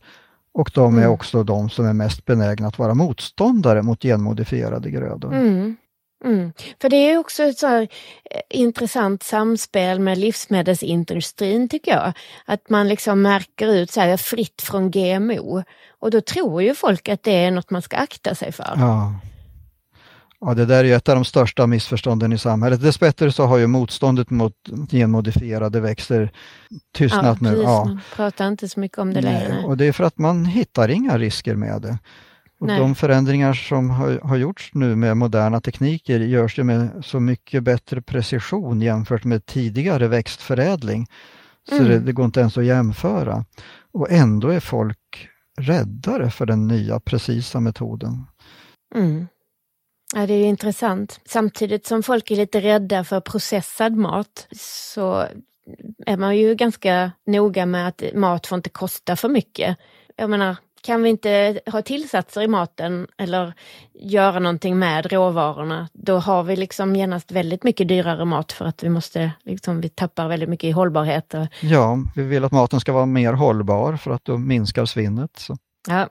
och 0.54 0.72
de 0.74 0.98
är 0.98 1.02
mm. 1.02 1.12
också 1.12 1.44
de 1.44 1.70
som 1.70 1.86
är 1.86 1.94
mest 1.94 2.26
benägna 2.26 2.68
att 2.68 2.80
vara 2.80 2.94
motståndare 2.94 3.82
mot 3.82 4.02
genmodifierade 4.02 4.92
grödor. 4.92 5.34
Mm. 5.34 5.76
Mm. 6.26 6.54
För 6.82 6.90
det 6.90 6.96
är 6.96 7.18
också 7.18 7.44
ett 7.44 7.58
så 7.58 7.78
eh, 7.78 7.88
intressant 8.50 9.24
samspel 9.24 10.00
med 10.00 10.18
livsmedelsindustrin 10.18 11.70
tycker 11.70 11.92
jag. 11.92 12.14
Att 12.46 12.70
man 12.70 12.88
liksom 12.88 13.22
märker 13.22 13.68
ut 13.68 13.92
så 13.92 14.02
här, 14.02 14.18
fritt 14.18 14.62
från 14.62 14.92
GMO. 14.92 15.64
Och 16.00 16.12
då 16.12 16.22
tror 16.22 16.62
ju 16.64 16.76
folk 16.76 17.10
att 17.10 17.24
det 17.24 17.46
är 17.46 17.52
något 17.52 17.70
man 17.70 17.82
ska 17.82 17.98
akta 17.98 18.36
sig 18.36 18.52
för. 18.52 18.74
Ja. 18.76 19.14
Ja, 20.40 20.54
det 20.54 20.66
där 20.66 20.80
är 20.80 20.84
ju 20.84 20.94
ett 20.94 21.10
av 21.10 21.16
de 21.16 21.26
största 21.26 21.68
missförstånden 21.68 22.34
i 22.34 22.38
samhället. 22.38 22.82
Dessbättre 22.82 23.32
så 23.32 23.46
har 23.46 23.58
ju 23.58 23.68
motståndet 23.68 24.30
mot 24.30 24.54
genmodifierade 24.92 25.80
växter 25.80 26.32
tystnat 26.98 27.38
ja, 27.42 27.52
nu. 27.52 27.62
Ja, 27.62 27.98
pratar 28.16 28.48
inte 28.48 28.70
så 28.70 28.80
mycket 28.80 28.98
om 28.98 29.14
det 29.14 29.22
längre. 29.22 29.64
Och 29.66 29.78
det 29.78 29.86
är 29.86 29.92
för 29.92 30.04
att 30.04 30.18
man 30.18 30.46
hittar 30.46 30.90
inga 30.90 31.18
risker 31.18 31.56
med 31.56 31.82
det. 31.82 31.98
Och 32.60 32.68
de 32.68 32.96
förändringar 32.96 33.54
som 33.54 33.90
har, 33.90 34.20
har, 34.24 34.38
gjorts 34.38 34.70
nu 34.74 34.96
med 34.96 35.18
moderna 35.18 35.62
tekniker 35.62 36.20
görs 36.20 36.60
ju 36.60 36.64
med 36.64 37.06
så 37.06 37.20
mycket 37.20 37.64
bättre 37.64 38.02
precision 38.02 38.82
jämfört 38.82 39.24
med 39.24 39.46
tidigare 39.46 40.08
växtförädling. 40.08 41.08
Så 41.70 41.76
mm. 41.76 41.88
det, 41.88 42.00
det, 42.00 42.12
går 42.12 42.26
inte 42.26 42.40
ens 42.40 42.58
att 42.58 42.66
jämföra. 42.66 43.46
Och 43.92 44.12
ändå 44.12 44.50
är 44.50 44.60
folk 44.60 45.30
räddare 45.58 46.30
för 46.30 46.46
den 46.46 46.68
nya 46.68 47.00
precisa 47.00 47.60
metoden. 47.60 48.26
Mm. 48.96 49.28
Ja, 50.16 50.28
det 50.28 50.34
är 50.34 50.46
intressant. 50.46 51.20
Samtidigt 51.26 51.86
som 51.86 52.04
folk 52.04 52.32
är 52.32 52.36
lite 52.36 52.62
rädda 52.62 53.04
för 53.04 53.20
processad 53.20 53.96
mat 53.96 54.48
så 54.52 55.26
är 56.06 56.18
man 56.18 56.38
ju 56.38 56.56
ganska 56.56 57.12
noga 57.26 57.66
med 57.66 57.88
att 57.88 58.04
mat 58.14 58.48
får 58.48 58.56
inte 58.56 58.70
kosta 58.70 59.16
för 59.16 59.30
mycket. 59.30 59.78
Jag 60.16 60.30
menar, 60.30 60.56
kan 60.88 61.04
vi 61.04 61.10
inte 61.10 61.60
ha 61.72 61.82
tillsatser 61.82 62.42
i 62.42 62.48
maten 62.48 63.08
eller 63.18 63.54
göra 63.94 64.40
någonting 64.40 64.80
med 64.80 65.12
råvarorna, 65.12 65.90
då 65.94 66.18
har 66.18 66.44
vi 66.44 66.56
liksom 66.56 66.96
genast 66.96 67.32
väldigt 67.32 67.64
mycket 67.64 67.88
dyrare 67.88 68.26
mat 68.26 68.52
för 68.52 68.66
att 68.66 68.84
vi 68.84 68.90
måste, 68.90 69.32
liksom, 69.44 69.82
vi 69.82 69.90
tappar 69.90 70.28
väldigt 70.28 70.50
mycket 70.50 70.68
i 70.68 70.72
hållbarhet. 70.72 71.34
Ja, 71.60 71.98
vi 72.16 72.24
vill 72.24 72.44
att 72.44 72.52
maten 72.52 72.80
ska 72.80 72.94
vara 72.94 73.06
mer 73.06 73.34
hållbar 73.34 73.98
för 73.98 74.12
att 74.12 74.26
då 74.26 74.38
minskar 74.38 74.86
svinnet. 74.86 75.32
Så. 75.38 75.58
Ja, 75.88 76.10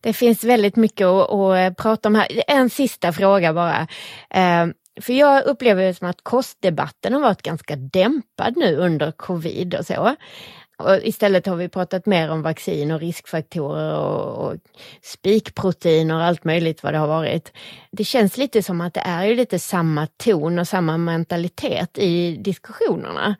det 0.00 0.12
finns 0.12 0.44
väldigt 0.44 0.76
mycket 0.76 1.06
att, 1.06 1.30
att 1.30 1.76
prata 1.76 2.08
om 2.08 2.14
här. 2.14 2.42
En 2.46 2.70
sista 2.70 3.12
fråga 3.12 3.52
bara. 3.52 3.86
Eh, 4.30 4.66
för 5.00 5.12
jag 5.12 5.44
upplever 5.44 5.82
det 5.82 5.94
som 5.94 6.08
att 6.08 6.22
kostdebatten 6.24 7.12
har 7.12 7.20
varit 7.20 7.42
ganska 7.42 7.76
dämpad 7.76 8.56
nu 8.56 8.76
under 8.76 9.12
covid 9.12 9.74
och 9.74 9.86
så. 9.86 10.16
Och 10.78 10.96
istället 11.02 11.46
har 11.46 11.56
vi 11.56 11.68
pratat 11.68 12.06
mer 12.06 12.30
om 12.30 12.42
vaccin 12.42 12.90
och 12.90 13.00
riskfaktorer 13.00 13.98
och, 13.98 14.46
och 14.46 14.56
spikprotein 15.02 16.10
och 16.10 16.22
allt 16.22 16.44
möjligt 16.44 16.82
vad 16.82 16.94
det 16.94 16.98
har 16.98 17.08
varit. 17.08 17.52
Det 17.90 18.04
känns 18.04 18.36
lite 18.36 18.62
som 18.62 18.80
att 18.80 18.94
det 18.94 19.00
är 19.00 19.24
ju 19.24 19.34
lite 19.34 19.58
samma 19.58 20.06
ton 20.06 20.58
och 20.58 20.68
samma 20.68 20.98
mentalitet 20.98 21.98
i 21.98 22.36
diskussionerna. 22.36 23.36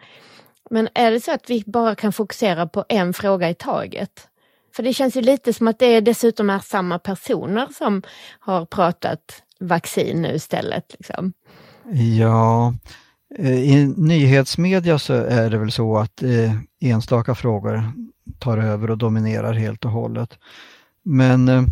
Men 0.71 0.89
är 0.95 1.11
det 1.11 1.21
så 1.21 1.33
att 1.33 1.51
vi 1.51 1.65
bara 1.67 1.95
kan 1.95 2.13
fokusera 2.13 2.67
på 2.67 2.85
en 2.89 3.13
fråga 3.13 3.51
i 3.51 3.55
taget? 3.55 4.29
För 4.77 4.83
det 4.83 4.93
känns 4.93 5.17
ju 5.17 5.21
lite 5.21 5.53
som 5.53 5.69
att 5.69 5.79
det 5.79 6.01
dessutom 6.01 6.51
är 6.51 6.59
samma 6.59 6.99
personer 6.99 7.69
som 7.79 8.03
har 8.39 8.67
pratat 8.67 9.43
vaccin 9.61 10.23
nu 10.23 10.35
istället. 10.35 10.95
Liksom. 10.99 11.33
Ja, 12.19 12.75
i 13.39 13.87
nyhetsmedia 13.97 14.99
så 14.99 15.15
är 15.15 15.51
det 15.51 15.59
väl 15.59 15.73
så 15.73 15.99
att 15.99 16.23
eh, 16.23 16.55
enstaka 16.81 17.35
frågor 17.35 17.93
tar 18.39 18.59
över 18.59 18.91
och 18.91 18.99
dominerar 18.99 19.53
helt 19.53 19.85
och 19.85 19.91
hållet. 19.91 20.39
Men 21.03 21.49
eh, 21.49 21.63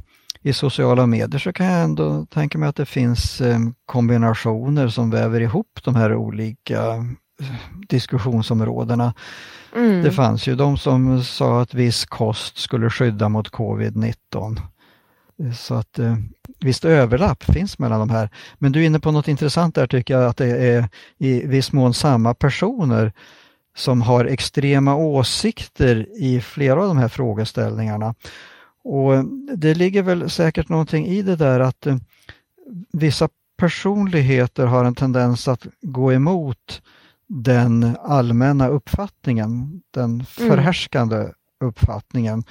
i 0.43 0.53
sociala 0.53 1.07
medier 1.07 1.39
så 1.39 1.53
kan 1.53 1.67
jag 1.67 1.83
ändå 1.85 2.27
tänka 2.27 2.59
mig 2.59 2.69
att 2.69 2.77
det 2.77 2.87
finns 2.87 3.43
kombinationer 3.87 4.89
som 4.89 5.11
väver 5.11 5.41
ihop 5.41 5.81
de 5.85 5.95
här 5.95 6.15
olika 6.15 7.07
diskussionsområdena. 7.89 9.15
Mm. 9.77 10.03
Det 10.03 10.13
fanns 10.13 10.47
ju 10.49 10.55
de 10.55 10.79
som 10.79 11.23
sa 11.23 11.63
att 11.63 11.75
viss 11.75 12.05
kost 12.05 12.59
skulle 12.59 12.91
skydda 12.91 13.29
mot 13.29 13.49
covid-19. 13.49 14.61
Så 15.57 15.75
att 15.75 15.99
eh, 15.99 16.17
visst 16.61 16.85
överlapp 16.85 17.45
finns 17.45 17.79
mellan 17.79 18.01
de 18.01 18.11
här. 18.11 18.31
Men 18.59 18.73
du 18.73 18.83
är 18.83 18.87
inne 18.87 19.01
på 19.01 19.11
något 19.11 19.29
intressant 19.29 19.75
där 19.75 19.87
tycker 19.87 20.15
jag 20.15 20.25
att 20.29 20.37
det 20.37 20.47
är 20.47 20.89
i 21.19 21.47
viss 21.47 21.73
mån 21.73 21.95
samma 21.95 22.35
personer 22.35 23.13
som 23.77 24.03
har 24.03 24.25
extrema 24.25 24.95
åsikter 24.97 26.07
i 26.19 26.41
flera 26.41 26.83
av 26.83 26.89
de 26.89 26.97
här 26.97 27.09
frågeställningarna. 27.09 28.15
Och 28.85 29.25
Det 29.57 29.75
ligger 29.75 30.03
väl 30.03 30.31
säkert 30.31 30.69
någonting 30.69 31.07
i 31.07 31.23
det 31.23 31.37
där 31.37 31.61
att 31.61 31.87
eh, 31.87 31.97
vissa 32.93 33.29
personligheter 33.57 34.67
har 34.67 34.85
en 34.85 34.95
tendens 34.95 35.49
att 35.49 35.67
gå 35.83 36.13
emot 36.13 36.83
den 37.29 37.97
allmänna 38.03 38.69
uppfattningen, 38.69 39.83
den 39.91 40.11
mm. 40.11 40.25
förhärskande 40.25 41.17
mm. 41.17 41.33
uppfattningen. 41.61 42.45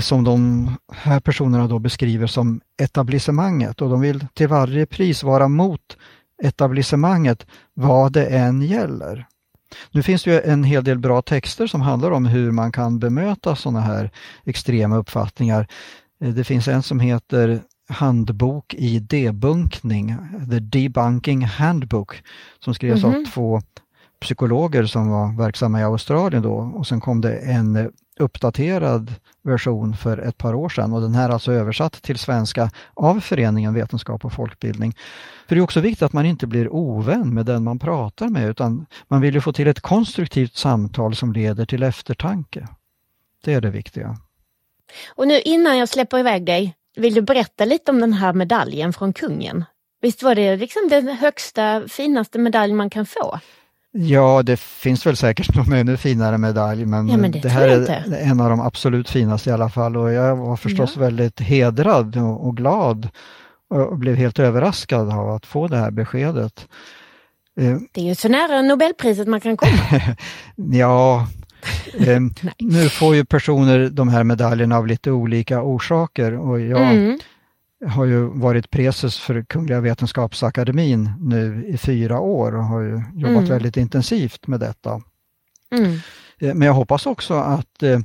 Som 0.00 0.24
de 0.24 0.70
här 0.92 1.20
personerna 1.20 1.68
då 1.68 1.78
beskriver 1.78 2.26
som 2.26 2.60
etablissemanget 2.82 3.82
och 3.82 3.90
de 3.90 4.00
vill 4.00 4.26
till 4.34 4.48
varje 4.48 4.86
pris 4.86 5.22
vara 5.22 5.48
mot 5.48 5.96
etablissemanget 6.42 7.46
vad 7.74 8.12
det 8.12 8.26
än 8.26 8.62
gäller. 8.62 9.26
Nu 9.90 10.02
finns 10.02 10.24
det 10.24 10.30
ju 10.30 10.40
en 10.40 10.64
hel 10.64 10.84
del 10.84 10.98
bra 10.98 11.22
texter 11.22 11.66
som 11.66 11.80
handlar 11.80 12.10
om 12.10 12.26
hur 12.26 12.50
man 12.50 12.72
kan 12.72 12.98
bemöta 12.98 13.56
sådana 13.56 13.80
här 13.80 14.10
extrema 14.44 14.96
uppfattningar. 14.96 15.66
Det 16.18 16.44
finns 16.44 16.68
en 16.68 16.82
som 16.82 17.00
heter 17.00 17.62
Handbok 17.88 18.74
i 18.74 18.98
debunkning, 18.98 20.16
The 20.50 20.58
Debunking 20.58 21.44
Handbook, 21.44 22.22
som 22.58 22.74
skrevs 22.74 23.04
mm 23.04 23.10
-hmm. 23.10 23.14
av 23.14 23.20
mhm. 23.20 23.30
två 23.30 23.62
psykologer 24.20 24.86
som 24.86 25.08
var 25.10 25.36
verksamma 25.36 25.80
i 25.80 25.82
Australien 25.82 26.42
då 26.42 26.54
och 26.54 26.86
sen 26.86 27.00
kom 27.00 27.20
det 27.20 27.36
en 27.36 27.90
uppdaterad 28.16 29.14
version 29.42 29.96
för 29.96 30.18
ett 30.18 30.38
par 30.38 30.54
år 30.54 30.68
sedan 30.68 30.92
och 30.92 31.00
den 31.00 31.14
här 31.14 31.28
är 31.28 31.32
alltså 31.32 31.52
översatt 31.52 32.02
till 32.02 32.18
svenska 32.18 32.70
av 32.94 33.20
Föreningen 33.20 33.74
Vetenskap 33.74 34.24
och 34.24 34.32
folkbildning. 34.32 34.94
För 35.48 35.54
det 35.54 35.60
är 35.60 35.62
också 35.62 35.80
viktigt 35.80 36.02
att 36.02 36.12
man 36.12 36.26
inte 36.26 36.46
blir 36.46 36.74
ovän 36.74 37.34
med 37.34 37.46
den 37.46 37.64
man 37.64 37.78
pratar 37.78 38.28
med 38.28 38.50
utan 38.50 38.86
man 39.08 39.20
vill 39.20 39.34
ju 39.34 39.40
få 39.40 39.52
till 39.52 39.68
ett 39.68 39.80
konstruktivt 39.80 40.56
samtal 40.56 41.16
som 41.16 41.32
leder 41.32 41.66
till 41.66 41.82
eftertanke. 41.82 42.68
Det 43.44 43.54
är 43.54 43.60
det 43.60 43.70
viktiga. 43.70 44.16
Och 45.14 45.28
nu 45.28 45.40
innan 45.40 45.78
jag 45.78 45.88
släpper 45.88 46.18
iväg 46.18 46.46
dig, 46.46 46.74
vill 46.96 47.14
du 47.14 47.22
berätta 47.22 47.64
lite 47.64 47.90
om 47.90 48.00
den 48.00 48.12
här 48.12 48.32
medaljen 48.32 48.92
från 48.92 49.12
kungen? 49.12 49.64
Visst 50.00 50.22
var 50.22 50.34
det 50.34 50.56
liksom 50.56 50.88
den 50.88 51.08
högsta, 51.08 51.88
finaste 51.88 52.38
medalj 52.38 52.72
man 52.72 52.90
kan 52.90 53.06
få? 53.06 53.40
Ja, 53.92 54.42
det 54.42 54.60
finns 54.60 55.06
väl 55.06 55.16
säkert 55.16 55.54
någon 55.56 55.72
ännu 55.72 55.96
finare 55.96 56.38
medalj, 56.38 56.86
men, 56.86 57.08
ja, 57.08 57.16
men 57.16 57.30
det, 57.32 57.40
det 57.40 57.48
här 57.48 57.68
är 57.68 58.04
en 58.22 58.40
av 58.40 58.50
de 58.50 58.60
absolut 58.60 59.10
finaste 59.10 59.50
i 59.50 59.52
alla 59.52 59.70
fall 59.70 59.96
och 59.96 60.12
jag 60.12 60.36
var 60.36 60.56
förstås 60.56 60.92
ja. 60.96 61.02
väldigt 61.02 61.40
hedrad 61.40 62.16
och, 62.16 62.46
och, 62.46 62.56
glad 62.56 63.08
och 63.68 63.98
blev 63.98 64.14
helt 64.14 64.38
överraskad 64.38 65.10
av 65.10 65.30
att 65.30 65.46
få 65.46 65.68
det 65.68 65.76
här 65.76 65.90
beskedet. 65.90 66.68
Eh, 67.60 67.76
det 67.92 68.00
är 68.00 68.04
ju 68.04 68.14
så 68.14 68.28
nära 68.28 68.62
Nobelpriset 68.62 69.28
man 69.28 69.40
kan 69.40 69.56
komma. 69.56 70.00
ja, 70.56 71.26
eh, 71.98 72.20
nu 72.58 72.88
får 72.88 73.14
ju 73.14 73.24
personer 73.24 73.88
de 73.88 74.08
här 74.08 74.24
medaljerna 74.24 74.76
av 74.76 74.86
lite 74.86 75.10
olika 75.10 75.62
orsaker 75.62 76.38
och 76.38 76.60
jag 76.60 76.92
mm 76.92 77.18
har 77.86 78.04
ju 78.04 78.20
varit 78.20 78.70
preses 78.70 79.18
för 79.18 79.42
Kungliga 79.42 79.80
Vetenskapsakademin 79.80 81.10
nu 81.20 81.64
i 81.68 81.76
fyra 81.76 82.20
år 82.20 82.56
och 82.56 82.64
har 82.64 82.80
ju 82.80 83.02
jobbat 83.14 83.36
mm. 83.36 83.48
väldigt 83.48 83.76
intensivt 83.76 84.46
med 84.46 84.60
detta. 84.60 85.02
Mm. 85.74 85.98
Eh, 86.38 86.54
men 86.54 86.62
jag 86.62 86.74
hoppas 86.74 87.06
också 87.06 87.34
att 87.34 87.82
eh, 87.82 88.00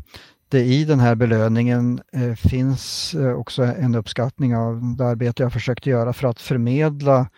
det 0.50 0.64
i 0.64 0.86
den 0.86 1.00
här 1.00 1.16
belöningen 1.16 2.02
eh, 2.14 2.34
finns 2.34 3.16
också 3.38 3.64
en 3.64 3.96
uppskattning 3.96 4.56
av 4.56 4.96
det 4.98 5.06
arbete 5.06 5.44
jag 5.44 5.54
försökte 5.54 5.90
göra 5.90 6.14
för 6.14 6.28
att 6.28 6.42
förmedla 6.42 7.30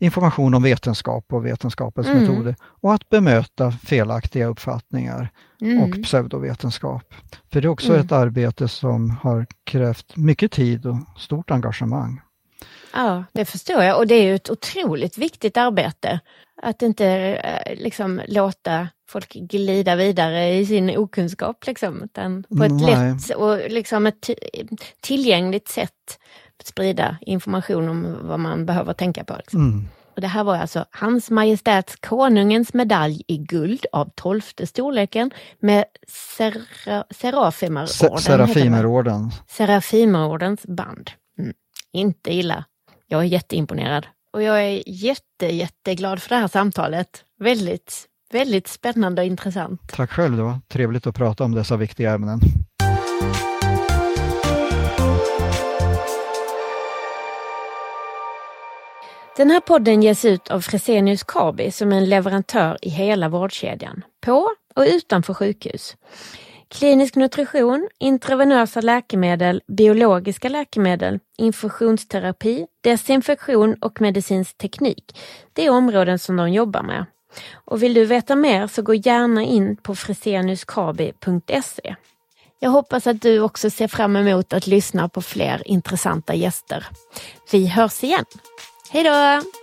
information 0.00 0.54
om 0.54 0.62
vetenskap 0.62 1.32
och 1.32 1.46
vetenskapens 1.46 2.06
mm. 2.06 2.20
metoder 2.22 2.56
och 2.62 2.94
att 2.94 3.08
bemöta 3.08 3.72
felaktiga 3.72 4.46
uppfattningar 4.46 5.28
mm. 5.60 5.82
och 5.82 6.04
pseudovetenskap. 6.04 7.14
För 7.52 7.60
det 7.60 7.66
är 7.66 7.70
också 7.70 7.92
mm. 7.92 8.00
ett 8.06 8.12
arbete 8.12 8.68
som 8.68 9.10
har 9.10 9.46
krävt 9.64 10.16
mycket 10.16 10.52
tid 10.52 10.86
och 10.86 10.96
stort 11.18 11.50
engagemang. 11.50 12.20
Ja, 12.92 13.24
det 13.32 13.44
förstår 13.44 13.82
jag 13.82 13.98
och 13.98 14.06
det 14.06 14.14
är 14.14 14.22
ju 14.22 14.34
ett 14.34 14.50
otroligt 14.50 15.18
viktigt 15.18 15.56
arbete. 15.56 16.20
Att 16.62 16.82
inte 16.82 17.06
eh, 17.06 17.76
liksom 17.76 18.20
låta 18.28 18.88
folk 19.10 19.32
glida 19.32 19.96
vidare 19.96 20.54
i 20.54 20.66
sin 20.66 20.96
okunskap, 20.96 21.66
liksom, 21.66 22.02
utan 22.02 22.42
på 22.42 22.64
ett 22.64 22.72
Nej. 22.72 23.12
lätt 23.12 23.30
och 23.36 23.70
liksom 23.70 24.06
ett 24.06 24.30
tillgängligt 25.00 25.68
sätt 25.68 26.18
sprida 26.66 27.16
information 27.20 27.88
om 27.88 28.16
vad 28.22 28.40
man 28.40 28.66
behöver 28.66 28.92
tänka 28.92 29.24
på. 29.24 29.36
Liksom. 29.36 29.60
Mm. 29.60 29.88
Och 30.14 30.20
det 30.20 30.26
här 30.28 30.44
var 30.44 30.56
alltså 30.56 30.84
Hans 30.90 31.30
Majestäts 31.30 31.96
Konungens 31.96 32.74
medalj 32.74 33.22
i 33.26 33.36
guld 33.38 33.86
av 33.92 34.10
tolfte 34.14 34.66
storleken 34.66 35.30
med 35.60 35.84
Sera 36.08 37.04
Serafimerorden. 37.10 38.18
Serafimerorden. 38.18 39.30
Serafimerordens 39.48 40.66
band. 40.66 41.10
Mm. 41.38 41.52
Inte 41.92 42.32
illa. 42.32 42.64
Jag 43.06 43.20
är 43.20 43.24
jätteimponerad. 43.24 44.06
Och 44.32 44.42
jag 44.42 44.64
är 44.64 44.82
jätte, 44.86 45.46
jätteglad 45.46 46.22
för 46.22 46.28
det 46.28 46.40
här 46.40 46.48
samtalet. 46.48 47.24
Väldigt, 47.38 48.06
väldigt 48.32 48.68
spännande 48.68 49.22
och 49.22 49.26
intressant. 49.26 49.80
Tack 49.92 50.10
själv, 50.10 50.36
det 50.36 50.42
var 50.42 50.60
trevligt 50.68 51.06
att 51.06 51.14
prata 51.14 51.44
om 51.44 51.54
dessa 51.54 51.76
viktiga 51.76 52.12
ämnen. 52.12 52.40
Den 59.36 59.50
här 59.50 59.60
podden 59.60 60.02
ges 60.02 60.24
ut 60.24 60.50
av 60.50 60.60
Fresenius 60.60 61.22
Kabi 61.22 61.70
som 61.70 61.92
är 61.92 61.96
en 61.96 62.08
leverantör 62.08 62.78
i 62.82 62.88
hela 62.88 63.28
vårdkedjan, 63.28 64.04
på 64.20 64.50
och 64.74 64.84
utanför 64.86 65.34
sjukhus. 65.34 65.96
Klinisk 66.68 67.16
nutrition, 67.16 67.88
intravenösa 67.98 68.80
läkemedel, 68.80 69.62
biologiska 69.66 70.48
läkemedel, 70.48 71.18
infusionsterapi, 71.38 72.66
desinfektion 72.80 73.76
och 73.80 74.00
medicinsk 74.00 74.58
teknik. 74.58 75.18
Det 75.52 75.66
är 75.66 75.70
områden 75.70 76.18
som 76.18 76.36
de 76.36 76.52
jobbar 76.52 76.82
med. 76.82 77.04
Och 77.54 77.82
vill 77.82 77.94
du 77.94 78.04
veta 78.04 78.36
mer 78.36 78.66
så 78.66 78.82
gå 78.82 78.94
gärna 78.94 79.42
in 79.42 79.76
på 79.76 79.94
freseniuskabi.se. 79.94 81.96
Jag 82.60 82.70
hoppas 82.70 83.06
att 83.06 83.22
du 83.22 83.40
också 83.40 83.70
ser 83.70 83.88
fram 83.88 84.16
emot 84.16 84.52
att 84.52 84.66
lyssna 84.66 85.08
på 85.08 85.22
fler 85.22 85.68
intressanta 85.68 86.34
gäster. 86.34 86.86
Vi 87.52 87.66
hörs 87.66 88.04
igen! 88.04 88.24
Hej 88.92 89.04
då! 89.04 89.59